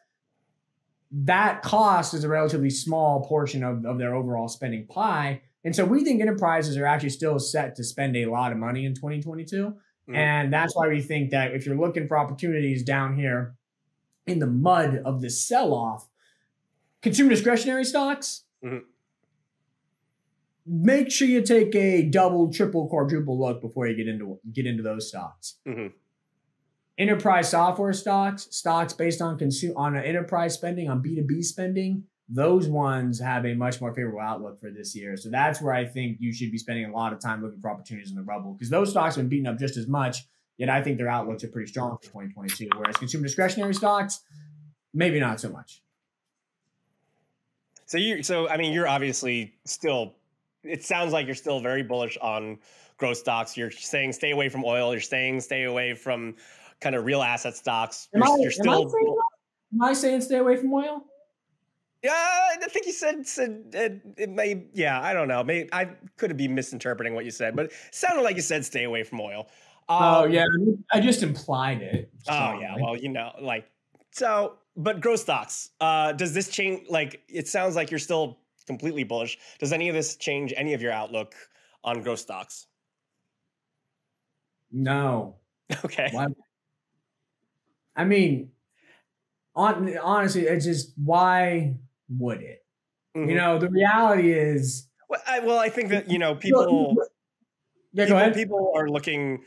that 1.13 1.63
cost 1.63 2.15
is 2.15 2.25
a 2.25 2.29
relatively 2.29 2.71
small 2.71 3.25
portion 3.25 3.63
of, 3.63 3.85
of 3.85 3.99
their 3.99 4.15
overall 4.15 4.49
spending 4.49 4.87
pie. 4.87 5.43
And 5.65 5.77
so 5.77 5.85
we 5.85 6.05
think 6.05 6.21
enterprises 6.21 6.77
are 6.77 6.87
actually 6.87 7.11
still 7.11 7.39
set 7.39 7.77
to 7.77 7.85
spend 7.85 8.17
a 8.17 8.27
lot 8.27 8.51
of 8.51 8.59
money 8.59 8.87
in 8.87 8.95
2022. 8.95 9.57
Mm-hmm. 9.57 10.15
And 10.15 10.53
that's 10.53 10.75
why 10.75 10.89
we 10.89 11.01
think 11.01 11.31
that 11.31 11.53
if 11.53 11.67
you're 11.67 11.77
looking 11.77 12.09
for 12.09 12.17
opportunities 12.17 12.83
down 12.83 13.15
here 13.15 13.55
in 14.27 14.39
the 14.39 14.47
mud 14.47 15.03
of 15.05 15.21
the 15.21 15.31
sell 15.31 15.75
off, 15.75 16.09
consumer 17.03 17.31
discretionary 17.31 17.85
stocks, 17.85 18.45
mm-hmm. 18.65 18.79
make 20.67 21.11
sure 21.11 21.29
you 21.29 21.43
take 21.43 21.75
a 21.75 22.03
double, 22.03 22.51
triple, 22.51 22.89
quadruple 22.89 23.39
look 23.39 23.61
before 23.61 23.87
you 23.87 23.97
get 23.97 24.09
into 24.09 24.41
get 24.51 24.67
into 24.67 24.83
those 24.83 25.09
stocks. 25.09 25.57
Mm-hmm. 25.69 25.89
Enterprise 27.03 27.51
software 27.51 27.93
stocks, 27.93 28.47
stocks 28.53 28.93
based 28.93 29.21
on 29.21 29.37
consume 29.37 29.77
on 29.77 29.97
enterprise 29.97 30.55
spending, 30.55 30.89
on 30.89 31.03
B2B 31.03 31.43
spending, 31.43 32.05
those 32.29 32.69
ones 32.69 33.19
have 33.19 33.45
a 33.45 33.55
much 33.55 33.81
more 33.81 33.93
favorable 33.93 34.21
outlook 34.21 34.61
for 34.61 34.71
this 34.71 34.95
year. 34.95 35.17
So 35.17 35.29
that's 35.29 35.61
where 35.61 35.75
I 35.75 35.85
think 35.85 36.19
you 36.21 36.33
should 36.33 36.53
be 36.53 36.59
spending 36.59 36.85
a 36.85 36.93
lot 36.93 37.13
of 37.13 37.19
time 37.19 37.43
looking 37.43 37.61
for 37.61 37.73
opportunities 37.73 38.11
in 38.11 38.17
the 38.17 38.23
rubble 38.23 38.53
because 38.53 38.71
those 38.71 38.91
stocks 38.91 39.17
have 39.17 39.25
been 39.25 39.29
beaten 39.31 39.49
up 39.49 39.59
just 39.59 39.77
as 39.77 39.89
much. 39.89 40.19
Yet 40.59 40.69
I 40.69 40.81
think 40.81 40.97
their 40.97 41.09
outlooks 41.09 41.43
are 41.43 41.49
pretty 41.49 41.67
strong 41.67 41.97
for 41.97 42.05
2022. 42.05 42.69
Whereas 42.77 42.97
consumer 42.99 43.25
discretionary 43.25 43.75
stocks, 43.75 44.21
maybe 44.95 45.19
not 45.19 45.41
so 45.41 45.49
much. 45.49 45.83
So 47.87 47.99
you, 47.99 48.23
so 48.23 48.49
I 48.49 48.59
mean, 48.59 48.73
you're 48.73 48.87
obviously 48.87 49.55
still. 49.65 50.15
It 50.63 50.85
sounds 50.85 51.13
like 51.13 51.27
you're 51.27 51.35
still 51.35 51.59
very 51.59 51.83
bullish 51.83 52.17
on 52.23 52.61
growth 52.97 53.17
stocks. 53.17 53.57
You're 53.57 53.73
saying 53.73 54.13
stay 54.13 54.31
away 54.31 54.49
from 54.49 54.65
oil. 54.65 54.93
You're 54.93 55.01
saying 55.01 55.41
stay 55.41 55.65
away 55.65 55.95
from 55.95 56.37
kind 56.83 56.95
of 56.95 57.05
real 57.05 57.23
asset 57.23 57.57
stocks. 57.57 58.09
Am, 58.15 58.21
you're, 58.21 58.31
I, 58.31 58.37
you're 58.41 58.51
still. 58.51 58.83
Am 58.83 58.87
I, 58.87 58.91
saying, 58.91 59.17
am 59.73 59.83
I 59.83 59.93
saying 59.95 60.21
stay 60.23 60.39
away 60.39 60.57
from 60.57 60.73
oil? 60.73 61.05
Yeah, 62.03 62.11
I 62.13 62.57
think 62.69 62.87
you 62.87 62.93
said 62.93 63.27
said 63.27 63.65
it, 63.73 64.03
it, 64.17 64.31
may. 64.31 64.67
Yeah, 64.75 65.01
I 65.01 65.15
don't 65.15 65.29
know. 65.29 65.45
Maybe 65.45 65.69
I 65.73 65.91
could 66.17 66.37
be 66.37 66.49
misinterpreting 66.49 67.15
what 67.15 67.25
you 67.25 67.31
said, 67.31 67.55
but 67.55 67.67
it 67.67 67.73
sounded 67.93 68.23
like 68.23 68.35
you 68.35 68.43
said 68.43 68.65
stay 68.65 68.85
away 68.85 69.05
from 69.05 69.21
oil. 69.21 69.49
Oh, 69.89 69.97
um, 69.97 70.15
oh 70.15 70.25
yeah, 70.25 70.45
I 70.93 71.01
just 71.01 71.23
implied 71.23 71.81
it. 71.81 72.11
Oh 72.29 72.59
yeah, 72.61 72.75
well 72.81 72.97
you 72.97 73.09
know, 73.09 73.33
like 73.41 73.67
so. 74.11 74.55
But 74.75 75.03
growth 75.03 75.21
stocks. 75.21 75.69
Uh, 75.81 76.13
does 76.13 76.33
this 76.33 76.49
change? 76.49 76.89
Like, 76.89 77.21
it 77.29 77.47
sounds 77.47 77.77
like 77.77 77.91
you're 77.91 78.01
still 78.01 78.39
completely 78.67 79.05
bullish. 79.05 79.39
Does 79.59 79.71
any 79.71 79.91
of 79.91 79.95
this 79.95 80.17
change 80.17 80.55
any 80.57 80.73
of 80.73 80.81
your 80.81 80.93
outlook 80.93 81.35
on 81.85 82.03
growth 82.03 82.21
stocks? 82.21 82.67
No. 84.71 85.37
Okay. 85.87 86.09
Why? 86.13 86.27
I 87.97 88.05
mean, 88.05 88.51
on, 89.55 89.97
honestly, 89.99 90.47
it's 90.47 90.65
just 90.65 90.93
why 90.97 91.75
would 92.09 92.41
it? 92.41 92.65
Mm-hmm. 93.17 93.29
You 93.29 93.35
know, 93.37 93.59
the 93.59 93.69
reality 93.69 94.33
is. 94.33 94.89
Well 95.09 95.21
I, 95.27 95.41
well, 95.41 95.59
I 95.59 95.69
think 95.69 95.91
that 95.91 96.11
you 96.11 96.19
know 96.19 96.35
people. 96.35 96.97
Yeah, 97.93 98.07
people, 98.07 98.33
people 98.33 98.73
are 98.75 98.89
looking 98.89 99.43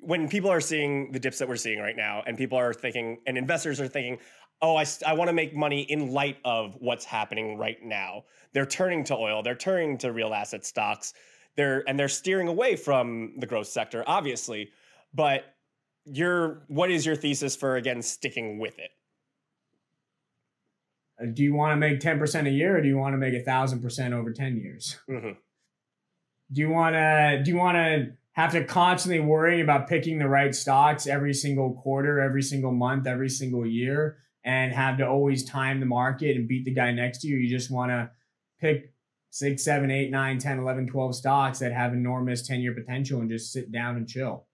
when 0.00 0.28
people 0.28 0.50
are 0.50 0.60
seeing 0.60 1.10
the 1.12 1.18
dips 1.18 1.38
that 1.38 1.48
we're 1.48 1.56
seeing 1.56 1.80
right 1.80 1.96
now, 1.96 2.22
and 2.26 2.38
people 2.38 2.56
are 2.58 2.72
thinking, 2.72 3.18
and 3.26 3.36
investors 3.36 3.80
are 3.80 3.88
thinking, 3.88 4.18
oh, 4.62 4.76
I, 4.76 4.84
I 5.06 5.12
want 5.14 5.28
to 5.28 5.32
make 5.32 5.54
money 5.54 5.82
in 5.82 6.12
light 6.12 6.38
of 6.44 6.76
what's 6.78 7.04
happening 7.04 7.58
right 7.58 7.82
now. 7.82 8.24
They're 8.52 8.66
turning 8.66 9.04
to 9.04 9.16
oil, 9.16 9.42
they're 9.42 9.54
turning 9.54 9.98
to 9.98 10.12
real 10.12 10.32
asset 10.32 10.64
stocks, 10.64 11.14
they're 11.56 11.82
and 11.88 11.98
they're 11.98 12.08
steering 12.08 12.48
away 12.48 12.76
from 12.76 13.34
the 13.38 13.46
growth 13.46 13.68
sector, 13.68 14.04
obviously. 14.06 14.70
But 15.14 15.44
your 16.12 16.62
what 16.68 16.90
is 16.90 17.04
your 17.06 17.16
thesis 17.16 17.56
for 17.56 17.76
again 17.76 18.02
sticking 18.02 18.58
with 18.58 18.78
it? 18.78 18.90
Uh, 21.20 21.26
do 21.32 21.42
you 21.42 21.54
want 21.54 21.72
to 21.72 21.76
make 21.76 22.00
10% 22.00 22.46
a 22.46 22.50
year 22.50 22.76
or 22.76 22.80
do 22.80 22.88
you 22.88 22.96
want 22.96 23.14
to 23.14 23.18
make 23.18 23.34
a 23.34 23.42
thousand 23.42 23.82
percent 23.82 24.14
over 24.14 24.32
10 24.32 24.56
years? 24.56 24.96
Mm-hmm. 25.08 25.32
Do 26.50 26.60
you 26.60 26.70
want 26.70 26.94
to, 26.94 27.42
do 27.44 27.50
you 27.50 27.56
want 27.56 27.76
to 27.76 28.12
have 28.32 28.52
to 28.52 28.64
constantly 28.64 29.20
worry 29.20 29.60
about 29.60 29.88
picking 29.88 30.18
the 30.18 30.28
right 30.28 30.54
stocks 30.54 31.06
every 31.06 31.34
single 31.34 31.74
quarter, 31.74 32.20
every 32.20 32.42
single 32.42 32.72
month, 32.72 33.06
every 33.06 33.28
single 33.28 33.66
year 33.66 34.18
and 34.44 34.72
have 34.72 34.96
to 34.96 35.06
always 35.06 35.44
time 35.44 35.80
the 35.80 35.86
market 35.86 36.36
and 36.36 36.48
beat 36.48 36.64
the 36.64 36.72
guy 36.72 36.90
next 36.92 37.18
to 37.18 37.28
you? 37.28 37.36
You 37.36 37.50
just 37.50 37.70
want 37.70 37.90
to 37.90 38.10
pick 38.60 38.94
six, 39.30 39.64
seven, 39.64 39.90
eight, 39.90 40.10
nine, 40.10 40.38
10, 40.38 40.58
11, 40.58 40.86
12 40.86 41.14
stocks 41.14 41.58
that 41.58 41.72
have 41.72 41.92
enormous 41.92 42.46
10 42.46 42.60
year 42.60 42.72
potential 42.72 43.20
and 43.20 43.28
just 43.28 43.52
sit 43.52 43.70
down 43.70 43.96
and 43.96 44.08
chill. 44.08 44.47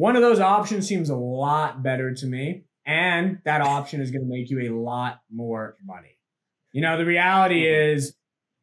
One 0.00 0.16
of 0.16 0.22
those 0.22 0.40
options 0.40 0.88
seems 0.88 1.10
a 1.10 1.14
lot 1.14 1.82
better 1.82 2.14
to 2.14 2.26
me 2.26 2.64
and 2.86 3.36
that 3.44 3.60
option 3.60 4.00
is 4.00 4.10
going 4.10 4.22
to 4.22 4.26
make 4.34 4.48
you 4.48 4.60
a 4.60 4.72
lot 4.74 5.20
more 5.30 5.76
money. 5.84 6.16
You 6.72 6.80
know, 6.80 6.96
the 6.96 7.04
reality 7.04 7.66
mm-hmm. 7.66 7.96
is 7.98 8.14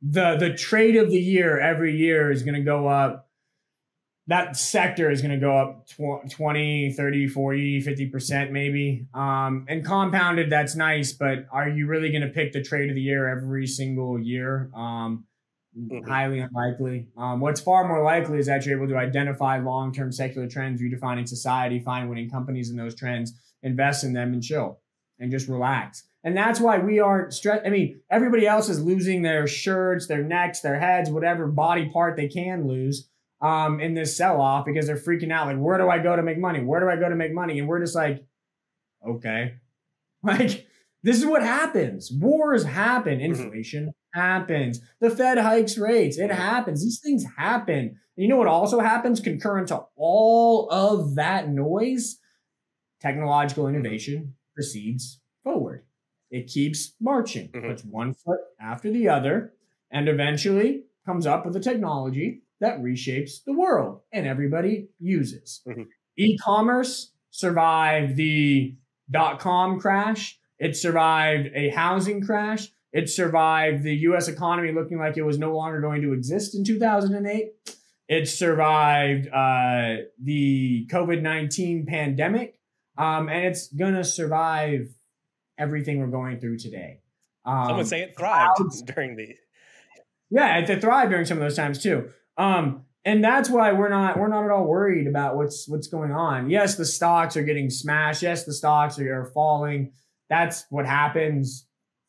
the 0.01 0.35
the 0.37 0.55
trade 0.55 0.95
of 0.95 1.11
the 1.11 1.19
year 1.19 1.59
every 1.59 1.95
year 1.95 2.31
is 2.31 2.41
going 2.41 2.55
to 2.55 2.61
go 2.61 2.87
up. 2.87 3.29
That 4.25 4.57
sector 4.57 5.11
is 5.11 5.21
going 5.21 5.39
to 5.39 5.39
go 5.39 5.55
up 5.55 5.87
20, 6.31 6.93
30, 6.93 7.27
40, 7.27 7.83
50% 7.83 8.49
maybe. 8.49 9.05
Um, 9.13 9.67
and 9.69 9.85
compounded, 9.85 10.49
that's 10.49 10.75
nice, 10.75 11.11
but 11.13 11.45
are 11.51 11.69
you 11.69 11.85
really 11.85 12.09
going 12.09 12.23
to 12.23 12.29
pick 12.29 12.51
the 12.51 12.63
trade 12.63 12.89
of 12.89 12.95
the 12.95 13.01
year 13.01 13.29
every 13.29 13.67
single 13.67 14.19
year? 14.19 14.71
Um, 14.75 15.25
mm-hmm. 15.75 16.07
Highly 16.07 16.39
unlikely. 16.39 17.07
Um, 17.17 17.39
what's 17.39 17.61
far 17.61 17.87
more 17.87 18.03
likely 18.03 18.39
is 18.39 18.45
that 18.45 18.65
you're 18.65 18.77
able 18.77 18.89
to 18.89 18.97
identify 18.97 19.59
long 19.59 19.93
term 19.93 20.11
secular 20.11 20.47
trends, 20.47 20.81
redefining 20.81 21.27
society, 21.27 21.79
find 21.79 22.09
winning 22.09 22.29
companies 22.29 22.69
in 22.69 22.77
those 22.77 22.95
trends, 22.95 23.33
invest 23.63 24.03
in 24.03 24.13
them 24.13 24.33
and 24.33 24.43
chill 24.43 24.79
and 25.19 25.31
just 25.31 25.47
relax. 25.47 26.03
And 26.23 26.35
that's 26.35 26.59
why 26.59 26.77
we 26.79 26.99
aren't 26.99 27.33
stressed. 27.33 27.65
I 27.65 27.69
mean, 27.69 28.01
everybody 28.11 28.45
else 28.45 28.69
is 28.69 28.83
losing 28.83 29.21
their 29.21 29.47
shirts, 29.47 30.07
their 30.07 30.23
necks, 30.23 30.59
their 30.59 30.79
heads, 30.79 31.09
whatever 31.09 31.47
body 31.47 31.89
part 31.89 32.17
they 32.17 32.27
can 32.27 32.67
lose 32.67 33.07
um, 33.41 33.79
in 33.79 33.93
this 33.93 34.17
sell 34.17 34.41
off 34.41 34.65
because 34.65 34.87
they're 34.87 34.97
freaking 34.97 35.31
out. 35.31 35.47
Like, 35.47 35.57
where 35.57 35.77
do 35.77 35.89
I 35.89 35.99
go 35.99 36.15
to 36.15 36.23
make 36.23 36.37
money? 36.37 36.63
Where 36.63 36.79
do 36.79 36.89
I 36.89 36.97
go 36.97 37.09
to 37.09 37.15
make 37.15 37.33
money? 37.33 37.59
And 37.59 37.67
we're 37.67 37.79
just 37.79 37.95
like, 37.95 38.25
okay. 39.07 39.55
Like, 40.23 40.67
this 41.03 41.17
is 41.17 41.25
what 41.27 41.43
happens. 41.43 42.11
Wars 42.11 42.63
happen. 42.63 43.19
Mm-hmm. 43.19 43.43
Inflation 43.43 43.83
mm-hmm. 43.83 43.89
Happens. 44.17 44.81
The 44.99 45.09
Fed 45.09 45.37
hikes 45.37 45.77
rates. 45.77 46.17
It 46.17 46.31
happens. 46.31 46.83
These 46.83 46.99
things 46.99 47.23
happen. 47.37 47.77
And 47.77 48.23
you 48.23 48.27
know 48.27 48.37
what 48.37 48.47
also 48.47 48.79
happens 48.79 49.21
concurrent 49.21 49.69
to 49.69 49.85
all 49.95 50.69
of 50.69 51.15
that 51.15 51.49
noise? 51.49 52.19
technological 52.99 53.67
innovation 53.67 54.33
proceeds 54.55 55.19
forward. 55.43 55.83
It 56.29 56.47
keeps 56.47 56.93
marching, 56.99 57.49
mm-hmm. 57.49 57.69
puts 57.69 57.83
one 57.83 58.13
foot 58.13 58.39
after 58.59 58.91
the 58.91 59.09
other, 59.09 59.53
and 59.91 60.09
eventually 60.09 60.83
comes 61.05 61.25
up 61.25 61.45
with 61.45 61.55
a 61.55 61.59
technology 61.59 62.41
that 62.59 62.81
reshapes 62.81 63.43
the 63.45 63.53
world 63.53 64.01
and 64.11 64.27
everybody 64.27 64.89
uses. 64.99 65.61
Mm-hmm. 65.67 65.83
E 66.17 66.37
commerce 66.37 67.11
survived 67.29 68.15
the 68.15 68.75
dot 69.09 69.39
com 69.39 69.79
crash, 69.79 70.39
it 70.59 70.75
survived 70.75 71.49
a 71.53 71.69
housing 71.69 72.25
crash, 72.25 72.69
it 72.97 73.09
survived 73.09 73.83
the 73.83 73.95
US 73.95 74.27
economy 74.27 74.71
looking 74.71 74.97
like 74.97 75.17
it 75.17 75.23
was 75.23 75.37
no 75.37 75.55
longer 75.55 75.79
going 75.81 76.01
to 76.01 76.13
exist 76.13 76.55
in 76.55 76.63
2008. 76.63 77.51
It 78.09 78.27
survived 78.27 79.27
uh, 79.27 80.03
the 80.21 80.87
COVID 80.89 81.21
19 81.21 81.85
pandemic 81.85 82.57
um, 82.97 83.29
and 83.29 83.45
it's 83.45 83.67
gonna 83.67 84.03
survive 84.03 84.89
everything 85.57 85.99
we're 85.99 86.07
going 86.07 86.39
through 86.39 86.57
today. 86.57 87.01
Um, 87.45 87.67
Some 87.67 87.77
would 87.77 87.87
say 87.87 88.01
it 88.01 88.17
thrived 88.17 88.85
during 88.95 89.15
the. 89.15 89.35
Yeah, 90.29 90.57
it, 90.57 90.69
it 90.69 90.81
thrived 90.81 91.11
during 91.11 91.25
some 91.25 91.37
of 91.37 91.43
those 91.43 91.55
times 91.55 91.81
too. 91.81 92.09
Um, 92.37 92.85
and 93.05 93.23
that's 93.23 93.49
why 93.49 93.71
we're 93.71 93.89
not 93.89 94.19
we're 94.19 94.27
not 94.27 94.43
at 94.43 94.51
all 94.51 94.65
worried 94.65 95.07
about 95.07 95.37
what's 95.37 95.67
what's 95.67 95.87
going 95.87 96.11
on. 96.11 96.49
Yes, 96.49 96.75
the 96.75 96.85
stocks 96.85 97.37
are 97.37 97.43
getting 97.43 97.69
smashed. 97.69 98.23
Yes, 98.23 98.43
the 98.43 98.53
stocks 98.53 98.99
are, 98.99 99.21
are 99.21 99.25
falling. 99.25 99.93
That's 100.29 100.65
what 100.69 100.85
happens. 100.85 101.66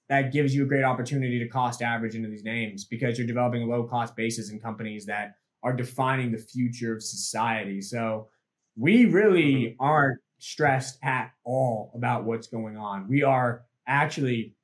That 0.09 0.33
gives 0.33 0.55
you 0.55 0.63
a 0.63 0.67
great 0.67 0.85
opportunity 0.85 1.39
to 1.39 1.49
cost 1.49 1.83
average 1.83 2.15
into 2.15 2.29
these 2.29 2.45
names 2.45 2.85
because 2.85 3.19
you're 3.19 3.27
developing 3.27 3.63
a 3.63 3.67
low 3.67 3.85
cost 3.85 4.17
basis 4.17 4.51
in 4.51 4.59
companies 4.59 5.07
that 5.07 5.35
are 5.63 5.75
defining 5.75 6.33
the 6.33 6.39
future 6.39 6.95
of 6.95 7.03
society. 7.03 7.83
So 7.83 8.29
we 8.77 9.05
really 9.07 9.53
mm-hmm. 9.53 9.83
aren't 9.83 10.21
stressed 10.39 10.99
at 11.03 11.33
all 11.45 11.93
about 11.95 12.25
what's 12.25 12.47
going 12.47 12.77
on. 12.77 13.09
We 13.09 13.23
are 13.23 13.63
actually, 13.87 14.55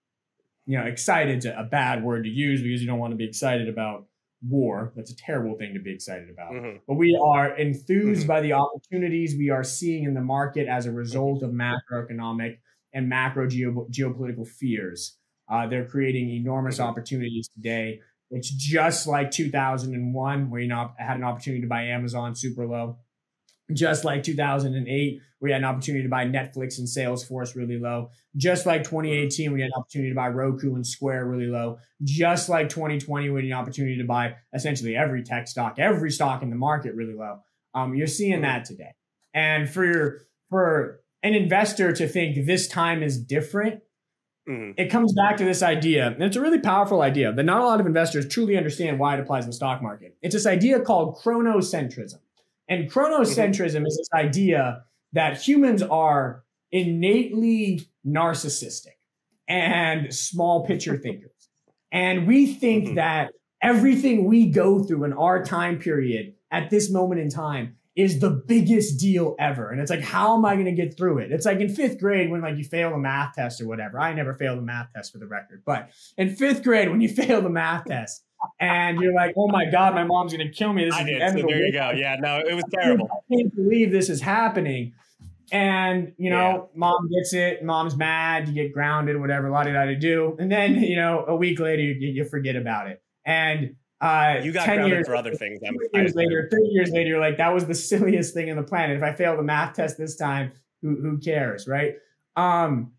you 0.67 0.79
know, 0.79 0.85
excited 0.85 1.41
to 1.43 1.59
a 1.59 1.65
bad 1.65 2.03
word 2.03 2.25
to 2.25 2.31
use 2.31 2.63
because 2.63 2.81
you 2.81 2.87
don't 2.87 2.99
want 2.99 3.13
to 3.13 3.17
be 3.17 3.25
excited 3.25 3.69
about 3.69 4.07
war. 4.49 4.93
That's 4.97 5.11
a 5.11 5.17
terrible 5.17 5.57
thing 5.57 5.75
to 5.75 5.81
be 5.81 5.93
excited 5.93 6.31
about. 6.31 6.53
Mm-hmm. 6.53 6.79
But 6.87 6.95
we 6.95 7.19
are 7.23 7.57
enthused 7.57 8.21
mm-hmm. 8.21 8.29
by 8.29 8.41
the 8.41 8.53
opportunities 8.53 9.35
we 9.37 9.51
are 9.51 9.65
seeing 9.65 10.05
in 10.05 10.15
the 10.15 10.21
market 10.21 10.69
as 10.69 10.87
a 10.87 10.93
result 10.93 11.43
of 11.43 11.51
macroeconomic 11.51 12.59
and 12.93 13.09
macro 13.09 13.49
geo- 13.49 13.89
geopolitical 13.91 14.47
fears. 14.47 15.19
Uh, 15.49 15.67
they're 15.67 15.87
creating 15.87 16.31
enormous 16.31 16.79
mm-hmm. 16.79 16.89
opportunities 16.89 17.49
today. 17.49 18.01
It's 18.31 18.51
just 18.51 19.07
like 19.07 19.31
2001, 19.31 20.51
where 20.51 20.61
you 20.61 20.69
know 20.69 20.93
had 20.99 21.17
an 21.17 21.25
opportunity 21.25 21.63
to 21.63 21.69
buy 21.69 21.85
Amazon 21.85 22.35
super 22.35 22.67
low. 22.67 22.99
Just 23.73 24.05
like 24.05 24.23
2008, 24.23 25.21
we 25.41 25.51
had 25.51 25.59
an 25.59 25.65
opportunity 25.65 26.03
to 26.03 26.09
buy 26.09 26.27
Netflix 26.27 26.79
and 26.79 26.87
Salesforce 26.87 27.55
really 27.55 27.79
low. 27.79 28.11
Just 28.37 28.67
like 28.67 28.85
2018, 28.85 29.53
we 29.53 29.61
had 29.61 29.69
an 29.69 29.73
opportunity 29.77 30.11
to 30.11 30.15
buy 30.15 30.29
Roku 30.29 30.75
and 30.75 30.87
Square 30.87 31.27
really 31.27 31.47
low. 31.47 31.79
Just 32.03 32.49
like 32.49 32.69
2020, 32.69 33.31
we 33.31 33.41
had 33.41 33.45
an 33.45 33.53
opportunity 33.53 33.97
to 33.99 34.05
buy 34.05 34.37
essentially 34.55 34.97
every 34.97 35.23
tech 35.23 35.49
stock, 35.49 35.79
every 35.79 36.11
stock 36.11 36.43
in 36.43 36.51
the 36.51 36.57
market 36.57 36.95
really 36.95 37.15
low. 37.15 37.39
Um, 37.75 37.95
you're 37.95 38.07
seeing 38.07 38.43
that 38.43 38.65
today. 38.65 38.95
And 39.33 39.69
for 39.69 39.85
your, 39.85 40.19
for 40.51 41.01
an 41.23 41.35
investor 41.35 41.93
to 41.93 42.07
think 42.07 42.47
this 42.47 42.69
time 42.69 43.03
is 43.03 43.19
different, 43.19 43.81
mm-hmm. 44.49 44.73
it 44.77 44.91
comes 44.91 45.13
back 45.13 45.37
to 45.39 45.45
this 45.45 45.63
idea, 45.63 46.09
and 46.09 46.23
it's 46.23 46.37
a 46.37 46.41
really 46.41 46.61
powerful 46.61 47.03
idea 47.03 47.33
that 47.33 47.43
not 47.43 47.61
a 47.61 47.65
lot 47.65 47.81
of 47.81 47.87
investors 47.87 48.29
truly 48.29 48.57
understand 48.57 48.99
why 48.99 49.15
it 49.15 49.21
applies 49.21 49.45
in 49.45 49.51
the 49.51 49.57
stock 49.57 49.83
market. 49.83 50.17
It's 50.23 50.35
this 50.35 50.47
idea 50.47 50.81
called 50.81 51.17
chronocentrism. 51.17 52.19
And 52.69 52.91
chronocentrism 52.91 53.77
mm-hmm. 53.77 53.87
is 53.87 53.97
this 53.97 54.09
idea 54.15 54.85
that 55.13 55.41
humans 55.41 55.83
are 55.83 56.45
innately 56.73 57.83
narcissistic 58.07 58.97
and 59.49 60.13
small 60.15 60.67
picture 60.67 60.97
thinkers. 61.03 61.31
And 61.93 62.27
we 62.27 62.47
think 62.47 62.85
mm-hmm. 62.87 62.95
that 62.97 63.31
everything 63.63 64.27
we 64.27 64.51
go 64.51 64.83
through 64.83 65.05
in 65.05 65.13
our 65.13 65.45
time 65.45 65.79
period 65.79 66.35
at 66.51 66.71
this 66.71 66.91
moment 66.91 67.21
in 67.21 67.31
time 67.31 67.77
is 67.97 68.19
the 68.19 68.31
biggest 68.31 68.99
deal 68.99 69.37
ever. 69.39 69.71
And 69.71 69.81
it's 69.81 69.91
like, 69.91 70.03
how 70.03 70.37
am 70.37 70.45
I 70.45 70.55
going 70.55 70.67
to 70.67 70.73
get 70.73 70.97
through 70.97 71.19
it? 71.19 71.31
It's 71.31 71.47
like 71.47 71.61
in 71.61 71.73
fifth 71.73 72.01
grade 72.01 72.31
when 72.31 72.41
like 72.41 72.57
you 72.57 72.65
fail 72.65 72.93
a 72.93 72.99
math 72.99 73.35
test 73.35 73.61
or 73.61 73.69
whatever. 73.69 74.01
I 74.01 74.13
never 74.13 74.35
failed 74.35 74.59
a 74.59 74.63
math 74.63 74.89
test 74.95 75.13
for 75.13 75.19
the 75.19 75.27
record, 75.27 75.63
but 75.65 75.91
in 76.19 76.35
fifth 76.35 76.65
grade 76.65 76.91
when 76.91 77.01
you 77.01 77.09
fail 77.15 77.41
the 77.41 77.51
math 77.51 77.85
test 77.85 78.25
and 78.59 79.01
you're 79.01 79.15
like, 79.15 79.35
oh 79.37 79.49
my 79.49 79.71
God, 79.71 79.95
my 79.95 80.05
mom's 80.05 80.35
going 80.35 80.47
to 80.47 80.53
kill 80.53 80.73
me. 80.73 80.87
This 80.87 80.95
I 80.95 81.01
is 81.01 81.07
did. 81.07 81.21
The 81.21 81.25
end 81.25 81.33
so 81.33 81.39
of 81.39 81.47
the 81.47 81.53
there 81.53 81.67
you 81.67 81.73
go. 81.73 81.91
Yeah, 81.91 82.17
no, 82.19 82.39
it 82.39 82.55
was 82.55 82.65
terrible. 82.75 83.09
I 83.13 83.35
can't 83.35 83.55
believe 83.55 83.93
this 83.93 84.09
is 84.09 84.21
happening. 84.21 84.95
And, 85.53 86.15
you 86.17 86.31
know, 86.31 86.71
yeah. 86.73 86.79
mom 86.79 87.09
gets 87.11 87.33
it, 87.33 87.63
mom's 87.63 87.97
mad, 87.97 88.49
you 88.49 88.55
get 88.55 88.73
grounded, 88.73 89.21
whatever, 89.21 89.51
la 89.51 89.63
da 89.63 89.73
da 89.73 89.95
do. 89.95 90.37
And 90.39 90.51
then, 90.51 90.75
you 90.83 90.97
know, 90.97 91.25
a 91.29 91.37
week 91.37 91.61
later, 91.61 91.83
you, 91.83 91.95
you 91.95 92.25
forget 92.25 92.57
about 92.57 92.89
it. 92.89 93.03
And 93.25 93.77
uh, 94.05 94.41
you 94.43 94.53
got 94.53 94.67
10 94.67 94.87
years 94.87 95.07
for 95.07 95.17
other 95.17 95.35
things. 95.35 95.61
I'm 95.67 95.77
years 95.95 96.15
later, 96.15 96.49
30 96.51 96.65
years 96.67 96.91
later, 96.91 97.09
you're 97.09 97.21
like, 97.21 97.39
that 97.39 97.55
was 97.55 97.67
the 97.67 97.75
silliest 97.91 98.35
thing 98.35 98.49
in 98.49 98.57
the 98.57 98.63
planet. 98.63 98.99
If 98.99 99.03
I 99.03 99.15
fail 99.15 99.37
the 99.37 99.43
math 99.43 99.75
test 99.75 99.97
this 99.97 100.17
time, 100.17 100.53
who, 100.83 100.97
who 101.01 101.19
cares, 101.19 101.67
right? 101.67 101.95
Um, 102.37 102.93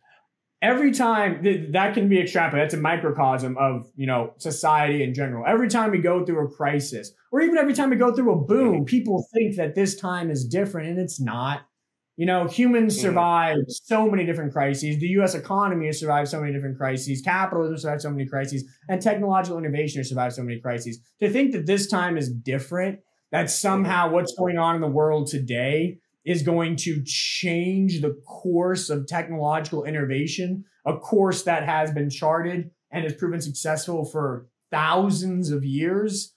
every 0.62 0.91
time 0.91 1.43
th- 1.43 1.72
that 1.74 1.93
can 1.93 2.10
be 2.10 2.18
extrapolated, 2.18 2.53
that's 2.53 2.74
a 2.74 2.78
microcosm 2.78 3.56
of, 3.58 3.91
you 3.95 4.08
know, 4.08 4.34
society 4.38 5.03
in 5.03 5.14
general. 5.14 5.45
Every 5.45 5.70
time 5.70 5.91
we 5.91 5.99
go 5.99 6.26
through 6.26 6.47
a 6.47 6.49
crisis, 6.49 7.12
or 7.32 7.41
even 7.41 7.58
every 7.58 7.74
time 7.74 7.91
we 7.91 7.97
go 7.97 8.12
through 8.12 8.32
a 8.32 8.41
boom, 8.43 8.86
people 8.86 9.28
think 9.32 9.58
that 9.58 9.76
this 9.76 9.95
time 9.95 10.32
is 10.32 10.43
different, 10.43 10.89
and 10.89 10.99
it's 10.99 11.20
not 11.20 11.68
you 12.18 12.26
know, 12.26 12.47
humans 12.47 12.97
mm. 12.97 13.01
survive 13.01 13.57
so 13.68 14.09
many 14.09 14.26
different 14.26 14.53
crises. 14.53 14.99
The 14.99 15.07
US 15.20 15.36
economy 15.36 15.88
has 15.88 15.99
survived 15.99 16.30
so 16.30 16.39
many 16.39 16.53
different 16.53 16.78
crises. 16.78 17.22
Capitalism 17.22 17.74
has 17.74 17.82
survived 17.82 18.01
so 18.01 18.09
many 18.09 18.26
crises. 18.26 18.63
And 18.88 19.01
technological 19.01 19.57
innovation 19.57 19.99
has 19.99 20.09
survived 20.09 20.36
so 20.36 20.43
many 20.43 20.59
crises. 20.59 20.99
To 21.20 21.30
think 21.30 21.51
that 21.51 21.66
this 21.66 21.88
time 21.88 22.18
is 22.18 22.32
different, 22.32 22.99
that 23.32 23.49
somehow 23.49 24.11
what's 24.11 24.34
going 24.36 24.57
on 24.57 24.76
in 24.76 24.82
the 24.82 24.88
world 24.88 25.28
today 25.28 25.97
is 26.24 26.41
going 26.41 26.76
to 26.76 27.03
change 27.03 28.01
the 28.01 28.20
course 28.26 28.89
of 28.89 29.07
technological 29.07 29.84
innovation, 29.84 30.63
a 30.86 30.97
course 30.97 31.43
that 31.43 31.63
has 31.63 31.91
been 31.91 32.09
charted 32.09 32.72
and 32.91 33.03
has 33.03 33.13
proven 33.13 33.41
successful 33.41 34.05
for 34.05 34.47
thousands 34.72 35.51
of 35.51 35.66
years. 35.66 36.34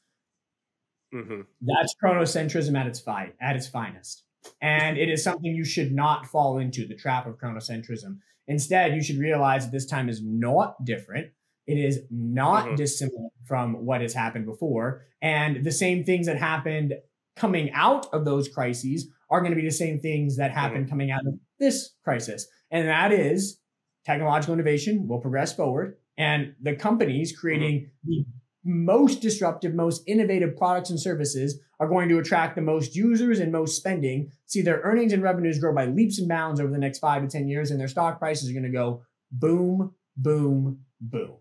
Mm-hmm. 1.15 1.43
That's 1.63 1.95
chronocentrism 2.03 2.79
at 2.79 2.87
its 2.87 3.01
fight, 3.01 3.35
at 3.41 3.57
its 3.57 3.69
finest. 3.69 4.25
And 4.61 4.99
it 4.99 5.09
is 5.09 5.23
something 5.23 5.55
you 5.55 5.65
should 5.65 5.93
not 5.93 6.27
fall 6.27 6.59
into 6.59 6.87
the 6.87 6.95
trap 6.97 7.27
of 7.27 7.39
chronocentrism. 7.39 8.19
Instead, 8.47 8.95
you 8.95 9.03
should 9.03 9.19
realize 9.19 9.65
that 9.65 9.73
this 9.73 9.87
time 9.87 10.09
is 10.09 10.23
not 10.25 10.85
different. 10.85 11.29
It 11.67 11.79
is 11.79 12.01
not 12.11 12.65
mm-hmm. 12.65 12.75
dissimilar 12.77 13.29
from 13.47 13.85
what 13.85 14.01
has 14.01 14.15
happened 14.15 14.47
before. 14.47 15.05
And 15.21 15.65
the 15.65 15.73
same 15.73 16.05
things 16.05 16.27
that 16.27 16.39
happened 16.39 16.95
coming 17.37 17.71
out 17.73 18.07
of 18.13 18.25
those 18.25 18.49
crises 18.49 19.09
are 19.31 19.41
going 19.41 19.53
to 19.53 19.61
be 19.61 19.67
the 19.67 19.71
same 19.71 20.01
things 20.01 20.39
that 20.39 20.51
happen 20.51 20.83
mm-hmm. 20.83 20.91
coming 20.91 21.11
out 21.11 21.27
of 21.27 21.35
this 21.59 21.95
crisis. 22.03 22.47
And 22.71 22.89
that 22.89 23.13
is 23.13 23.61
technological 24.07 24.55
innovation 24.55 25.07
will 25.07 25.21
progress 25.21 25.55
forward. 25.55 25.97
And 26.17 26.55
the 26.61 26.75
companies 26.75 27.37
creating 27.39 27.81
mm-hmm. 27.81 28.09
the 28.09 28.25
most 28.65 29.21
disruptive, 29.21 29.75
most 29.75 30.03
innovative 30.07 30.57
products 30.57 30.91
and 30.91 31.01
services 31.01 31.61
are 31.81 31.89
going 31.89 32.09
to 32.09 32.19
attract 32.19 32.57
the 32.57 32.63
most 32.63 32.97
users 32.97 33.39
and 33.39 33.53
most 33.53 33.77
spending, 33.77 34.31
see 34.47 34.63
their 34.63 34.81
earnings 34.83 35.13
and 35.13 35.23
revenues 35.23 35.59
grow 35.59 35.75
by 35.75 35.87
leaps 35.87 36.19
and 36.19 36.29
bounds 36.29 36.61
over 36.61 36.71
the 36.71 36.79
next 36.79 36.99
five 36.99 37.23
to 37.23 37.29
10 37.29 37.49
years, 37.49 37.71
and 37.71 37.81
their 37.81 37.89
stock 37.89 38.19
prices 38.19 38.51
are 38.51 38.53
going 38.53 38.65
to 38.65 38.69
go 38.69 39.03
boom, 39.31 39.95
boom, 40.17 40.81
boom. 41.01 41.37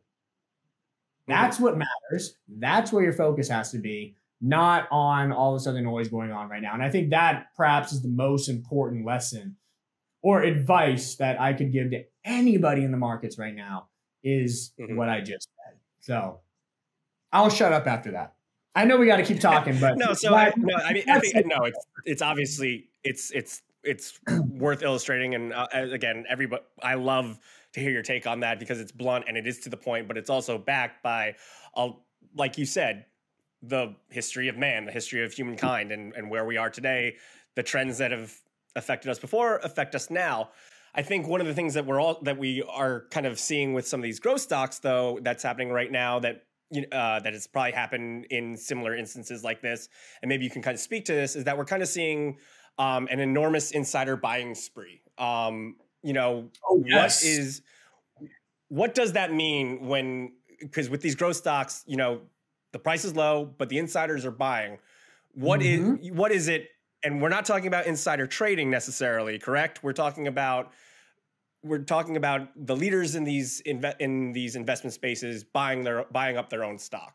That's 1.28 1.60
what 1.60 1.78
matters. 1.78 2.36
That's 2.48 2.94
where 2.94 3.04
your 3.04 3.14
focus 3.14 3.50
has 3.50 3.72
to 3.72 3.80
be, 3.80 4.16
not 4.40 4.88
on 4.92 5.32
all 5.32 5.54
this 5.54 5.68
other 5.68 5.82
noise 5.82 6.08
going 6.08 6.32
on 6.32 6.48
right 6.48 6.62
now. 6.62 6.74
And 6.74 6.84
I 6.84 6.90
think 6.90 7.10
that 7.10 7.48
perhaps 7.56 7.92
is 7.92 8.02
the 8.02 8.08
most 8.08 8.48
important 8.48 9.06
lesson 9.06 9.58
or 10.22 10.42
advice 10.42 11.16
that 11.16 11.40
I 11.40 11.54
could 11.54 11.72
give 11.72 11.92
to 11.92 12.04
anybody 12.24 12.84
in 12.84 12.92
the 12.92 12.98
markets 12.98 13.38
right 13.38 13.56
now 13.56 13.88
is 14.24 14.72
mm-hmm. 14.80 14.96
what 14.96 15.10
I 15.10 15.20
just 15.20 15.50
said. 15.66 15.78
So 16.00 16.40
I'll 17.32 17.50
shut 17.50 17.74
up 17.74 17.88
after 17.88 18.12
that. 18.12 18.34
I 18.76 18.86
know 18.86 18.98
we 18.98 19.08
got 19.08 19.18
to 19.18 19.24
keep 19.24 19.40
talking, 19.40 19.80
but 19.80 19.98
no. 19.98 20.14
So 20.14 20.36
I, 20.36 20.54
no, 20.56 20.76
I 20.76 20.94
mean, 20.94 21.04
I 21.10 21.20
think 21.20 21.48
no. 21.48 21.64
It's 21.66 21.86
it's 22.06 22.22
obviously 22.22 22.90
it's 23.04 23.32
it's 23.32 23.62
it's 23.84 24.20
worth 24.28 24.84
illustrating, 24.84 25.34
and 25.36 25.54
uh, 25.54 25.68
again, 25.74 26.26
everybody. 26.30 26.64
I 26.82 26.94
love 26.94 27.40
to 27.74 27.80
hear 27.80 27.92
your 27.92 28.04
take 28.04 28.28
on 28.28 28.42
that 28.42 28.60
because 28.60 28.80
it's 28.80 28.92
blunt 28.92 29.26
and 29.28 29.36
it 29.36 29.48
is 29.48 29.60
to 29.60 29.70
the 29.70 29.78
point, 29.78 30.08
but 30.08 30.18
it's 30.18 30.30
also 30.30 30.58
backed 30.58 31.04
by, 31.04 31.36
like 32.36 32.58
you 32.58 32.66
said, 32.66 33.06
the 33.62 33.96
history 34.10 34.48
of 34.48 34.58
man, 34.58 34.86
the 34.86 34.92
history 34.92 35.24
of 35.24 35.34
humankind, 35.34 35.92
and 35.92 36.14
and 36.14 36.30
where 36.30 36.46
we 36.46 36.58
are 36.58 36.70
today, 36.70 37.16
the 37.56 37.64
trends 37.64 37.98
that 37.98 38.12
have 38.12 38.34
affected 38.76 39.10
us 39.10 39.20
before 39.20 39.58
affect 39.64 39.96
us 39.96 40.10
now. 40.10 40.50
I 40.94 41.02
think 41.02 41.28
one 41.28 41.42
of 41.42 41.48
the 41.48 41.54
things 41.54 41.74
that 41.74 41.86
we're 41.86 42.00
all 42.00 42.20
that 42.22 42.38
we 42.38 42.64
are 42.64 43.06
kind 43.12 43.26
of 43.26 43.40
seeing 43.40 43.74
with 43.74 43.88
some 43.88 44.00
of 44.00 44.04
these 44.04 44.20
growth 44.20 44.42
stocks, 44.42 44.80
though, 44.80 45.20
that's 45.22 45.44
happening 45.44 45.72
right 45.72 45.92
now 45.92 46.20
that 46.20 46.44
uh, 46.76 47.20
that 47.20 47.34
has 47.34 47.48
probably 47.48 47.72
happened 47.72 48.26
in 48.30 48.58
similar 48.58 48.96
instances 48.96 49.44
like 49.44 49.62
this, 49.62 49.90
and 50.22 50.30
maybe 50.30 50.44
you 50.44 50.50
can 50.50 50.62
kind 50.62 50.76
of 50.76 50.82
speak 50.82 51.06
to 51.06 51.14
this, 51.14 51.36
is 51.36 51.46
that 51.46 51.58
we're 51.58 51.66
kind 51.66 51.82
of 51.82 51.88
seeing 51.88 52.38
um, 52.78 53.08
an 53.10 53.20
enormous 53.20 53.72
insider 53.72 54.16
buying 54.16 54.56
spree. 54.56 55.02
Um, 55.18 55.78
you 56.04 56.14
know, 56.14 56.50
oh, 56.70 56.84
yes. 56.86 57.24
what 57.24 57.30
is 57.30 57.62
what 58.70 58.96
does 58.96 59.14
that 59.14 59.34
mean 59.34 59.88
when 59.88 60.34
because 60.60 60.90
with 60.90 61.02
these 61.02 61.16
growth 61.16 61.36
stocks, 61.36 61.84
you 61.88 61.98
know, 61.98 62.22
the 62.74 62.80
price 62.80 63.06
is 63.06 63.16
low, 63.16 63.46
but 63.46 63.70
the 63.70 63.78
insiders 63.78 64.26
are 64.26 64.32
buying. 64.32 64.78
What 65.34 65.62
mm-hmm. 65.62 66.04
is 66.04 66.12
what 66.12 66.32
is 66.32 66.48
it? 66.48 66.70
And 67.04 67.22
we're 67.22 67.30
not 67.30 67.46
talking 67.46 67.68
about 67.68 67.86
insider 67.86 68.28
trading 68.28 68.70
necessarily, 68.70 69.40
correct? 69.40 69.84
We're 69.84 69.94
talking 69.94 70.28
about 70.28 70.72
we're 71.68 71.84
talking 71.84 72.18
about 72.18 72.50
the 72.56 72.76
leaders 72.76 73.16
in 73.16 73.24
these 73.24 73.62
inve- 73.66 73.96
in 74.00 74.34
these 74.34 74.56
investment 74.56 74.94
spaces 74.94 75.44
buying 75.44 75.84
their 75.84 76.06
buying 76.12 76.38
up 76.38 76.50
their 76.50 76.64
own 76.64 76.78
stock. 76.78 77.14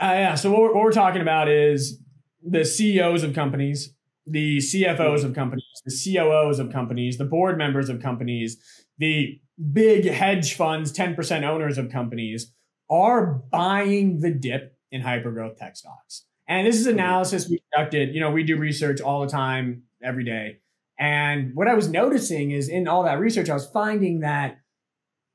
Uh, 0.00 0.06
yeah. 0.06 0.34
So 0.34 0.50
what 0.50 0.60
we're, 0.60 0.74
what 0.74 0.84
we're 0.84 0.92
talking 0.92 1.22
about 1.22 1.48
is 1.48 2.00
the 2.42 2.64
CEOs 2.64 3.22
of 3.22 3.34
companies, 3.34 3.94
the 4.26 4.58
CFOs 4.58 5.24
of 5.24 5.34
companies, 5.34 5.64
the 5.84 6.14
COOs 6.14 6.58
of 6.58 6.70
companies, 6.70 7.16
the 7.16 7.24
board 7.24 7.56
members 7.56 7.88
of 7.88 8.00
companies, 8.00 8.58
the 8.98 9.40
big 9.72 10.04
hedge 10.04 10.54
funds, 10.54 10.92
ten 10.92 11.14
percent 11.14 11.44
owners 11.44 11.78
of 11.78 11.90
companies 11.90 12.52
are 12.90 13.42
buying 13.50 14.20
the 14.20 14.30
dip 14.30 14.76
in 14.92 15.02
hypergrowth 15.02 15.56
tech 15.56 15.76
stocks. 15.76 16.24
And 16.48 16.66
this 16.66 16.76
is 16.76 16.86
analysis 16.86 17.48
we 17.48 17.60
conducted. 17.72 18.14
You 18.14 18.20
know, 18.20 18.30
we 18.30 18.44
do 18.44 18.56
research 18.56 19.00
all 19.00 19.22
the 19.22 19.28
time, 19.28 19.82
every 20.02 20.24
day. 20.24 20.58
And 20.98 21.54
what 21.54 21.68
I 21.68 21.74
was 21.74 21.88
noticing 21.88 22.50
is 22.50 22.68
in 22.68 22.88
all 22.88 23.04
that 23.04 23.18
research, 23.18 23.50
I 23.50 23.54
was 23.54 23.66
finding 23.66 24.20
that 24.20 24.58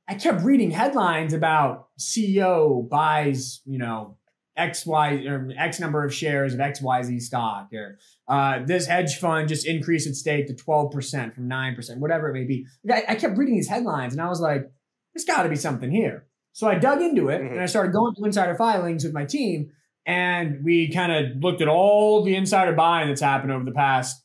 I 0.08 0.14
kept 0.14 0.42
reading 0.42 0.70
headlines 0.70 1.32
about 1.32 1.88
CEO 1.98 2.88
buys, 2.88 3.60
you 3.64 3.78
know, 3.78 4.18
X, 4.56 4.84
Y, 4.84 5.24
or 5.26 5.50
X 5.56 5.80
number 5.80 6.04
of 6.04 6.12
shares 6.12 6.52
of 6.52 6.60
XYZ 6.60 7.22
stock, 7.22 7.70
or 7.72 7.98
uh, 8.28 8.60
this 8.66 8.86
hedge 8.86 9.16
fund 9.18 9.48
just 9.48 9.66
increased 9.66 10.06
its 10.06 10.20
stake 10.20 10.46
to 10.48 10.54
12% 10.54 11.34
from 11.34 11.48
9%, 11.48 11.98
whatever 11.98 12.28
it 12.28 12.34
may 12.34 12.44
be. 12.44 12.66
I, 12.90 13.04
I 13.08 13.14
kept 13.14 13.38
reading 13.38 13.54
these 13.54 13.68
headlines 13.68 14.12
and 14.12 14.20
I 14.20 14.28
was 14.28 14.40
like, 14.40 14.70
there's 15.14 15.24
got 15.24 15.44
to 15.44 15.48
be 15.48 15.56
something 15.56 15.90
here. 15.90 16.26
So 16.52 16.68
I 16.68 16.74
dug 16.74 17.00
into 17.00 17.28
it 17.28 17.40
mm-hmm. 17.40 17.54
and 17.54 17.62
I 17.62 17.66
started 17.66 17.92
going 17.92 18.14
through 18.14 18.26
insider 18.26 18.54
filings 18.54 19.04
with 19.04 19.14
my 19.14 19.24
team. 19.24 19.70
And 20.04 20.64
we 20.64 20.92
kind 20.92 21.12
of 21.12 21.42
looked 21.42 21.62
at 21.62 21.68
all 21.68 22.24
the 22.24 22.34
insider 22.34 22.72
buying 22.72 23.08
that's 23.08 23.20
happened 23.20 23.52
over 23.52 23.64
the 23.64 23.72
past 23.72 24.21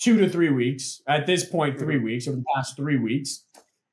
two 0.00 0.16
to 0.18 0.28
three 0.28 0.50
weeks. 0.50 1.02
At 1.08 1.26
this 1.26 1.44
point, 1.44 1.78
3 1.78 1.96
mm-hmm. 1.96 2.04
weeks 2.04 2.28
over 2.28 2.36
the 2.36 2.44
past 2.54 2.76
three 2.76 2.98
weeks. 2.98 3.44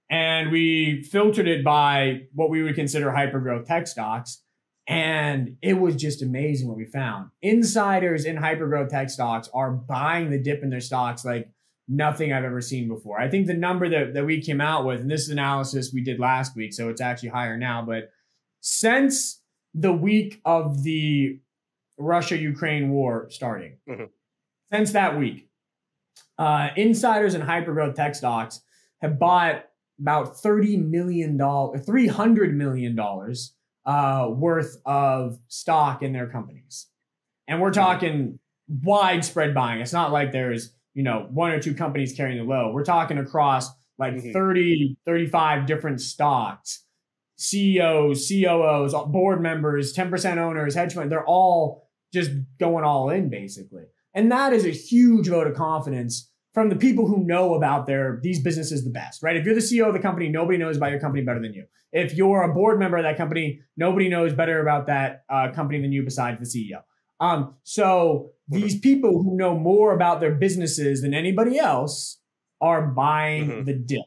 and 0.10 0.52
we 0.52 1.02
filtered 1.02 1.48
it 1.48 1.64
by 1.64 2.22
what 2.34 2.52
we 2.52 2.62
would 2.62 2.76
consider 2.76 3.10
hypergrowth 3.10 3.66
tech 3.66 3.88
stocks. 3.88 4.44
And 4.88 5.58
it 5.64 5.74
was 5.74 5.96
just 5.96 6.22
amazing 6.22 6.68
what 6.68 6.78
we 6.78 6.86
found. 6.86 7.32
Insiders 7.42 8.26
in 8.26 8.38
hypergrowth 8.38 8.90
tech 8.90 9.10
stocks 9.10 9.50
are 9.52 9.72
buying 9.72 10.30
the 10.30 10.38
dip 10.38 10.62
in 10.62 10.70
their 10.70 10.80
stocks 10.80 11.26
like 11.26 11.50
nothing 11.88 12.32
I've 12.32 12.44
ever 12.44 12.62
seen 12.62 12.88
before. 12.88 13.20
I 13.20 13.30
think 13.30 13.48
the 13.48 13.56
number 13.56 13.90
that, 13.90 14.14
that 14.14 14.26
we 14.26 14.42
came 14.42 14.62
out 14.62 14.86
with, 14.86 15.02
and 15.02 15.10
this 15.10 15.22
is 15.22 15.30
analysis 15.30 15.92
we 15.92 16.04
did 16.04 16.20
last 16.20 16.56
week, 16.56 16.74
so 16.74 16.90
it's 16.90 17.02
actually 17.02 17.30
higher 17.30 17.58
now, 17.58 17.84
but 17.84 18.12
since 18.62 19.42
the 19.74 19.94
week 19.94 20.42
of 20.46 20.84
the 20.84 21.40
Russia 21.98 22.38
Ukraine 22.38 22.90
war 22.90 23.28
starting, 23.30 23.78
mm-hmm. 23.90 24.06
since 24.72 24.92
that 24.92 25.18
week, 25.18 25.50
uh, 26.38 26.70
insiders 26.76 27.34
and 27.34 27.44
hypergrowth 27.44 27.96
tech 27.96 28.16
stocks 28.16 28.62
have 29.02 29.20
bought 29.20 29.66
about 30.00 30.36
$30 30.36 30.84
million, 30.84 31.38
$300 31.38 32.54
million 32.54 33.00
uh, 33.86 34.28
worth 34.30 34.78
of 34.86 35.40
stock 35.48 36.02
in 36.02 36.12
their 36.12 36.28
companies. 36.28 36.88
And 37.48 37.62
we're 37.62 37.72
talking 37.72 38.40
widespread 38.68 39.54
buying. 39.54 39.82
It's 39.82 39.94
not 39.94 40.12
like 40.12 40.32
there's, 40.32 40.74
you 40.94 41.04
know, 41.04 41.28
one 41.32 41.52
or 41.52 41.60
two 41.60 41.76
companies 41.76 42.14
carrying 42.14 42.38
the 42.38 42.44
load. 42.44 42.74
We're 42.74 42.84
talking 42.84 43.18
across 43.18 43.70
like 43.98 44.16
mm-hmm. 44.16 44.32
30, 44.32 44.98
35 45.06 45.66
different 45.66 46.02
stocks, 46.02 46.84
CEOs, 47.38 48.28
COOs, 48.28 48.94
board 49.08 49.42
members, 49.42 49.96
10% 49.96 50.38
owners, 50.38 50.76
hedge 50.76 50.94
fund. 50.94 51.12
They're 51.12 51.26
all 51.26 51.90
just 52.14 52.32
going 52.60 52.84
all 52.84 53.10
in 53.10 53.30
basically. 53.30 53.84
And 54.16 54.32
that 54.32 54.54
is 54.54 54.66
a 54.66 54.70
huge 54.70 55.28
vote 55.28 55.46
of 55.46 55.56
confidence 55.56 56.32
from 56.54 56.70
the 56.70 56.76
people 56.76 57.06
who 57.06 57.26
know 57.26 57.54
about 57.54 57.86
their 57.86 58.20
these 58.24 58.42
businesses 58.42 58.86
the 58.86 58.90
best, 58.90 59.22
right? 59.22 59.36
If 59.36 59.46
you're 59.46 59.54
the 59.54 59.62
CEO 59.62 59.88
of 59.88 59.94
the 59.94 60.00
company, 60.00 60.30
nobody 60.30 60.58
knows 60.58 60.78
about 60.78 60.92
your 60.92 61.02
company 61.02 61.22
better 61.22 61.42
than 61.42 61.54
you. 61.54 61.66
If 61.92 62.14
you're 62.14 62.42
a 62.44 62.54
board 62.54 62.80
member 62.80 62.98
of 62.98 63.04
that 63.04 63.18
company, 63.18 63.60
nobody 63.76 64.10
knows 64.10 64.34
better 64.34 64.62
about 64.62 64.88
that 64.88 65.26
uh, 65.30 65.52
company 65.54 65.82
than 65.82 65.92
you 65.92 66.04
besides 66.04 66.40
the 66.40 66.46
CEO. 66.46 66.82
Um, 67.20 67.56
so 67.64 68.32
these 68.48 68.80
people 68.80 69.22
who 69.22 69.38
know 69.38 69.58
more 69.58 69.94
about 69.94 70.22
their 70.22 70.34
businesses 70.34 71.02
than 71.02 71.14
anybody 71.14 71.60
else 71.60 72.20
are 72.62 72.88
buying 72.88 73.50
mm-hmm. 73.50 73.64
the 73.66 73.74
dip, 73.74 74.06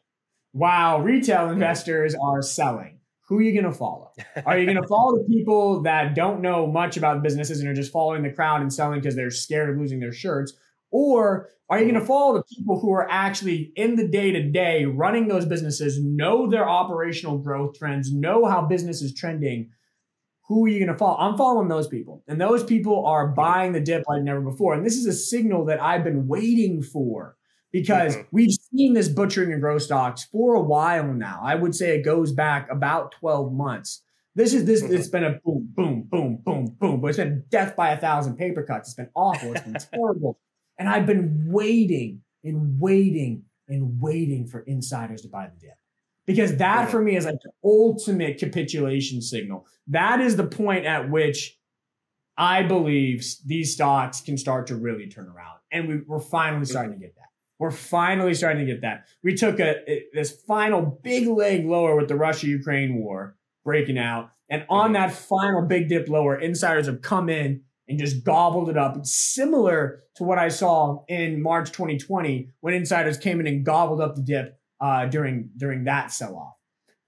while 0.53 1.01
retail 1.01 1.51
investors 1.51 2.15
are 2.21 2.43
selling. 2.43 2.98
Who 3.29 3.39
are 3.39 3.43
you 3.43 3.53
going 3.53 3.71
to 3.71 3.79
follow? 3.79 4.11
Are 4.47 4.59
you 4.59 4.65
going 4.65 4.81
to 4.81 4.89
follow 4.89 5.19
the 5.19 5.25
people 5.25 5.83
that 5.83 6.15
don't 6.15 6.41
know 6.41 6.67
much 6.67 6.97
about 6.97 7.23
businesses 7.23 7.61
and 7.61 7.69
are 7.69 7.75
just 7.75 7.93
following 7.93 8.23
the 8.23 8.33
crowd 8.33 8.63
and 8.63 8.73
selling 8.73 9.01
because 9.01 9.15
they're 9.15 9.31
scared 9.31 9.69
of 9.69 9.77
losing 9.77 10.01
their 10.01 10.13
shirts? 10.13 10.55
Or 10.91 11.51
are 11.69 11.79
you 11.79 11.85
going 11.85 11.95
to 11.95 12.01
mm-hmm. 12.01 12.09
follow 12.09 12.39
the 12.39 12.45
people 12.57 12.81
who 12.81 12.91
are 12.93 13.07
actually 13.11 13.73
in 13.77 13.97
the 13.97 14.09
day 14.09 14.33
to 14.33 14.43
day 14.43 14.87
running 14.87 15.29
those 15.29 15.45
businesses, 15.45 16.03
know 16.03 16.49
their 16.49 16.67
operational 16.67 17.37
growth 17.37 17.79
trends, 17.79 18.11
know 18.11 18.47
how 18.47 18.63
business 18.63 19.03
is 19.03 19.13
trending? 19.13 19.71
Who 20.47 20.65
are 20.65 20.69
you 20.69 20.79
going 20.79 20.93
to 20.93 20.97
follow? 20.97 21.19
I'm 21.19 21.37
following 21.37 21.69
those 21.69 21.87
people. 21.87 22.25
And 22.27 22.41
those 22.41 22.65
people 22.65 23.05
are 23.05 23.29
buying 23.29 23.73
the 23.73 23.81
dip 23.81 24.05
like 24.09 24.23
never 24.23 24.41
before. 24.41 24.73
And 24.73 24.87
this 24.87 24.97
is 24.97 25.05
a 25.05 25.13
signal 25.13 25.67
that 25.67 25.83
I've 25.83 26.05
been 26.05 26.27
waiting 26.27 26.83
for 26.83 27.37
because 27.73 28.17
mm-hmm. 28.17 28.29
we've 28.33 28.53
seen 28.73 28.95
this 28.95 29.09
butchering 29.09 29.53
of 29.53 29.61
growth 29.61 29.83
stocks 29.83 30.25
for 30.25 30.55
a 30.55 30.61
while 30.61 31.13
now. 31.13 31.41
I 31.43 31.55
would 31.55 31.75
say 31.75 31.97
it 31.97 32.05
goes 32.05 32.33
back 32.33 32.69
about 32.71 33.13
12 33.13 33.53
months. 33.53 34.03
This 34.35 34.55
is 34.55 34.65
this. 34.65 34.83
Mm-hmm. 34.83 34.95
It's 34.95 35.09
been 35.09 35.25
a 35.25 35.39
boom, 35.45 35.69
boom, 35.75 36.07
boom, 36.09 36.37
boom, 36.45 36.77
boom. 36.79 37.01
But 37.01 37.09
it's 37.09 37.19
been 37.19 37.45
death 37.51 37.77
by 37.77 37.91
a 37.91 37.99
thousand 37.99 38.37
paper 38.37 38.63
cuts. 38.63 38.89
It's 38.89 38.95
been 38.95 39.11
awful. 39.15 39.53
It's 39.53 39.63
been 39.63 39.77
terrible. 39.93 40.39
And 40.79 40.89
I've 40.89 41.07
been 41.07 41.47
waiting 41.49 42.23
and 42.45 42.81
waiting 42.81 43.45
and 43.69 44.01
waiting 44.01 44.47
for 44.47 44.61
insiders 44.61 45.23
to 45.23 45.29
buy 45.29 45.49
the 45.53 45.59
dip. 45.61 45.75
Because 46.25 46.57
that 46.59 46.91
for 46.91 47.01
me 47.03 47.17
is 47.17 47.25
like 47.25 47.41
the 47.43 47.51
ultimate 47.65 48.39
capitulation 48.39 49.23
signal. 49.23 49.67
That 49.87 50.21
is 50.21 50.37
the 50.37 50.47
point 50.47 50.85
at 50.85 51.11
which 51.11 51.59
I 52.37 52.63
believe 52.63 53.25
these 53.47 53.73
stocks 53.73 54.21
can 54.21 54.37
start 54.37 54.69
to 54.69 54.77
really 54.77 55.09
turn 55.09 55.27
around. 55.27 55.59
And 55.73 55.89
we, 55.89 55.97
we're 56.07 56.21
finally 56.21 56.67
starting 56.67 56.93
to 56.93 56.99
get 56.99 57.15
that. 57.17 57.28
We're 57.59 57.71
finally 57.71 58.35
starting 58.35 58.65
to 58.65 58.73
get 58.73 58.83
that. 58.83 59.07
We 59.23 59.35
took 59.35 59.59
a, 59.59 59.91
a 59.91 60.05
this 60.13 60.31
final 60.47 61.01
big 61.03 61.27
leg 61.27 61.67
lower 61.67 61.97
with 61.97 62.09
the 62.09 62.17
Russia 62.17 62.47
Ukraine 62.47 62.97
war 62.97 63.37
breaking 63.65 63.99
out. 63.99 64.31
And 64.49 64.65
on 64.71 64.93
that 64.93 65.13
final 65.13 65.63
big 65.63 65.89
dip 65.89 66.09
lower, 66.09 66.39
insiders 66.39 66.87
have 66.87 67.03
come 67.03 67.29
in 67.29 67.63
and 67.89 67.99
just 67.99 68.25
gobbled 68.25 68.69
it 68.69 68.77
up. 68.77 68.97
It's 68.97 69.15
similar 69.15 70.05
to 70.17 70.25
what 70.25 70.39
I 70.39 70.49
saw 70.49 71.05
in 71.09 71.43
March 71.43 71.73
2020 71.73 72.51
when 72.61 72.75
insiders 72.75 73.19
came 73.19 73.41
in 73.41 73.47
and 73.47 73.65
gobbled 73.65 74.01
up 74.01 74.15
the 74.15 74.23
dip 74.23 74.61
uh, 74.81 75.07
during 75.07 75.51
during 75.57 75.85
that 75.85 76.13
sell 76.13 76.37
off. 76.37 76.55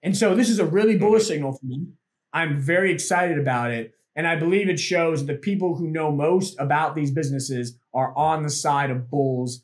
And 0.02 0.16
so 0.16 0.34
this 0.34 0.48
is 0.48 0.58
a 0.58 0.64
really 0.64 0.96
bullish 0.96 1.26
signal 1.26 1.52
for 1.52 1.66
me. 1.66 1.86
I'm 2.32 2.58
very 2.58 2.92
excited 2.92 3.38
about 3.38 3.70
it. 3.70 3.94
And 4.16 4.26
I 4.26 4.36
believe 4.36 4.68
it 4.68 4.80
shows 4.80 5.24
the 5.24 5.34
people 5.34 5.76
who 5.76 5.88
know 5.88 6.10
most 6.10 6.58
about 6.58 6.94
these 6.94 7.10
businesses 7.10 7.78
are 7.94 8.16
on 8.16 8.42
the 8.42 8.50
side 8.50 8.90
of 8.90 9.10
bulls. 9.10 9.62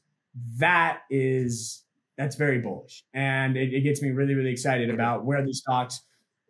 That 0.59 1.01
is, 1.11 1.84
that's 2.16 2.37
very 2.37 2.59
bullish. 2.59 3.05
And 3.14 3.57
it, 3.57 3.72
it 3.72 3.82
gets 3.82 4.03
me 4.03 4.11
really, 4.11 4.34
really 4.34 4.53
excited 4.53 4.91
about 4.91 5.24
where 5.24 5.45
these 5.45 5.59
stocks 5.59 6.03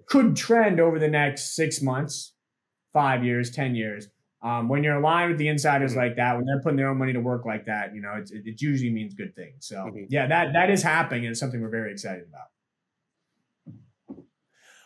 could 0.07 0.37
trend 0.37 0.81
over 0.81 0.99
the 0.99 1.09
next 1.09 1.55
six 1.55 1.83
months, 1.83 2.33
five 2.93 3.25
years, 3.25 3.51
10 3.51 3.75
years. 3.75 4.09
Um, 4.43 4.69
when 4.69 4.85
you're 4.85 4.97
aligned 4.97 5.31
with 5.31 5.39
the 5.39 5.49
insiders 5.49 5.93
mm-hmm. 5.93 6.01
like 6.01 6.17
that, 6.17 6.37
when 6.37 6.45
they're 6.45 6.61
putting 6.61 6.77
their 6.77 6.89
own 6.89 6.99
money 6.99 7.13
to 7.13 7.21
work 7.21 7.45
like 7.45 7.67
that, 7.67 7.95
you 7.95 8.01
know, 8.01 8.15
it, 8.15 8.31
it 8.33 8.61
usually 8.61 8.91
means 8.91 9.15
good 9.15 9.35
things. 9.35 9.67
So 9.67 9.77
mm-hmm. 9.77 10.05
yeah, 10.09 10.27
that 10.27 10.53
that 10.53 10.71
is 10.71 10.83
happening, 10.83 11.25
and 11.25 11.33
it's 11.33 11.41
something 11.41 11.61
we're 11.61 11.69
very 11.69 11.91
excited 11.91 12.25
about. 12.29 12.47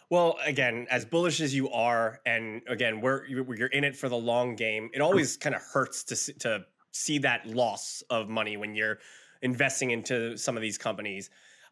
Well, 0.08 0.38
again, 0.44 0.86
as 0.90 1.04
bullish 1.04 1.40
as 1.40 1.54
you 1.54 1.70
are, 1.70 2.20
and 2.24 2.62
again, 2.68 3.00
we're 3.00 3.26
you're 3.26 3.68
in 3.68 3.84
it 3.84 3.96
for 3.96 4.08
the 4.08 4.16
long 4.16 4.56
game. 4.56 4.88
It 4.94 5.00
always 5.00 5.36
kind 5.44 5.54
of 5.54 5.62
hurts 5.62 6.04
to 6.04 6.32
to 6.38 6.64
see 6.92 7.18
that 7.18 7.46
loss 7.46 8.02
of 8.10 8.28
money 8.28 8.56
when 8.56 8.74
you're 8.74 8.98
investing 9.42 9.90
into 9.90 10.36
some 10.36 10.56
of 10.56 10.62
these 10.62 10.78
companies. 10.78 11.30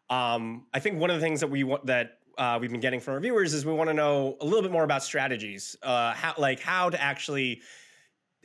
Um, 0.09 0.65
I 0.73 0.79
think 0.79 0.99
one 0.99 1.09
of 1.09 1.17
the 1.17 1.21
things 1.21 1.39
that 1.41 1.49
we 1.49 1.63
want 1.63 1.85
that 1.85 2.19
uh, 2.37 2.57
we've 2.59 2.71
been 2.71 2.79
getting 2.79 2.99
from 2.99 3.15
our 3.15 3.19
viewers 3.19 3.53
is 3.53 3.65
we 3.65 3.73
want 3.73 3.89
to 3.89 3.93
know 3.93 4.37
a 4.41 4.45
little 4.45 4.61
bit 4.61 4.71
more 4.71 4.83
about 4.83 5.03
strategies, 5.03 5.75
uh, 5.83 6.13
how 6.13 6.33
like 6.37 6.59
how 6.59 6.89
to 6.89 6.99
actually 7.01 7.61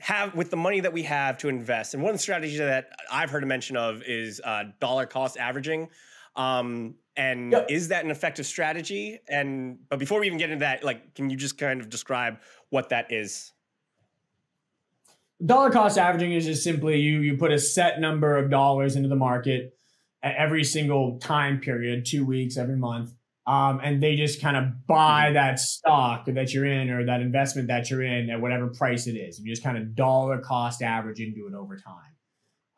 have 0.01 0.35
with 0.35 0.51
the 0.51 0.57
money 0.57 0.81
that 0.81 0.93
we 0.93 1.03
have 1.05 1.39
to 1.39 1.49
invest. 1.49 1.95
And 1.95 2.03
one 2.03 2.18
strategy 2.18 2.59
that 2.59 2.91
I've 3.11 3.31
heard 3.31 3.45
a 3.45 3.47
mention 3.47 3.77
of 3.77 4.03
is 4.03 4.41
uh, 4.45 4.64
dollar 4.81 5.07
cost 5.07 5.39
averaging. 5.39 5.89
Um, 6.37 6.97
and 7.16 7.53
yep. 7.53 7.66
is 7.70 7.89
that 7.89 8.05
an 8.05 8.11
effective 8.11 8.45
strategy? 8.45 9.20
And 9.29 9.79
but 9.89 10.01
before 10.01 10.20
we 10.20 10.27
even 10.27 10.39
get 10.39 10.51
into 10.51 10.64
that, 10.64 10.83
like, 10.83 11.14
can 11.14 11.31
you 11.31 11.37
just 11.37 11.57
kind 11.57 11.81
of 11.81 11.89
describe 11.89 12.39
what 12.70 12.89
that 12.89 13.12
is? 13.12 13.53
Dollar 15.45 15.70
cost 15.70 15.99
averaging 15.99 16.32
is 16.32 16.47
just 16.47 16.62
simply 16.62 16.99
you 17.01 17.20
you 17.20 17.36
put 17.36 17.53
a 17.53 17.59
set 17.59 18.01
number 18.01 18.36
of 18.36 18.51
dollars 18.51 18.97
into 18.97 19.09
the 19.09 19.16
market 19.16 19.76
at 20.22 20.36
every 20.36 20.64
single 20.64 21.18
time 21.18 21.61
period, 21.61 22.07
two 22.07 22.24
weeks, 22.24 22.57
every 22.57 22.76
month, 22.76 23.12
um, 23.47 23.80
and 23.82 24.03
they 24.03 24.16
just 24.16 24.40
kind 24.40 24.57
of 24.57 24.86
buy 24.86 25.24
mm-hmm. 25.24 25.34
that 25.34 25.59
stock 25.59 26.24
that 26.26 26.55
you're 26.55 26.64
in 26.64 26.88
or 26.88 27.05
that 27.05 27.20
investment 27.20 27.68
that 27.68 27.90
you're 27.90 28.03
in 28.03 28.30
at 28.30 28.40
whatever 28.40 28.68
price 28.68 29.07
it 29.07 29.16
is. 29.16 29.38
And 29.38 29.47
you 29.47 29.53
just 29.53 29.62
kind 29.62 29.76
of 29.76 29.95
dollar 29.95 30.38
cost 30.38 30.82
average 30.82 31.20
into 31.20 31.47
it 31.47 31.55
over 31.55 31.76
time. 31.76 32.14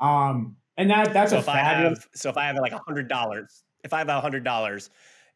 Um, 0.00 0.56
and 0.76 0.90
that 0.90 1.12
that's 1.12 1.30
so 1.30 1.36
a 1.36 1.40
if 1.40 1.46
fabulous. 1.46 1.98
I 1.98 2.02
have, 2.02 2.08
so 2.14 2.30
if 2.30 2.36
I 2.36 2.46
have 2.46 2.56
like 2.56 2.72
a 2.72 2.78
hundred 2.78 3.08
dollars, 3.08 3.62
if 3.84 3.92
I 3.92 3.98
have 3.98 4.08
a 4.08 4.20
hundred 4.20 4.42
dollars, 4.42 4.90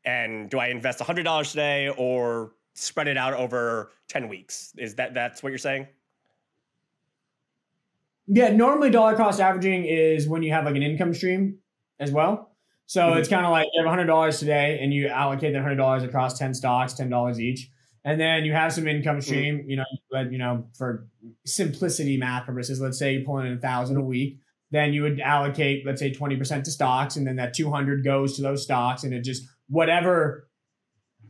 and 0.05 0.51
do 0.51 0.59
I 0.59 0.67
invest 0.69 1.01
a 1.01 1.05
hundred 1.05 1.23
dollars 1.23 1.51
today 1.51 1.91
or 1.97 2.53
spread 2.75 3.07
it 3.07 3.17
out 3.17 3.35
over 3.35 3.93
ten 4.09 4.29
weeks? 4.29 4.73
Is 4.79 4.97
that 4.97 5.15
that's 5.15 5.43
what 5.43 5.51
you're 5.51 5.59
saying? 5.59 5.87
Yeah, 8.33 8.51
normally 8.51 8.91
dollar 8.91 9.17
cost 9.17 9.41
averaging 9.41 9.87
is 9.87 10.29
when 10.29 10.45
you 10.45 10.53
have 10.53 10.65
like 10.65 10.77
an 10.77 10.85
income 10.85 11.13
stream 11.13 11.59
as 11.99 12.13
well. 12.13 12.55
So 12.87 13.03
mm-hmm. 13.03 13.19
it's 13.19 13.29
kind 13.29 13.45
of 13.45 13.51
like 13.51 13.67
you 13.73 13.83
have 13.83 13.89
hundred 13.89 14.07
dollars 14.07 14.39
today, 14.39 14.79
and 14.81 14.95
you 14.95 15.09
allocate 15.09 15.53
that 15.53 15.63
hundred 15.63 15.77
dollars 15.77 16.05
across 16.05 16.39
ten 16.39 16.55
stocks, 16.55 16.93
ten 16.93 17.11
dollars 17.11 17.41
each, 17.41 17.69
and 18.05 18.21
then 18.21 18.45
you 18.45 18.53
have 18.53 18.73
some 18.73 18.87
income 18.87 19.17
mm-hmm. 19.17 19.21
stream. 19.21 19.59
Mm-hmm. 19.59 19.71
You 19.71 19.77
know, 19.77 19.85
but 20.13 20.33
you 20.33 20.39
know, 20.39 20.67
for 20.77 21.09
simplicity 21.45 22.17
math 22.17 22.47
purposes, 22.47 22.81
let's 22.81 22.99
say 22.99 23.15
you 23.15 23.25
pull 23.25 23.39
in 23.39 23.53
a 23.53 23.59
thousand 23.59 23.97
a 23.97 24.01
week, 24.01 24.39
then 24.71 24.93
you 24.93 25.03
would 25.03 25.21
allocate, 25.21 25.85
let's 25.85 26.01
say, 26.01 26.13
twenty 26.13 26.37
percent 26.37 26.65
to 26.67 26.71
stocks, 26.71 27.17
and 27.17 27.27
then 27.27 27.37
that 27.37 27.53
two 27.53 27.69
hundred 27.69 28.05
goes 28.05 28.37
to 28.37 28.43
those 28.43 28.63
stocks, 28.63 29.03
and 29.03 29.13
it 29.13 29.23
just 29.23 29.43
whatever 29.69 30.49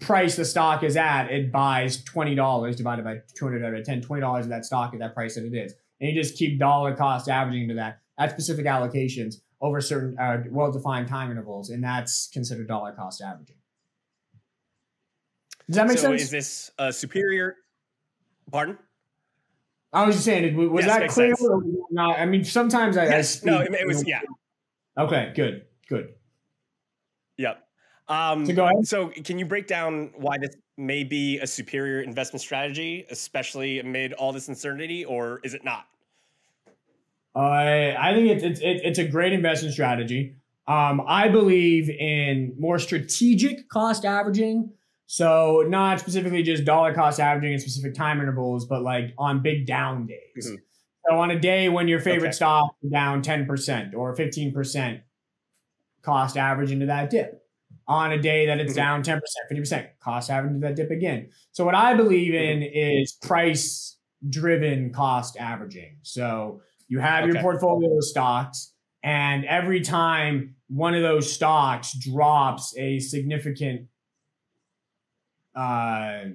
price 0.01 0.37
the 0.37 0.45
stock 0.45 0.83
is 0.83 0.97
at, 0.97 1.31
it 1.31 1.51
buys 1.51 2.05
twenty 2.05 2.35
dollars 2.35 2.77
divided 2.77 3.05
by 3.05 3.21
two 3.35 3.47
hundred 3.47 3.65
out 3.65 3.75
of 3.75 3.85
10, 3.85 4.03
20 4.03 4.21
dollars 4.21 4.45
of 4.45 4.51
that 4.51 4.67
stock 4.67 4.93
at 4.93 5.01
that 5.01 5.15
price 5.15 5.35
that 5.35 5.45
it 5.45 5.55
is, 5.55 5.75
and 6.01 6.11
you 6.11 6.21
just 6.21 6.37
keep 6.37 6.59
dollar 6.59 6.95
cost 6.95 7.29
averaging 7.29 7.69
to 7.69 7.75
that 7.75 8.01
at 8.19 8.31
specific 8.31 8.67
allocations 8.67 9.37
over 9.61 9.81
certain 9.81 10.19
uh, 10.19 10.43
well-defined 10.51 11.09
time 11.09 11.31
intervals, 11.31 11.71
and 11.71 11.85
that's 11.85 12.29
considered 12.33 12.69
dollar 12.69 12.93
cost 12.93 13.21
averaging. 13.21 13.57
Does 15.67 15.77
that 15.77 15.87
make 15.87 15.99
so 15.99 16.09
sense? 16.09 16.23
Is 16.23 16.31
this 16.31 16.71
a 16.79 16.93
superior? 16.93 17.57
Pardon? 18.51 18.79
I 19.93 20.05
was 20.05 20.17
just 20.17 20.25
saying, 20.25 20.57
was 20.71 20.85
yes, 20.85 20.99
that 20.99 21.09
clear? 21.11 21.35
Or 21.41 21.63
not? 21.91 22.19
I 22.19 22.27
mean, 22.27 22.45
sometimes 22.45 22.97
I, 22.97 23.05
yes, 23.07 23.45
I 23.45 23.51
no, 23.51 23.61
it, 23.61 23.73
it 23.73 23.87
was 23.87 24.07
yeah. 24.07 24.21
Okay, 24.97 25.33
good, 25.35 25.67
good. 25.89 26.15
Yep. 27.39 27.65
Um, 28.11 28.45
so 28.45 28.53
go 28.53 28.65
ahead. 28.65 28.87
So 28.87 29.09
can 29.09 29.39
you 29.39 29.47
break 29.47 29.69
down 29.69 30.11
why 30.17 30.37
this 30.39 30.57
may 30.77 31.05
be 31.05 31.39
a 31.39 31.47
superior 31.47 32.03
investment 32.03 32.43
strategy, 32.43 33.07
especially 33.09 33.79
amid 33.79 34.13
all 34.15 34.33
this 34.33 34.49
uncertainty, 34.49 35.05
or 35.05 35.41
is 35.45 35.55
it 35.55 35.65
not? 35.65 35.87
Uh, 37.37 37.39
I 37.39 38.13
think 38.13 38.29
it's, 38.29 38.43
it's 38.43 38.61
it's 38.61 38.99
a 38.99 39.05
great 39.05 39.33
investment 39.33 39.73
strategy. 39.73 40.35
Um, 40.67 41.03
I 41.07 41.29
believe 41.29 41.89
in 41.89 42.55
more 42.59 42.81
strategic 42.81 43.69
cost 43.69 44.05
averaging. 44.05 44.73
So 45.07 45.65
not 45.67 46.01
specifically 46.01 46.43
just 46.43 46.65
dollar 46.65 46.93
cost 46.93 47.21
averaging 47.21 47.53
in 47.53 47.61
specific 47.61 47.95
time 47.95 48.21
intervals, 48.21 48.67
but 48.67 48.83
like 48.83 49.15
on 49.19 49.43
big 49.43 49.67
down 49.67 50.07
days. 50.07 50.47
Mm-hmm. 50.47 50.55
So 51.09 51.17
on 51.17 51.31
a 51.31 51.39
day 51.39 51.69
when 51.69 51.89
your 51.89 52.01
favorite 52.01 52.29
okay. 52.29 52.37
stock 52.37 52.77
is 52.83 52.91
down 52.91 53.23
10% 53.23 53.95
or 53.95 54.15
15% 54.15 55.01
cost 56.03 56.37
average 56.37 56.71
into 56.71 56.87
that 56.87 57.11
dip. 57.11 57.40
On 57.91 58.13
a 58.13 58.23
day 58.23 58.47
that 58.47 58.61
it's 58.61 58.75
mm-hmm. 58.75 59.03
down 59.03 59.03
10%, 59.03 59.21
50%, 59.53 59.89
cost 59.99 60.31
average 60.31 60.55
into 60.55 60.65
that 60.65 60.77
dip 60.77 60.93
again. 60.93 61.29
So 61.51 61.65
what 61.65 61.75
I 61.75 61.95
believe 61.95 62.35
in 62.35 62.61
mm-hmm. 62.61 63.01
is 63.03 63.19
price 63.21 63.99
driven 64.29 64.93
cost 64.93 65.37
averaging. 65.37 65.97
So 66.03 66.63
you 66.87 67.01
have 67.01 67.25
okay. 67.25 67.33
your 67.33 67.43
portfolio 67.43 67.97
of 67.97 68.05
stocks 68.05 68.75
and 69.03 69.45
every 69.45 69.81
time 69.81 70.55
one 70.69 70.95
of 70.95 71.03
those 71.03 71.33
stocks 71.33 71.93
drops 71.93 72.77
a 72.77 73.01
significant 73.01 73.89
uh, 75.55 76.27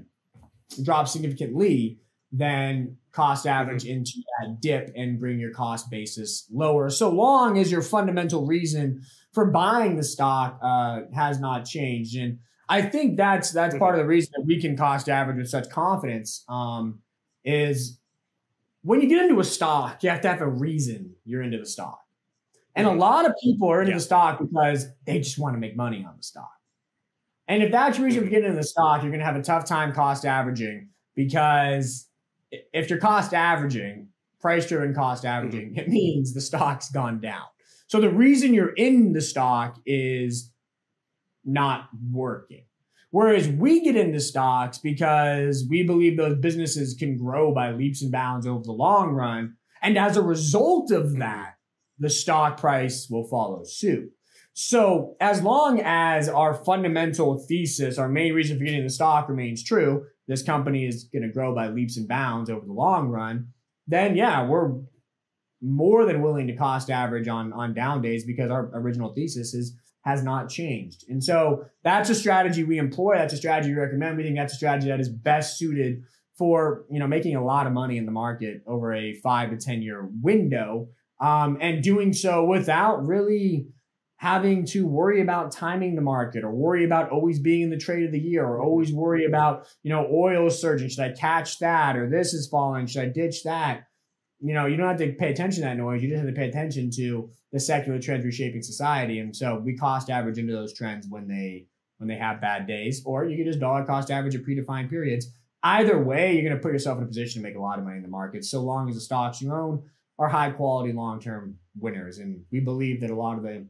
drops 0.84 1.12
significantly, 1.12 1.99
then 2.32 2.97
cost 3.16 3.47
average 3.47 3.84
mm-hmm. 3.84 3.93
into 3.93 4.22
that 4.39 4.61
dip 4.61 4.91
and 4.95 5.20
bring 5.20 5.39
your 5.39 5.51
cost 5.51 5.89
basis 5.89 6.47
lower. 6.51 6.89
So 6.89 7.09
long 7.09 7.57
as 7.57 7.72
your 7.72 7.82
fundamental 7.82 8.45
reason 8.45 9.01
for 9.34 9.45
buying 9.45 9.95
the 9.95 10.03
stock 10.03 10.59
uh, 10.61 11.01
has 11.13 11.39
not 11.39 11.66
changed, 11.66 12.16
and 12.18 12.39
I 12.68 12.82
think 12.82 13.18
that's 13.18 13.51
that's 13.51 13.74
mm-hmm. 13.74 13.80
part 13.80 13.95
of 13.95 13.99
the 13.99 14.07
reason 14.07 14.32
that 14.36 14.45
we 14.45 14.59
can 14.59 14.78
cost 14.78 15.09
average 15.09 15.38
with 15.38 15.49
such 15.49 15.70
confidence. 15.70 16.43
Um, 16.49 16.99
is 17.43 17.99
when 18.82 19.01
you 19.01 19.07
get 19.07 19.24
into 19.24 19.39
a 19.39 19.43
stock, 19.43 20.03
you 20.03 20.09
have 20.09 20.22
to 20.22 20.28
have 20.28 20.41
a 20.41 20.47
reason 20.47 21.16
you're 21.26 21.41
into 21.41 21.57
the 21.57 21.66
stock. 21.66 22.01
And 22.76 22.88
a 22.88 22.89
mm-hmm. 22.89 22.99
lot 22.99 23.26
of 23.26 23.34
people 23.41 23.70
are 23.70 23.82
into 23.82 23.91
yeah. 23.91 23.97
the 23.97 24.03
stock 24.03 24.39
because 24.39 24.88
they 25.05 25.20
just 25.20 25.39
want 25.39 25.55
to 25.55 25.59
make 25.59 25.76
money 25.76 26.05
on 26.07 26.16
the 26.18 26.24
stock. 26.24 26.51
And 27.47 27.63
if 27.63 27.72
that's 27.72 27.97
your 27.97 28.05
reason 28.05 28.24
for 28.24 28.30
getting 28.30 28.45
into 28.45 28.57
the 28.57 28.68
stock, 28.68 29.01
you're 29.01 29.11
going 29.11 29.20
to 29.20 29.26
have 29.26 29.36
a 29.36 29.43
tough 29.43 29.66
time 29.66 29.93
cost 29.93 30.26
averaging 30.26 30.89
because 31.16 32.05
if 32.74 32.89
you're 32.89 32.99
cost 32.99 33.34
averaging, 33.34 34.10
price 34.39 34.68
driven 34.68 34.93
cost 34.93 35.26
averaging, 35.26 35.72
mm-hmm. 35.72 35.80
it 35.80 35.89
means 35.89 36.34
the 36.34 36.41
stock's 36.41 36.89
gone 36.91 37.20
down. 37.20 37.45
So 37.88 38.01
the 38.01 38.10
reason 38.10 38.53
you're 38.53 38.74
in 38.74 39.14
the 39.14 39.22
stock 39.22 39.80
is 39.86 40.51
not 41.43 41.89
working. 42.12 42.66
Whereas 43.12 43.47
we 43.47 43.82
get 43.82 43.95
into 43.95 44.20
stocks 44.20 44.78
because 44.78 45.66
we 45.70 45.84
believe 45.84 46.18
those 46.18 46.38
businesses 46.38 46.95
can 46.95 47.18
grow 47.18 47.53
by 47.53 47.72
leaps 47.72 48.01
and 48.01 48.12
bounds 48.12 48.45
over 48.45 48.64
the 48.64 48.74
long 48.74 49.12
run. 49.12 49.56
And 49.82 49.97
as 49.97 50.18
a 50.18 50.22
result 50.22 50.91
of 50.91 51.06
mm-hmm. 51.06 51.20
that, 51.20 51.53
the 51.97 52.10
stock 52.10 52.60
price 52.60 53.08
will 53.10 53.28
follow 53.28 53.64
suit. 53.64 54.12
So 54.53 55.16
as 55.20 55.41
long 55.41 55.82
as 55.84 56.30
our 56.30 56.53
fundamental 56.53 57.38
thesis, 57.38 57.97
our 57.97 58.10
main 58.10 58.34
reason 58.34 58.58
for 58.58 58.64
getting 58.64 58.84
the 58.84 58.89
stock 58.89 59.30
remains 59.30 59.64
true, 59.64 60.06
this 60.28 60.43
company 60.43 60.86
is 60.86 61.05
going 61.05 61.23
to 61.23 61.34
grow 61.34 61.53
by 61.53 61.67
leaps 61.67 61.97
and 61.97 62.07
bounds 62.07 62.49
over 62.49 62.65
the 62.65 62.73
long 62.73 63.09
run, 63.09 63.47
then 63.88 64.15
yeah, 64.15 64.47
we're 64.47 64.71
more 65.61 66.05
than 66.05 66.21
willing 66.21 66.47
to 66.47 66.55
cost 66.55 66.89
average 66.89 67.28
on 67.28 67.53
on 67.53 67.73
down 67.73 68.01
days 68.01 68.26
because 68.26 68.51
our 68.51 68.69
original 68.73 69.13
thesis 69.13 69.53
is 69.53 69.76
has 70.05 70.23
not 70.23 70.49
changed. 70.49 71.03
And 71.09 71.23
so 71.23 71.65
that's 71.84 72.09
a 72.09 72.15
strategy 72.15 72.63
we 72.63 72.78
employ. 72.78 73.15
That's 73.15 73.34
a 73.34 73.38
strategy 73.38 73.73
we 73.73 73.80
recommend. 73.80 74.17
We 74.17 74.23
think 74.23 74.38
that's 74.38 74.53
a 74.53 74.57
strategy 74.57 74.88
that 74.89 74.99
is 74.99 75.09
best 75.09 75.57
suited 75.57 76.03
for, 76.38 76.86
you 76.91 76.99
know, 76.99 77.07
making 77.07 77.36
a 77.36 77.43
lot 77.43 77.65
of 77.65 77.73
money 77.73 77.97
in 77.97 78.05
the 78.05 78.11
market 78.11 78.61
over 78.67 78.93
a 78.93 79.15
five 79.15 79.49
to 79.49 79.57
10 79.57 79.82
year 79.82 80.07
window. 80.21 80.89
Um, 81.19 81.57
and 81.61 81.82
doing 81.82 82.11
so 82.11 82.43
without 82.43 83.07
really 83.07 83.67
having 84.18 84.66
to 84.66 84.88
worry 84.88 85.22
about 85.22 85.51
timing 85.51 85.95
the 85.95 86.01
market 86.01 86.43
or 86.43 86.51
worry 86.51 86.86
about 86.86 87.09
always 87.09 87.39
being 87.39 87.61
in 87.61 87.70
the 87.70 87.78
trade 87.78 88.05
of 88.05 88.11
the 88.11 88.20
year 88.20 88.45
or 88.45 88.57
mm-hmm. 88.57 88.68
always 88.68 88.93
worry 88.93 89.22
mm-hmm. 89.22 89.34
about, 89.34 89.68
you 89.84 89.89
know, 89.89 90.07
oil 90.11 90.49
surging. 90.49 90.89
Should 90.89 91.03
I 91.03 91.11
catch 91.11 91.59
that? 91.59 91.97
Or 91.97 92.09
this 92.09 92.34
is 92.34 92.47
falling. 92.47 92.88
Should 92.88 93.03
I 93.03 93.09
ditch 93.09 93.43
that? 93.43 93.88
You 94.39 94.53
know, 94.53 94.66
you 94.66 94.78
don't 94.78 94.88
have 94.88 94.97
to 94.97 95.13
pay 95.13 95.32
attention 95.32 95.63
to 95.63 95.70
that 95.70 95.78
noise. 95.78 96.01
You 96.01 96.09
just 96.09 96.20
have 96.20 96.30
to 96.30 96.39
pay 96.39 96.47
attention 96.47 96.89
to 96.97 97.30
the 97.51 97.59
secular 97.59 97.99
trends 97.99 98.26
reshaping 98.26 98.61
society. 98.61 99.20
And 99.20 99.36
so 99.36 99.59
we 99.59 99.76
cost 99.76 100.09
average 100.09 100.38
into 100.38 100.53
those 100.53 100.74
trends 100.74 101.07
when 101.09 101.28
they 101.28 101.68
when 101.97 102.09
they 102.09 102.18
have 102.18 102.41
bad 102.41 102.68
days, 102.68 103.01
or 103.05 103.24
you 103.24 103.38
can 103.38 103.45
just 103.45 103.59
dollar 103.59 103.86
cost 103.86 104.11
average 104.11 104.36
at 104.36 104.43
predefined 104.43 104.89
periods. 104.89 105.28
Either 105.63 105.97
way, 105.97 106.34
you're 106.34 106.43
going 106.43 106.55
to 106.55 106.61
put 106.61 106.74
yourself 106.74 106.97
in 106.97 107.05
a 107.05 107.07
position 107.07 107.41
to 107.41 107.47
make 107.47 107.55
a 107.55 107.61
lot 107.61 107.80
of 107.80 107.86
money 107.86 107.95
in 107.95 108.03
the 108.03 108.09
market, 108.09 108.43
so 108.43 108.61
long 108.61 108.89
as 108.89 108.95
the 108.95 109.01
stocks 109.01 109.41
you 109.41 109.53
own 109.53 109.82
are 110.20 110.28
high 110.28 110.51
quality 110.51 110.91
long 110.91 111.22
term 111.22 111.57
winners. 111.80 112.18
And 112.18 112.43
we 112.51 112.59
believe 112.59 113.01
that 113.01 113.09
a 113.09 113.16
lot 113.16 113.38
of 113.38 113.43
the 113.43 113.66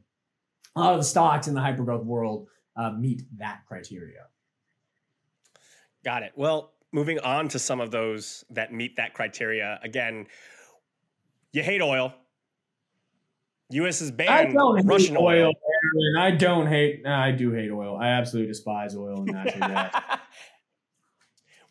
a 0.76 0.80
lot 0.80 0.92
of 0.92 1.00
the 1.00 1.04
stocks 1.04 1.48
in 1.48 1.54
the 1.54 1.60
hypergrowth 1.60 2.04
world 2.04 2.48
uh, 2.76 2.90
meet 2.90 3.22
that 3.38 3.62
criteria. 3.66 4.26
Got 6.04 6.22
it. 6.22 6.32
Well, 6.36 6.74
moving 6.92 7.18
on 7.18 7.48
to 7.48 7.58
some 7.58 7.80
of 7.80 7.90
those 7.90 8.44
that 8.50 8.72
meet 8.72 8.96
that 8.96 9.14
criteria. 9.14 9.80
Again, 9.82 10.26
you 11.52 11.62
hate 11.62 11.80
oil. 11.80 12.12
U.S. 13.70 14.00
is 14.00 14.12
banned 14.12 14.54
Russian 14.84 15.16
oil. 15.16 15.48
oil. 15.48 15.52
I 16.18 16.30
don't 16.30 16.68
hate. 16.68 17.04
I 17.04 17.32
do 17.32 17.50
hate 17.50 17.70
oil. 17.70 17.96
I 17.96 18.08
absolutely 18.08 18.52
despise 18.52 18.94
oil 18.94 19.22
and 19.22 19.26
natural 19.26 19.58
gas. 19.68 20.02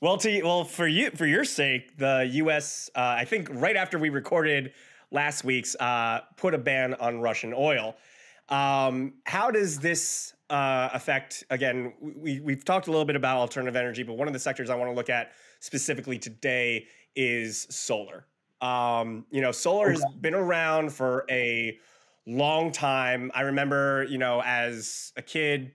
well, 0.02 0.18
to 0.18 0.42
well 0.42 0.66
for 0.66 0.88
you 0.88 1.12
for 1.12 1.26
your 1.26 1.46
sake, 1.46 1.98
the 1.98 2.28
U.S. 2.34 2.90
Uh, 2.94 3.16
I 3.20 3.24
think 3.26 3.48
right 3.52 3.78
after 3.78 3.98
we 3.98 4.10
recorded 4.10 4.74
last 5.12 5.46
week's 5.46 5.76
uh, 5.76 6.22
put 6.36 6.54
a 6.54 6.58
ban 6.58 6.96
on 6.96 7.22
Russian 7.22 7.54
oil. 7.56 7.96
Um, 8.50 9.14
how 9.26 9.50
does 9.52 9.80
this 9.80 10.34
uh, 10.50 10.90
affect? 10.94 11.44
Again, 11.50 11.94
we 12.00 12.40
we've 12.40 12.64
talked 12.64 12.88
a 12.88 12.92
little 12.92 13.06
bit 13.06 13.16
about 13.16 13.38
alternative 13.38 13.76
energy, 13.76 14.04
but 14.04 14.14
one 14.14 14.28
of 14.28 14.34
the 14.34 14.40
sectors 14.40 14.70
I 14.70 14.76
want 14.76 14.92
to 14.92 14.96
look 14.96 15.10
at 15.10 15.32
specifically 15.60 16.20
today 16.20 16.88
is 17.16 17.68
solar. 17.70 18.26
Um, 18.62 19.26
you 19.32 19.42
know, 19.42 19.52
solar 19.52 19.88
okay. 19.88 19.94
has 19.94 20.06
been 20.22 20.36
around 20.36 20.92
for 20.94 21.26
a 21.30 21.78
long 22.26 22.72
time. 22.72 23.32
I 23.34 23.42
remember, 23.42 24.06
you 24.10 24.18
know, 24.18 24.42
as 24.44 25.14
a 25.18 25.22
kid 25.22 25.74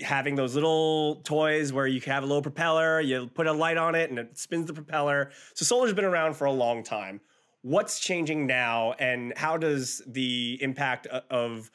having 0.00 0.34
those 0.34 0.54
little 0.54 1.16
toys 1.16 1.72
where 1.72 1.86
you 1.86 2.00
have 2.00 2.22
a 2.22 2.26
little 2.26 2.42
propeller, 2.42 3.00
you 3.00 3.26
put 3.26 3.46
a 3.46 3.52
light 3.52 3.76
on 3.76 3.94
it 3.94 4.08
and 4.08 4.18
it 4.18 4.38
spins 4.38 4.66
the 4.66 4.72
propeller. 4.72 5.30
So 5.54 5.64
solar's 5.64 5.92
been 5.92 6.06
around 6.06 6.34
for 6.34 6.46
a 6.46 6.52
long 6.52 6.82
time 6.82 7.20
what's 7.62 8.00
changing 8.00 8.46
now 8.46 8.92
and 8.98 9.32
how 9.36 9.56
does 9.56 10.02
the 10.06 10.58
impact 10.60 11.06
of 11.06 11.70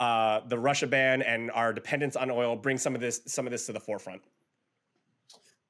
uh, 0.00 0.40
the 0.48 0.58
Russia 0.58 0.86
ban 0.86 1.22
and 1.22 1.50
our 1.52 1.72
dependence 1.72 2.16
on 2.16 2.30
oil 2.30 2.56
bring 2.56 2.78
some 2.78 2.94
of 2.94 3.00
this 3.00 3.20
some 3.26 3.46
of 3.46 3.52
this 3.52 3.66
to 3.66 3.72
the 3.72 3.80
forefront? 3.80 4.22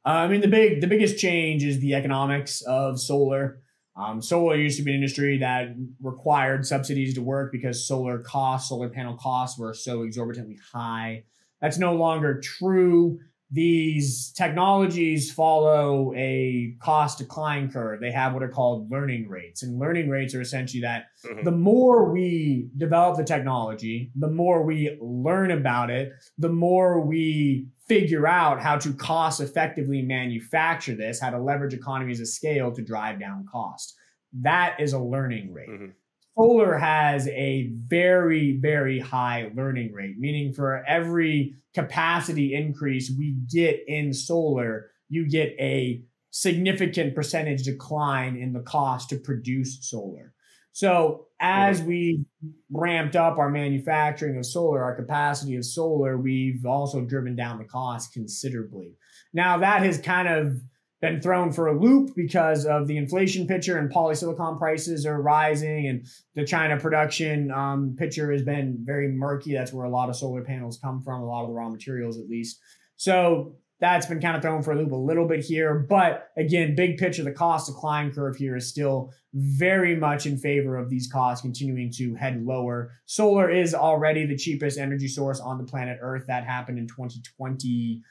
Uh, 0.05 0.11
I 0.11 0.29
mean, 0.29 0.41
the 0.41 0.49
big 0.49 0.81
the 0.81 0.87
biggest 0.87 1.19
change 1.19 1.64
is 1.64 1.81
the 1.81 1.95
economics 1.95 2.62
of 2.62 3.01
solar. 3.01 3.61
Um, 3.97 4.21
solar 4.21 4.57
used 4.57 4.77
to 4.79 4.85
be 4.85 4.91
an 4.91 4.97
industry 4.97 5.39
that 5.39 5.69
required 6.03 6.67
subsidies 6.67 7.14
to 7.14 7.23
work 7.23 7.51
because 7.51 7.89
solar 7.89 8.19
costs, 8.19 8.69
solar 8.69 8.91
panel 8.91 9.17
costs, 9.17 9.59
were 9.59 9.73
so 9.73 10.03
exorbitantly 10.03 10.59
high. 10.73 11.25
That's 11.62 11.79
no 11.79 11.95
longer 11.95 12.41
true 12.41 13.21
these 13.51 14.33
technologies 14.33 15.33
follow 15.33 16.13
a 16.17 16.75
cost 16.81 17.19
decline 17.19 17.71
curve. 17.71 18.01
They 18.01 18.11
have 18.11 18.35
what 18.35 18.43
are 18.43 18.49
called 18.49 18.91
learning 18.91 19.29
rates. 19.29 19.63
And 19.63 19.79
learning 19.79 20.09
rates 20.09 20.35
are 20.35 20.41
essentially 20.41 20.81
that 20.81 21.07
mm-hmm. 21.25 21.45
the 21.45 21.53
more 21.53 22.13
we 22.13 22.69
develop 22.77 23.17
the 23.17 23.25
technology, 23.25 24.11
the 24.17 24.31
more 24.31 24.65
we 24.65 24.99
learn 25.01 25.53
about 25.53 25.91
it, 25.91 26.13
the 26.39 26.49
more 26.49 27.01
we 27.01 27.69
figure 27.87 28.27
out 28.27 28.61
how 28.61 28.77
to 28.79 28.93
cost 28.95 29.41
effectively 29.41 30.03
manufacture 30.03 30.97
this, 30.97 31.21
how 31.21 31.31
to 31.31 31.39
leverage 31.39 31.73
economies 31.73 32.21
of 32.21 32.27
scale 32.27 32.73
to 32.73 32.83
drive 32.83 33.21
down 33.21 33.47
cost. 33.51 33.95
That 34.33 34.81
is 34.81 34.93
a 34.93 34.99
learning 34.99 35.53
rate. 35.53 35.69
Mm-hmm 35.69 35.91
solar 36.37 36.76
has 36.76 37.28
a 37.28 37.72
very, 37.87 38.59
very 38.61 38.99
high 38.99 39.51
learning 39.55 39.93
rate, 39.93 40.18
meaning 40.18 40.53
for 40.53 40.84
every 40.87 41.55
capacity 41.74 42.55
increase 42.55 43.12
we 43.16 43.37
get 43.51 43.80
in 43.87 44.12
solar, 44.12 44.91
you 45.09 45.28
get 45.28 45.55
a 45.59 46.03
significant 46.30 47.14
percentage 47.14 47.62
decline 47.62 48.37
in 48.37 48.53
the 48.53 48.61
cost 48.61 49.09
to 49.09 49.16
produce 49.16 49.78
solar. 49.89 50.32
So 50.72 51.28
as 51.41 51.80
we 51.80 52.26
ramped 52.70 53.16
up 53.16 53.39
our 53.39 53.49
manufacturing 53.49 54.37
of 54.37 54.45
solar, 54.45 54.84
our 54.84 54.95
capacity 54.95 55.57
of 55.57 55.64
solar, 55.64 56.18
we've 56.18 56.66
also 56.66 57.01
driven 57.01 57.34
down 57.34 57.59
the 57.59 57.64
cost 57.64 58.12
considerably. 58.12 58.93
Now 59.32 59.57
that 59.59 59.80
has 59.82 59.99
kind 59.99 60.28
of 60.28 60.61
been 61.01 61.21
thrown 61.21 61.53
for 61.53 61.69
a 61.69 61.79
loop 61.79 62.15
because 62.17 62.65
of 62.65 62.87
the 62.87 62.97
inflation 62.97 63.47
picture 63.47 63.79
and 63.79 63.93
polysilicon 63.93 64.59
prices 64.59 65.05
are 65.05 65.21
rising 65.21 65.89
and 65.89 66.07
the 66.35 66.45
China 66.45 66.79
production 66.79 67.51
um, 67.51 67.95
picture 67.99 68.33
has 68.33 68.43
been 68.43 68.79
very 68.81 69.09
murky. 69.09 69.53
That's 69.53 69.73
where 69.73 69.85
a 69.85 69.91
lot 69.91 70.09
of 70.09 70.17
solar 70.17 70.43
panels 70.43 70.79
come 70.83 71.03
from, 71.03 71.21
a 71.21 71.27
lot 71.27 71.43
of 71.43 71.49
the 71.49 71.55
raw 71.55 71.69
materials 71.69 72.19
at 72.19 72.29
least. 72.29 72.59
So 72.97 73.57
that's 73.79 74.07
been 74.07 74.21
kind 74.21 74.37
of 74.37 74.43
thrown 74.43 74.63
for 74.63 74.73
a 74.73 74.77
loop 74.77 74.93
a 74.93 74.97
little 74.97 75.29
bit 75.29 75.45
here. 75.45 75.87
But 75.89 76.31
again, 76.37 76.75
big 76.75 76.97
picture, 76.97 77.23
the 77.23 77.33
cost 77.33 77.67
decline 77.67 78.11
curve 78.11 78.37
here 78.37 78.57
is 78.57 78.69
still 78.69 79.13
very 79.35 79.95
much 79.95 80.25
in 80.25 80.39
favor 80.39 80.79
of 80.79 80.89
these 80.89 81.11
costs 81.13 81.43
continuing 81.43 81.93
to 81.97 82.15
head 82.15 82.43
lower. 82.43 82.93
Solar 83.05 83.51
is 83.51 83.75
already 83.75 84.25
the 84.25 84.37
cheapest 84.37 84.79
energy 84.79 85.09
source 85.09 85.41
on 85.41 85.59
the 85.59 85.65
planet 85.65 85.99
Earth. 86.01 86.25
That 86.27 86.45
happened 86.45 86.79
in 86.79 86.87
2020. 86.87 88.03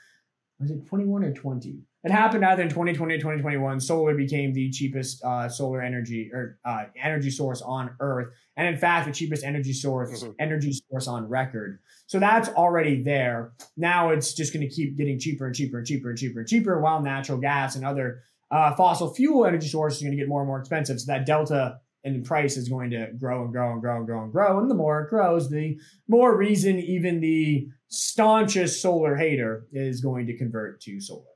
Was 0.60 0.70
it 0.70 0.86
21 0.86 1.24
or 1.24 1.34
20? 1.34 1.80
It 2.06 2.12
happened 2.12 2.46
either 2.46 2.62
in 2.62 2.70
2020 2.70 3.16
or 3.16 3.18
2021. 3.18 3.80
Solar 3.80 4.14
became 4.14 4.54
the 4.54 4.70
cheapest 4.70 5.24
uh, 5.24 5.50
solar 5.50 5.82
energy 5.82 6.30
or 6.32 6.60
uh, 6.64 6.84
energy 7.02 7.32
source 7.32 7.64
on 7.64 7.96
Earth, 8.00 8.28
and 8.56 8.68
in 8.68 8.78
fact, 8.78 9.08
the 9.08 9.12
cheapest 9.12 9.44
energy 9.44 9.74
source 9.74 10.24
mm-hmm. 10.24 10.34
energy 10.38 10.72
source 10.72 11.08
on 11.08 11.28
record. 11.28 11.80
So 12.06 12.20
that's 12.20 12.50
already 12.50 13.02
there. 13.02 13.54
Now 13.76 14.12
it's 14.12 14.36
just 14.36 14.54
going 14.54 14.70
to 14.70 14.74
keep 14.74 14.98
getting 14.98 15.18
cheaper 15.18 15.48
and 15.48 15.56
cheaper 15.56 15.80
and 15.80 15.88
cheaper 15.88 16.10
and 16.10 16.18
cheaper 16.18 16.40
and 16.42 16.48
cheaper, 16.48 16.80
while 16.80 17.02
natural 17.02 17.40
gas 17.40 17.76
and 17.76 17.84
other 17.84 18.22
uh, 18.52 18.76
fossil 18.76 19.12
fuel 19.12 19.48
energy 19.48 19.68
sources 19.68 20.04
are 20.04 20.06
going 20.06 20.16
to 20.16 20.22
get 20.22 20.30
more 20.30 20.42
and 20.42 20.48
more 20.48 20.60
expensive. 20.60 21.02
So 21.02 21.12
that 21.12 21.26
delta 21.26 21.80
in 22.04 22.22
price 22.22 22.56
is 22.56 22.70
going 22.70 22.92
to 22.92 23.08
grow 23.20 23.44
and 23.46 23.52
grow 23.52 23.72
and 23.72 23.82
grow 23.82 23.98
and 23.98 24.06
grow 24.06 24.24
and 24.24 24.32
grow. 24.32 24.60
And 24.60 24.70
the 24.70 24.76
more 24.76 25.02
it 25.02 25.10
grows, 25.10 25.50
the 25.50 25.80
more 26.08 26.38
reason 26.38 26.78
even 26.78 27.20
the 27.20 27.68
staunchest 27.88 28.80
solar 28.80 29.16
hater 29.16 29.66
is 29.72 30.02
going 30.02 30.28
to 30.28 30.38
convert 30.38 30.82
to 30.82 31.02
solar. 31.02 31.35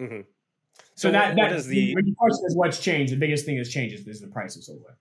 Mm-hmm. 0.00 0.20
So, 0.96 1.08
so 1.08 1.10
that, 1.12 1.36
what, 1.36 1.50
that 1.50 1.56
is 1.56 1.66
the, 1.66 1.94
the 1.94 2.14
question 2.16 2.44
is 2.46 2.56
what's 2.56 2.80
changed. 2.80 3.12
The 3.12 3.16
biggest 3.16 3.44
thing 3.44 3.56
that's 3.56 3.70
changed 3.70 4.06
is 4.08 4.20
the 4.20 4.28
price 4.28 4.56
of 4.56 4.64
solar. 4.64 4.98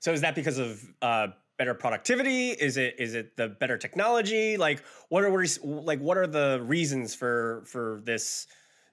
So 0.00 0.12
is 0.12 0.20
that 0.20 0.34
because 0.34 0.58
of 0.58 0.84
uh, 1.00 1.28
better 1.56 1.74
productivity? 1.74 2.50
Is 2.50 2.76
it 2.76 2.96
is 2.98 3.14
it 3.14 3.36
the 3.36 3.48
better 3.48 3.78
technology? 3.78 4.56
Like 4.56 4.82
what 5.08 5.24
are 5.24 5.46
like 5.62 6.00
what 6.00 6.18
are 6.18 6.26
the 6.26 6.60
reasons 6.64 7.14
for 7.14 7.64
for 7.66 8.00
this 8.04 8.46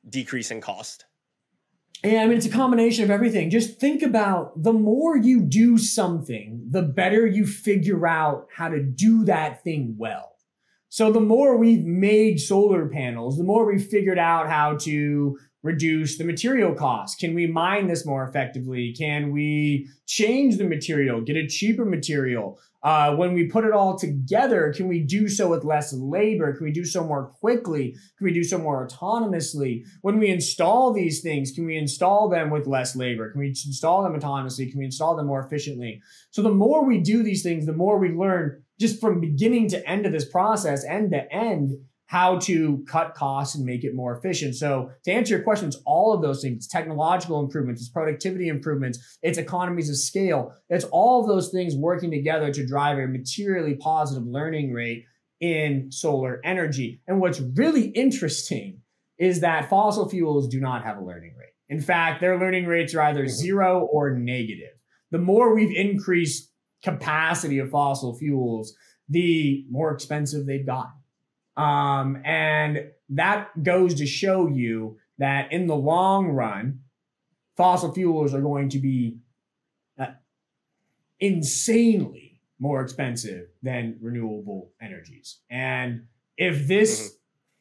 decrease 0.08 0.52
in 0.52 0.62
cost? 0.62 1.06
Yeah, 2.04 2.24
I 2.24 2.28
mean 2.28 2.38
it's 2.38 2.46
a 2.46 2.52
combination 2.52 3.04
of 3.04 3.12
everything. 3.12 3.50
Just 3.50 3.80
think 3.80 4.02
about 4.02 4.64
the 4.64 4.74
more 4.74 5.18
you 5.18 5.42
do 5.42 5.78
something, 5.78 6.66
the 6.70 6.82
better 6.82 7.28
you 7.28 7.46
figure 7.46 8.08
out 8.08 8.48
how 8.56 8.70
to 8.70 8.82
do 8.82 9.26
that 9.26 9.64
thing 9.64 9.96
well. 9.98 10.31
So 10.92 11.10
the 11.10 11.22
more 11.22 11.56
we've 11.56 11.86
made 11.86 12.42
solar 12.42 12.86
panels, 12.86 13.38
the 13.38 13.46
more 13.46 13.66
we've 13.66 13.82
figured 13.82 14.20
out 14.20 14.50
how 14.50 14.76
to 14.82 15.38
reduce 15.64 16.18
the 16.18 16.26
material 16.26 16.74
costs. 16.74 17.16
Can 17.16 17.34
we 17.34 17.48
mine 17.48 17.88
this 17.88 18.06
more 18.06 18.28
effectively? 18.28 18.94
Can 18.98 19.32
we 19.32 19.88
change 20.06 20.58
the 20.58 20.66
material, 20.66 21.22
get 21.22 21.38
a 21.38 21.48
cheaper 21.48 21.86
material? 21.86 22.60
Uh, 22.84 23.16
when 23.16 23.34
we 23.34 23.48
put 23.48 23.64
it 23.64 23.72
all 23.72 23.98
together, 23.98 24.74
can 24.76 24.90
we 24.90 25.00
do 25.00 25.30
so 25.30 25.48
with 25.48 25.64
less 25.64 25.94
labor? 25.94 26.54
Can 26.58 26.66
we 26.66 26.74
do 26.74 26.84
so 26.84 27.06
more 27.06 27.28
quickly? 27.28 27.92
Can 28.18 28.26
we 28.26 28.34
do 28.34 28.44
so 28.44 28.58
more 28.58 28.86
autonomously? 28.86 29.84
When 30.02 30.20
we 30.20 30.28
install 30.28 30.92
these 30.92 31.22
things, 31.22 31.52
can 31.52 31.66
we 31.66 31.78
install 31.78 32.28
them 32.28 32.50
with 32.50 32.68
less 32.68 32.98
labor? 32.98 33.32
Can 33.32 33.40
we 33.40 33.48
install 33.48 34.04
them 34.04 34.20
autonomously? 34.20 34.70
Can 34.70 34.80
we 34.80 34.86
install 34.86 35.16
them 35.16 35.28
more 35.28 35.46
efficiently? 35.46 36.02
So 36.32 36.42
the 36.42 36.50
more 36.50 36.84
we 36.84 36.98
do 36.98 37.24
these 37.24 37.44
things, 37.44 37.66
the 37.66 37.72
more 37.72 37.98
we 37.98 38.10
learn 38.10 38.64
just 38.82 39.00
from 39.00 39.22
beginning 39.22 39.70
to 39.70 39.90
end 39.90 40.06
of 40.06 40.12
this 40.12 40.26
process, 40.26 40.84
end 40.84 41.12
to 41.12 41.32
end, 41.34 41.72
how 42.08 42.38
to 42.40 42.84
cut 42.90 43.16
costs 43.16 43.56
and 43.56 43.66
make 43.66 43.86
it 43.86 43.96
more 43.96 44.18
efficient. 44.18 44.54
So 44.56 44.92
to 45.06 45.12
answer 45.14 45.36
your 45.36 45.44
question, 45.44 45.70
it's 45.70 45.82
all 45.86 46.14
of 46.14 46.22
those 46.22 46.42
things. 46.42 46.58
It's 46.58 46.68
technological 46.68 47.40
improvements, 47.40 47.82
it's 47.82 47.90
productivity 47.90 48.50
improvements, 48.50 49.18
it's 49.22 49.38
economies 49.38 49.90
of 49.90 49.96
scale. 49.96 50.54
It's 50.70 50.84
all 50.92 51.22
of 51.22 51.28
those 51.28 51.52
things 51.52 51.74
working 51.74 52.12
together 52.12 52.52
to 52.52 52.68
drive 52.68 52.98
a 52.98 53.08
materially 53.08 53.76
positive 53.76 54.28
learning 54.28 54.74
rate 54.74 55.06
in 55.40 55.90
solar 55.90 56.42
energy. 56.44 57.02
And 57.08 57.22
what's 57.22 57.40
really 57.56 57.86
interesting 57.92 58.82
is 59.18 59.40
that 59.40 59.70
fossil 59.70 60.10
fuels 60.10 60.50
do 60.50 60.60
not 60.60 60.84
have 60.84 60.98
a 60.98 61.06
learning 61.06 61.36
rate. 61.40 61.54
In 61.70 61.80
fact, 61.80 62.20
their 62.20 62.38
learning 62.38 62.66
rates 62.66 62.94
are 62.94 63.04
either 63.04 63.22
mm-hmm. 63.22 63.30
zero 63.30 63.88
or 63.90 64.18
negative. 64.18 64.74
The 65.12 65.18
more 65.18 65.56
we've 65.56 65.74
increased 65.74 66.51
capacity 66.82 67.60
of 67.60 67.70
fossil 67.70 68.16
fuels, 68.18 68.76
the 69.10 69.66
more 69.70 69.92
expensive 69.92 70.46
they've 70.46 70.66
gotten. 70.66 70.94
Um, 71.58 72.22
and 72.26 72.92
that 73.10 73.62
goes 73.62 73.96
to 73.96 74.06
show 74.06 74.48
you 74.48 74.98
that 75.18 75.52
in 75.52 75.68
the 75.68 75.76
long 75.76 76.30
run, 76.30 76.80
fossil 77.58 77.94
fuels 77.94 78.34
are 78.34 78.42
going 78.42 78.70
to 78.70 78.80
be 78.80 79.18
uh, 80.00 80.08
insanely 81.20 82.40
more 82.60 82.82
expensive 82.82 83.48
than 83.62 83.98
renewable 84.02 84.72
energies. 84.82 85.40
And 85.50 86.06
if 86.38 86.68
this 86.68 87.18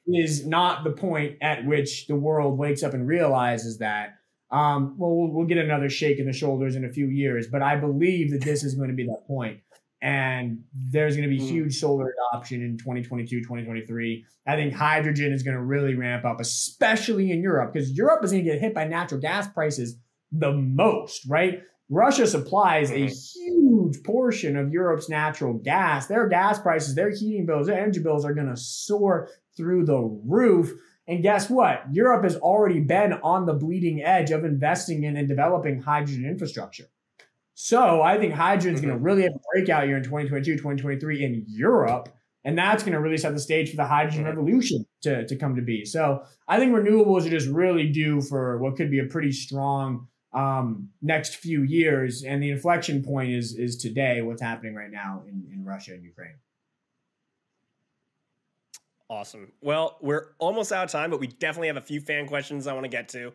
mm-hmm. 0.08 0.14
is 0.14 0.46
not 0.46 0.84
the 0.84 0.92
point 0.92 1.38
at 1.42 1.66
which 1.66 2.06
the 2.06 2.16
world 2.16 2.58
wakes 2.58 2.82
up 2.82 2.94
and 2.94 3.06
realizes 3.06 3.78
that, 3.78 4.19
um, 4.50 4.96
well, 4.98 5.14
well, 5.14 5.30
we'll 5.32 5.46
get 5.46 5.58
another 5.58 5.88
shake 5.88 6.18
in 6.18 6.26
the 6.26 6.32
shoulders 6.32 6.76
in 6.76 6.84
a 6.84 6.92
few 6.92 7.06
years. 7.06 7.46
But 7.46 7.62
I 7.62 7.76
believe 7.76 8.32
that 8.32 8.42
this 8.42 8.64
is 8.64 8.74
going 8.74 8.88
to 8.88 8.94
be 8.94 9.04
that 9.04 9.26
point 9.26 9.60
and 10.02 10.62
there's 10.74 11.16
going 11.16 11.28
to 11.28 11.34
be 11.34 11.42
mm. 11.42 11.48
huge 11.48 11.78
solar 11.78 12.14
adoption 12.32 12.62
in 12.62 12.78
2022 12.78 13.40
2023 13.40 14.24
i 14.46 14.56
think 14.56 14.72
hydrogen 14.72 15.32
is 15.32 15.42
going 15.42 15.56
to 15.56 15.62
really 15.62 15.94
ramp 15.94 16.24
up 16.24 16.40
especially 16.40 17.30
in 17.30 17.42
europe 17.42 17.72
because 17.72 17.90
europe 17.90 18.24
is 18.24 18.32
going 18.32 18.44
to 18.44 18.50
get 18.50 18.60
hit 18.60 18.74
by 18.74 18.84
natural 18.84 19.20
gas 19.20 19.46
prices 19.48 19.96
the 20.32 20.52
most 20.52 21.26
right 21.28 21.62
russia 21.90 22.26
supplies 22.26 22.90
a 22.90 22.94
mm-hmm. 22.94 23.40
huge 23.44 24.02
portion 24.04 24.56
of 24.56 24.72
europe's 24.72 25.08
natural 25.08 25.54
gas 25.54 26.06
their 26.06 26.26
gas 26.28 26.58
prices 26.58 26.94
their 26.94 27.10
heating 27.10 27.44
bills 27.44 27.66
their 27.66 27.78
energy 27.78 28.00
bills 28.00 28.24
are 28.24 28.34
going 28.34 28.48
to 28.48 28.56
soar 28.56 29.28
through 29.56 29.84
the 29.84 30.00
roof 30.24 30.72
and 31.10 31.22
guess 31.22 31.50
what 31.50 31.82
europe 31.92 32.24
has 32.24 32.36
already 32.36 32.80
been 32.80 33.12
on 33.12 33.44
the 33.44 33.52
bleeding 33.52 34.02
edge 34.02 34.30
of 34.30 34.44
investing 34.44 35.04
in 35.04 35.16
and 35.16 35.28
developing 35.28 35.82
hydrogen 35.82 36.24
infrastructure 36.24 36.86
so 37.62 38.00
I 38.00 38.16
think 38.16 38.32
hydrogen 38.32 38.74
is 38.74 38.80
going 38.80 38.88
to 38.88 38.96
mm-hmm. 38.96 39.04
really 39.04 39.22
have 39.24 39.32
a 39.34 39.40
breakout 39.52 39.86
year 39.86 39.98
in 39.98 40.02
2022, 40.02 40.52
2023 40.52 41.22
in 41.22 41.44
Europe. 41.46 42.08
And 42.42 42.56
that's 42.56 42.82
going 42.82 42.94
to 42.94 43.00
really 43.00 43.18
set 43.18 43.34
the 43.34 43.38
stage 43.38 43.68
for 43.68 43.76
the 43.76 43.84
hydrogen 43.84 44.20
mm-hmm. 44.20 44.30
revolution 44.30 44.86
to, 45.02 45.26
to 45.26 45.36
come 45.36 45.56
to 45.56 45.62
be. 45.62 45.84
So 45.84 46.24
I 46.48 46.58
think 46.58 46.72
renewables 46.74 47.26
are 47.26 47.30
just 47.30 47.48
really 47.48 47.90
due 47.90 48.22
for 48.22 48.56
what 48.56 48.76
could 48.76 48.90
be 48.90 49.00
a 49.00 49.04
pretty 49.04 49.30
strong 49.30 50.08
um, 50.32 50.88
next 51.02 51.36
few 51.36 51.62
years. 51.62 52.22
And 52.22 52.42
the 52.42 52.50
inflection 52.50 53.04
point 53.04 53.32
is 53.32 53.54
is 53.54 53.76
today, 53.76 54.22
what's 54.22 54.40
happening 54.40 54.74
right 54.74 54.90
now 54.90 55.24
in, 55.28 55.46
in 55.52 55.62
Russia 55.62 55.92
and 55.92 56.02
Ukraine. 56.02 56.36
Awesome. 59.10 59.50
Well, 59.60 59.98
we're 60.00 60.28
almost 60.38 60.70
out 60.70 60.84
of 60.84 60.90
time, 60.90 61.10
but 61.10 61.18
we 61.18 61.26
definitely 61.26 61.66
have 61.66 61.76
a 61.76 61.80
few 61.82 62.00
fan 62.00 62.28
questions 62.28 62.68
I 62.68 62.74
want 62.74 62.84
to 62.84 62.88
get 62.88 63.08
to. 63.08 63.32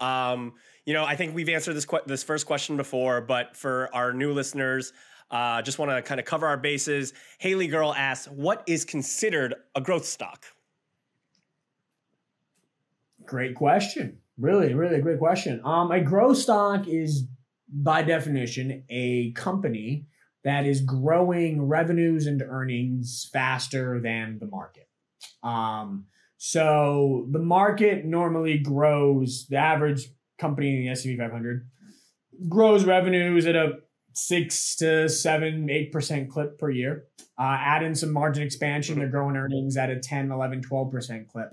Um, 0.00 0.54
you 0.84 0.94
know, 0.94 1.04
I 1.04 1.14
think 1.14 1.32
we've 1.32 1.48
answered 1.48 1.74
this 1.74 1.84
que- 1.84 2.02
this 2.06 2.24
first 2.24 2.44
question 2.44 2.76
before, 2.76 3.20
but 3.20 3.56
for 3.56 3.88
our 3.94 4.12
new 4.12 4.32
listeners, 4.32 4.92
uh, 5.30 5.62
just 5.62 5.78
want 5.78 5.92
to 5.92 6.02
kind 6.02 6.18
of 6.18 6.26
cover 6.26 6.48
our 6.48 6.56
bases. 6.56 7.12
Haley 7.38 7.68
Girl 7.68 7.94
asks, 7.94 8.26
"What 8.32 8.64
is 8.66 8.84
considered 8.84 9.54
a 9.76 9.80
growth 9.80 10.04
stock?" 10.04 10.44
Great 13.24 13.54
question. 13.54 14.18
Really, 14.38 14.74
really 14.74 15.00
great 15.00 15.20
question. 15.20 15.60
Um, 15.64 15.92
a 15.92 16.00
growth 16.00 16.38
stock 16.38 16.88
is, 16.88 17.28
by 17.68 18.02
definition, 18.02 18.82
a 18.88 19.30
company 19.32 20.08
that 20.42 20.66
is 20.66 20.80
growing 20.80 21.62
revenues 21.68 22.26
and 22.26 22.42
earnings 22.42 23.30
faster 23.32 24.00
than 24.00 24.40
the 24.40 24.46
market. 24.46 24.88
Um, 25.42 26.06
so 26.38 27.28
the 27.30 27.38
market 27.38 28.04
normally 28.04 28.58
grows, 28.58 29.46
the 29.48 29.56
average 29.56 30.08
company 30.38 30.76
in 30.76 30.82
the 30.82 30.88
S&P 30.90 31.16
500 31.16 31.68
grows 32.48 32.84
revenues 32.84 33.46
at 33.46 33.54
a 33.54 33.74
six 34.14 34.76
to 34.76 35.08
seven, 35.08 35.68
8% 35.68 36.28
clip 36.28 36.58
per 36.58 36.70
year. 36.70 37.04
Uh, 37.38 37.56
add 37.58 37.82
in 37.82 37.94
some 37.94 38.12
margin 38.12 38.42
expansion, 38.42 38.98
they're 38.98 39.08
growing 39.08 39.36
earnings 39.36 39.76
at 39.76 39.90
a 39.90 39.98
10, 39.98 40.30
11, 40.30 40.62
12% 40.62 41.28
clip. 41.28 41.50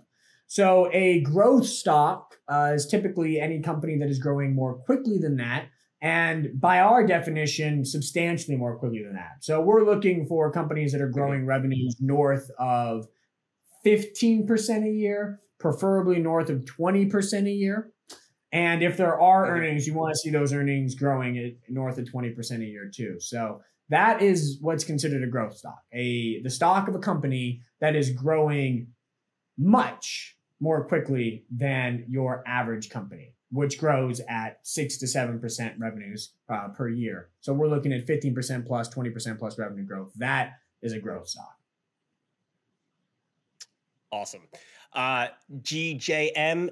So 0.47 0.89
a 0.91 1.21
growth 1.21 1.67
stock 1.67 2.35
uh, 2.47 2.71
is 2.73 2.87
typically 2.87 3.39
any 3.39 3.61
company 3.61 3.97
that 3.99 4.09
is 4.09 4.19
growing 4.19 4.55
more 4.55 4.73
quickly 4.73 5.19
than 5.19 5.37
that. 5.37 5.67
And 6.01 6.59
by 6.59 6.79
our 6.79 7.05
definition, 7.05 7.85
substantially 7.85 8.57
more 8.57 8.77
quickly 8.77 9.03
than 9.03 9.13
that. 9.13 9.37
So 9.41 9.61
we're 9.61 9.85
looking 9.85 10.25
for 10.25 10.51
companies 10.51 10.91
that 10.93 11.01
are 11.01 11.09
growing 11.09 11.45
revenues 11.45 11.97
north 11.99 12.49
of 12.57 13.05
15% 13.85 14.85
a 14.85 14.91
year, 14.91 15.39
preferably 15.59 16.19
north 16.19 16.49
of 16.49 16.65
20% 16.65 17.47
a 17.47 17.51
year. 17.51 17.91
And 18.51 18.81
if 18.81 18.97
there 18.97 19.19
are 19.19 19.47
earnings, 19.47 19.85
you 19.85 19.93
want 19.93 20.13
to 20.13 20.17
see 20.17 20.31
those 20.31 20.53
earnings 20.53 20.95
growing 20.95 21.37
at 21.37 21.53
north 21.69 21.97
of 21.97 22.05
20% 22.05 22.61
a 22.61 22.65
year 22.65 22.89
too. 22.93 23.19
So 23.19 23.61
that 23.89 24.21
is 24.21 24.57
what's 24.61 24.83
considered 24.83 25.23
a 25.23 25.27
growth 25.27 25.57
stock. 25.57 25.81
A 25.93 26.41
the 26.41 26.49
stock 26.49 26.87
of 26.87 26.95
a 26.95 26.99
company 26.99 27.61
that 27.79 27.95
is 27.95 28.11
growing 28.11 28.87
much 29.57 30.37
more 30.59 30.85
quickly 30.85 31.45
than 31.51 32.05
your 32.07 32.43
average 32.47 32.89
company, 32.89 33.33
which 33.51 33.79
grows 33.79 34.19
at 34.29 34.59
six 34.63 34.97
to 34.97 35.07
seven 35.07 35.39
percent 35.39 35.75
revenues 35.79 36.33
uh, 36.49 36.69
per 36.69 36.89
year. 36.89 37.29
So 37.41 37.53
we're 37.53 37.67
looking 37.67 37.93
at 37.93 38.05
15% 38.05 38.65
plus, 38.65 38.89
20% 38.89 39.39
plus 39.39 39.57
revenue 39.57 39.85
growth. 39.85 40.11
That 40.17 40.53
is 40.81 40.93
a 40.93 40.99
growth 40.99 41.27
stock. 41.27 41.58
Awesome. 44.11 44.41
Uh, 44.93 45.27
GJMGLLC 45.61 46.71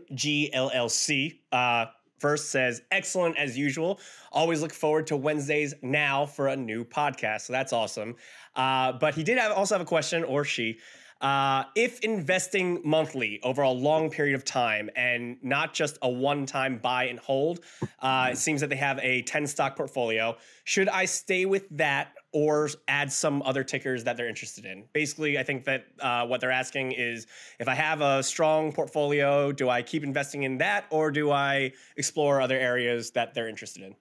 uh, 1.52 1.86
first 2.20 2.50
says, 2.50 2.82
excellent 2.92 3.38
as 3.38 3.58
usual. 3.58 4.00
Always 4.32 4.62
look 4.62 4.74
forward 4.74 5.08
to 5.08 5.16
Wednesdays 5.16 5.74
now 5.82 6.26
for 6.26 6.48
a 6.48 6.56
new 6.56 6.84
podcast. 6.84 7.42
So 7.42 7.54
that's 7.54 7.74
awesome. 7.74 8.16
Uh, 8.56 8.94
but 8.94 9.14
he 9.14 9.24
did 9.24 9.38
have, 9.38 9.52
also 9.52 9.76
have 9.76 9.82
a 9.82 9.86
question, 9.86 10.24
or 10.24 10.44
she. 10.44 10.80
Uh, 11.20 11.64
if 11.76 12.00
investing 12.02 12.80
monthly 12.84 13.40
over 13.42 13.64
a 13.64 13.72
long 13.72 14.10
period 14.10 14.36
of 14.36 14.46
time 14.46 14.88
and 14.96 15.38
not 15.42 15.74
just 15.74 15.98
a 16.04 16.10
one 16.10 16.46
time 16.46 16.78
buy 16.78 17.06
and 17.06 17.18
hold, 17.20 17.62
uh, 18.00 18.30
it 18.32 18.38
seems 18.38 18.62
that 18.62 18.70
they 18.70 18.76
have 18.76 19.00
a 19.02 19.24
10 19.24 19.48
stock 19.48 19.76
portfolio. 19.76 20.38
Should 20.64 20.90
I 20.90 21.06
stay 21.06 21.46
with 21.46 21.68
that 21.72 22.14
or 22.38 22.70
add 22.88 23.12
some 23.12 23.42
other 23.46 23.64
tickers 23.64 24.04
that 24.04 24.16
they're 24.16 24.30
interested 24.30 24.64
in? 24.64 24.84
Basically, 24.94 25.40
I 25.40 25.44
think 25.44 25.66
that 25.66 25.86
uh, 26.00 26.28
what 26.28 26.40
they're 26.40 26.52
asking 26.52 26.92
is 26.92 27.26
if 27.60 27.68
I 27.68 27.74
have 27.74 28.02
a 28.02 28.22
strong 28.22 28.72
portfolio, 28.72 29.52
do 29.52 29.70
I 29.70 29.82
keep 29.82 30.04
investing 30.04 30.44
in 30.44 30.60
that 30.60 30.86
or 30.92 31.10
do 31.10 31.32
I 31.32 31.72
explore 31.96 32.40
other 32.40 32.56
areas 32.56 33.10
that 33.12 33.34
they're 33.34 33.50
interested 33.50 33.82
in? 33.82 33.96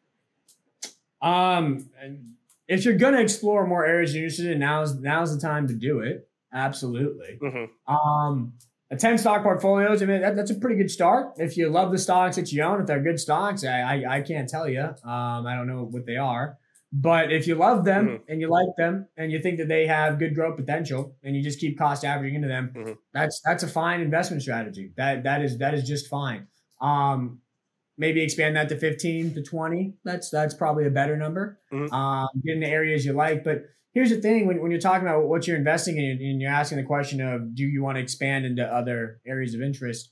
Um, 1.26 1.88
if 2.68 2.84
you're 2.84 2.98
going 2.98 3.14
to 3.14 3.22
explore 3.22 3.66
more 3.66 3.86
areas 3.86 4.14
you're 4.14 4.24
interested 4.24 4.52
in, 4.52 4.58
now's 4.58 4.94
now's 4.96 5.34
the 5.34 5.40
time 5.40 5.66
to 5.68 5.74
do 5.74 6.00
it. 6.00 6.28
Absolutely. 6.52 7.38
Mm-hmm. 7.42 7.94
Um, 7.94 8.52
a 8.90 8.96
10 8.96 9.16
stock 9.16 9.42
portfolio, 9.44 9.94
I 9.94 9.96
mean, 10.04 10.20
that, 10.20 10.36
that's 10.36 10.50
a 10.50 10.56
pretty 10.56 10.76
good 10.76 10.90
start. 10.90 11.32
If 11.38 11.56
you 11.56 11.70
love 11.70 11.90
the 11.90 11.98
stocks 11.98 12.36
that 12.36 12.52
you 12.52 12.62
own, 12.62 12.82
if 12.82 12.86
they're 12.86 13.02
good 13.02 13.18
stocks, 13.18 13.64
I, 13.64 13.80
I, 13.80 14.16
I 14.16 14.20
can't 14.20 14.48
tell 14.48 14.68
you. 14.68 14.82
Um, 14.82 15.46
I 15.46 15.54
don't 15.56 15.66
know 15.66 15.88
what 15.90 16.04
they 16.04 16.18
are. 16.18 16.58
But 16.98 17.30
if 17.30 17.46
you 17.46 17.56
love 17.56 17.84
them 17.84 18.06
mm-hmm. 18.06 18.22
and 18.26 18.40
you 18.40 18.48
like 18.48 18.74
them 18.78 19.06
and 19.18 19.30
you 19.30 19.38
think 19.38 19.58
that 19.58 19.68
they 19.68 19.86
have 19.86 20.18
good 20.18 20.34
growth 20.34 20.56
potential 20.56 21.14
and 21.22 21.36
you 21.36 21.42
just 21.42 21.60
keep 21.60 21.76
cost 21.76 22.04
averaging 22.06 22.36
into 22.36 22.48
them, 22.48 22.72
mm-hmm. 22.74 22.92
that's 23.12 23.42
that's 23.44 23.62
a 23.62 23.68
fine 23.68 24.00
investment 24.00 24.42
strategy. 24.42 24.92
That 24.96 25.24
that 25.24 25.42
is 25.42 25.58
that 25.58 25.74
is 25.74 25.86
just 25.86 26.08
fine. 26.08 26.46
Um, 26.80 27.40
maybe 27.98 28.22
expand 28.22 28.56
that 28.56 28.70
to 28.70 28.78
15 28.78 29.34
to 29.34 29.42
20. 29.42 29.94
That's 30.04 30.30
that's 30.30 30.54
probably 30.54 30.86
a 30.86 30.90
better 30.90 31.18
number. 31.18 31.60
Mm-hmm. 31.70 31.92
Um, 31.92 32.28
get 32.42 32.54
in 32.54 32.60
the 32.60 32.68
areas 32.68 33.04
you 33.04 33.12
like, 33.12 33.44
but 33.44 33.64
here's 33.92 34.10
the 34.10 34.20
thing 34.20 34.46
when, 34.46 34.62
when 34.62 34.70
you're 34.70 34.80
talking 34.80 35.06
about 35.06 35.24
what 35.24 35.46
you're 35.46 35.56
investing 35.56 35.98
in 35.98 36.22
and 36.22 36.40
you're 36.40 36.50
asking 36.50 36.78
the 36.78 36.84
question 36.84 37.20
of 37.20 37.54
do 37.54 37.64
you 37.64 37.82
want 37.82 37.96
to 37.96 38.02
expand 38.02 38.46
into 38.46 38.62
other 38.62 39.20
areas 39.26 39.54
of 39.54 39.62
interest 39.62 40.10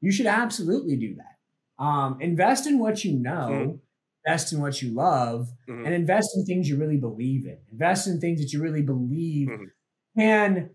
you 0.00 0.10
should 0.10 0.24
absolutely 0.24 0.96
do 0.96 1.14
that 1.16 1.84
um, 1.84 2.16
invest 2.20 2.66
in 2.66 2.78
what 2.78 3.04
you 3.04 3.12
know 3.12 3.48
mm-hmm. 3.50 3.76
Invest 4.24 4.52
in 4.52 4.60
what 4.60 4.82
you 4.82 4.92
love 4.92 5.48
mm-hmm. 5.68 5.84
and 5.84 5.94
invest 5.94 6.36
in 6.36 6.44
things 6.44 6.68
you 6.68 6.76
really 6.76 6.96
believe 6.96 7.46
in 7.46 7.58
invest 7.72 8.06
in 8.06 8.20
things 8.20 8.40
that 8.40 8.52
you 8.52 8.62
really 8.62 8.82
believe 8.82 9.48
mm-hmm. 9.48 9.64
can 10.20 10.70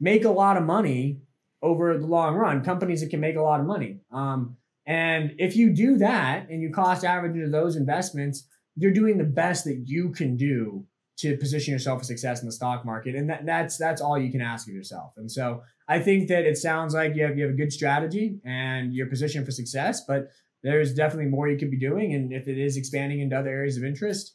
make 0.00 0.24
a 0.24 0.30
lot 0.30 0.56
of 0.56 0.62
money 0.62 1.20
over 1.62 1.98
the 1.98 2.06
long 2.06 2.34
run 2.34 2.62
companies 2.62 3.00
that 3.00 3.10
can 3.10 3.20
make 3.20 3.36
a 3.36 3.42
lot 3.42 3.60
of 3.60 3.66
money 3.66 4.00
um, 4.12 4.56
and 4.86 5.34
if 5.38 5.56
you 5.56 5.74
do 5.74 5.98
that 5.98 6.48
and 6.48 6.62
you 6.62 6.70
cost 6.70 7.04
average 7.04 7.34
into 7.34 7.50
those 7.50 7.76
investments 7.76 8.46
you're 8.76 8.92
doing 8.92 9.18
the 9.18 9.24
best 9.24 9.64
that 9.64 9.82
you 9.86 10.10
can 10.10 10.36
do 10.36 10.84
to 11.18 11.36
position 11.36 11.72
yourself 11.72 11.98
for 11.98 12.04
success 12.04 12.40
in 12.40 12.46
the 12.46 12.52
stock 12.52 12.84
market. 12.84 13.16
And 13.16 13.28
that, 13.28 13.44
that's 13.44 13.76
that's 13.76 14.00
all 14.00 14.18
you 14.18 14.30
can 14.30 14.40
ask 14.40 14.68
of 14.68 14.74
yourself. 14.74 15.12
And 15.16 15.30
so 15.30 15.62
I 15.88 15.98
think 15.98 16.28
that 16.28 16.46
it 16.46 16.56
sounds 16.56 16.94
like 16.94 17.16
you 17.16 17.24
have 17.24 17.36
you 17.36 17.44
have 17.44 17.54
a 17.54 17.56
good 17.56 17.72
strategy 17.72 18.38
and 18.44 18.94
you're 18.94 19.08
positioned 19.08 19.44
for 19.44 19.50
success, 19.50 20.04
but 20.06 20.30
there's 20.62 20.94
definitely 20.94 21.30
more 21.30 21.48
you 21.48 21.58
could 21.58 21.70
be 21.70 21.78
doing. 21.78 22.14
And 22.14 22.32
if 22.32 22.48
it 22.48 22.58
is 22.58 22.76
expanding 22.76 23.20
into 23.20 23.38
other 23.38 23.50
areas 23.50 23.76
of 23.76 23.84
interest, 23.84 24.34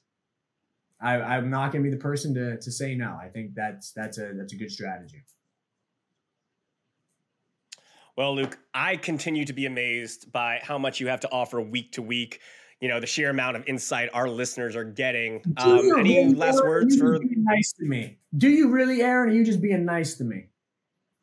I, 1.01 1.15
I'm 1.15 1.49
not 1.49 1.71
going 1.71 1.84
to 1.84 1.89
be 1.89 1.95
the 1.95 2.01
person 2.01 2.34
to 2.36 2.57
to 2.57 2.71
say 2.71 2.95
no. 2.95 3.17
I 3.21 3.28
think 3.28 3.55
that's 3.55 3.91
that's 3.91 4.17
a 4.17 4.34
that's 4.36 4.53
a 4.53 4.55
good 4.55 4.71
strategy. 4.71 5.24
Well, 8.15 8.36
Luke, 8.36 8.57
I 8.74 8.95
continue 8.95 9.43
to 9.45 9.53
be 9.53 9.65
amazed 9.65 10.32
by 10.32 10.59
how 10.61 10.78
much 10.78 10.99
you 10.99 11.07
have 11.07 11.21
to 11.21 11.32
offer 11.32 11.59
week 11.59 11.93
to 11.93 12.01
week 12.01 12.39
you 12.84 12.89
know 12.89 12.99
the 12.99 13.07
sheer 13.07 13.30
amount 13.30 13.55
of 13.55 13.65
insight 13.65 14.09
our 14.13 14.28
listeners 14.28 14.76
are 14.76 14.84
getting. 14.84 15.41
Um, 15.55 15.89
any 15.97 16.34
last 16.36 16.61
words 16.61 16.97
for 16.97 17.17
nice 17.24 17.71
to 17.80 17.86
me? 17.86 18.17
Do 18.36 18.49
you 18.49 18.71
really, 18.71 19.01
Aaron? 19.01 19.30
Are 19.30 19.34
you 19.34 19.45
just 19.45 19.61
being 19.61 19.86
nice 19.86 20.15
to 20.15 20.26
me? 20.26 20.47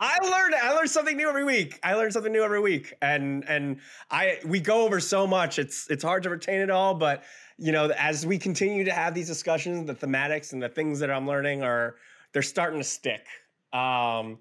I 0.00 0.16
learned 0.22 0.54
I 0.54 0.72
learn 0.72 0.88
something 0.88 1.16
new 1.16 1.28
every 1.28 1.44
week. 1.44 1.78
I 1.82 1.94
learn 1.94 2.10
something 2.10 2.32
new 2.32 2.42
every 2.42 2.60
week, 2.60 2.94
and 3.02 3.44
and 3.48 3.80
I 4.10 4.38
we 4.44 4.60
go 4.60 4.82
over 4.82 4.98
so 4.98 5.26
much. 5.26 5.58
It's 5.58 5.88
it's 5.90 6.02
hard 6.02 6.22
to 6.22 6.30
retain 6.30 6.60
it 6.60 6.70
all, 6.70 6.94
but 6.94 7.22
you 7.58 7.70
know 7.72 7.90
as 7.90 8.24
we 8.24 8.38
continue 8.38 8.84
to 8.84 8.92
have 8.92 9.14
these 9.14 9.26
discussions, 9.26 9.86
the 9.86 9.94
thematics 9.94 10.52
and 10.52 10.62
the 10.62 10.68
things 10.68 10.98
that 11.00 11.10
I'm 11.10 11.26
learning 11.26 11.62
are 11.62 11.96
they're 12.32 12.42
starting 12.42 12.80
to 12.80 12.84
stick. 12.84 13.26
Um, 13.72 14.38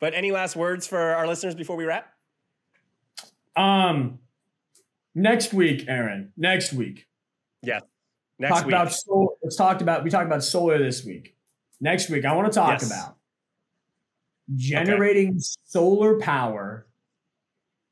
but 0.00 0.14
any 0.14 0.32
last 0.32 0.56
words 0.56 0.86
for 0.86 0.98
our 0.98 1.26
listeners 1.26 1.54
before 1.54 1.76
we 1.76 1.84
wrap? 1.84 2.12
Um, 3.54 4.18
Next 5.14 5.52
week, 5.52 5.84
Aaron. 5.88 6.32
Next 6.36 6.72
week. 6.72 7.06
Yeah. 7.62 7.80
Next 8.38 8.54
talk 8.54 8.66
week. 8.66 8.74
about 8.74 8.92
solar. 8.92 9.28
Let's 9.42 9.56
talk 9.56 9.80
about 9.80 10.04
we 10.04 10.10
talked 10.10 10.26
about 10.26 10.42
solar 10.42 10.78
this 10.78 11.04
week. 11.04 11.36
Next 11.80 12.08
week, 12.08 12.24
I 12.24 12.34
want 12.34 12.50
to 12.50 12.58
talk 12.58 12.80
yes. 12.80 12.86
about 12.86 13.16
generating 14.54 15.30
okay. 15.30 15.38
solar 15.64 16.18
power 16.18 16.86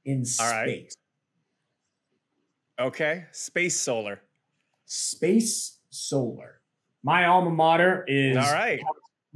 in 0.05 0.25
space. 0.25 0.95
Okay, 2.79 3.27
space 3.33 3.79
solar. 3.79 4.23
Space 4.87 5.79
solar. 5.91 6.61
My 7.03 7.27
alma 7.27 7.51
mater 7.51 8.05
is 8.09 8.37
all 8.37 8.53
right. 8.53 8.81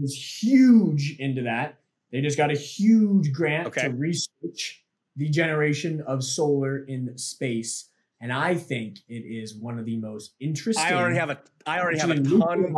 Is 0.02 0.42
huge 0.42 1.16
into 1.18 1.42
that. 1.42 1.78
They 2.10 2.20
just 2.20 2.36
got 2.36 2.50
a 2.50 2.56
huge 2.56 3.32
grant 3.32 3.68
okay. 3.68 3.82
to 3.82 3.90
research 3.90 4.84
the 5.16 5.28
generation 5.28 6.00
of 6.06 6.24
solar 6.24 6.78
in 6.78 7.16
space. 7.16 7.88
And 8.20 8.32
I 8.32 8.54
think 8.54 8.98
it 9.08 9.20
is 9.20 9.54
one 9.54 9.78
of 9.78 9.84
the 9.84 9.96
most 9.98 10.34
interesting. 10.40 10.84
I 10.84 10.94
already 10.94 11.16
have 11.16 11.30
a 11.30 11.38
I 11.66 11.80
already 11.80 11.98
have 11.98 12.10
a 12.10 12.20
ton 12.20 12.74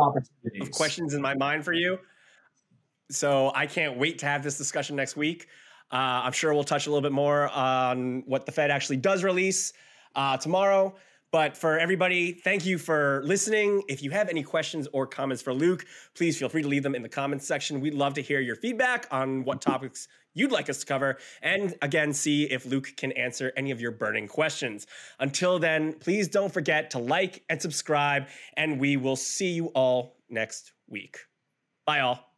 of 0.61 0.71
questions 0.71 1.13
in 1.13 1.21
my 1.21 1.35
mind 1.35 1.63
for 1.63 1.73
you. 1.73 1.99
So 3.09 3.51
I 3.55 3.67
can't 3.67 3.97
wait 3.97 4.19
to 4.19 4.25
have 4.25 4.43
this 4.43 4.57
discussion 4.57 4.95
next 4.95 5.15
week. 5.15 5.47
Uh, 5.91 6.25
I'm 6.25 6.33
sure 6.33 6.53
we'll 6.53 6.63
touch 6.63 6.87
a 6.87 6.89
little 6.89 7.01
bit 7.01 7.13
more 7.13 7.47
on 7.49 8.23
what 8.25 8.45
the 8.45 8.51
Fed 8.51 8.71
actually 8.71 8.97
does 8.97 9.23
release 9.23 9.73
uh, 10.15 10.37
tomorrow. 10.37 10.95
But 11.31 11.57
for 11.57 11.77
everybody, 11.77 12.31
thank 12.31 12.65
you 12.65 12.77
for 12.77 13.21
listening. 13.25 13.83
If 13.89 14.01
you 14.01 14.11
have 14.11 14.29
any 14.29 14.43
questions 14.43 14.87
or 14.93 15.05
comments 15.05 15.41
for 15.41 15.53
Luke, 15.53 15.85
please 16.15 16.37
feel 16.37 16.47
free 16.47 16.61
to 16.61 16.67
leave 16.67 16.83
them 16.83 16.95
in 16.95 17.01
the 17.01 17.09
comments 17.09 17.45
section. 17.45 17.81
We'd 17.81 17.93
love 17.93 18.13
to 18.13 18.21
hear 18.21 18.39
your 18.39 18.55
feedback 18.55 19.07
on 19.11 19.43
what 19.43 19.61
topics 19.61 20.07
you'd 20.33 20.51
like 20.51 20.69
us 20.69 20.79
to 20.79 20.85
cover. 20.85 21.17
And 21.41 21.75
again, 21.81 22.13
see 22.13 22.43
if 22.45 22.65
Luke 22.65 22.93
can 22.95 23.11
answer 23.13 23.51
any 23.57 23.71
of 23.71 23.81
your 23.81 23.91
burning 23.91 24.27
questions. 24.27 24.87
Until 25.19 25.59
then, 25.59 25.93
please 25.93 26.29
don't 26.29 26.51
forget 26.51 26.91
to 26.91 26.99
like 26.99 27.43
and 27.49 27.61
subscribe, 27.61 28.27
and 28.55 28.79
we 28.79 28.95
will 28.95 29.17
see 29.17 29.51
you 29.51 29.67
all 29.67 30.17
next 30.29 30.71
week. 30.87 31.17
Bye, 31.85 31.99
all. 31.99 32.36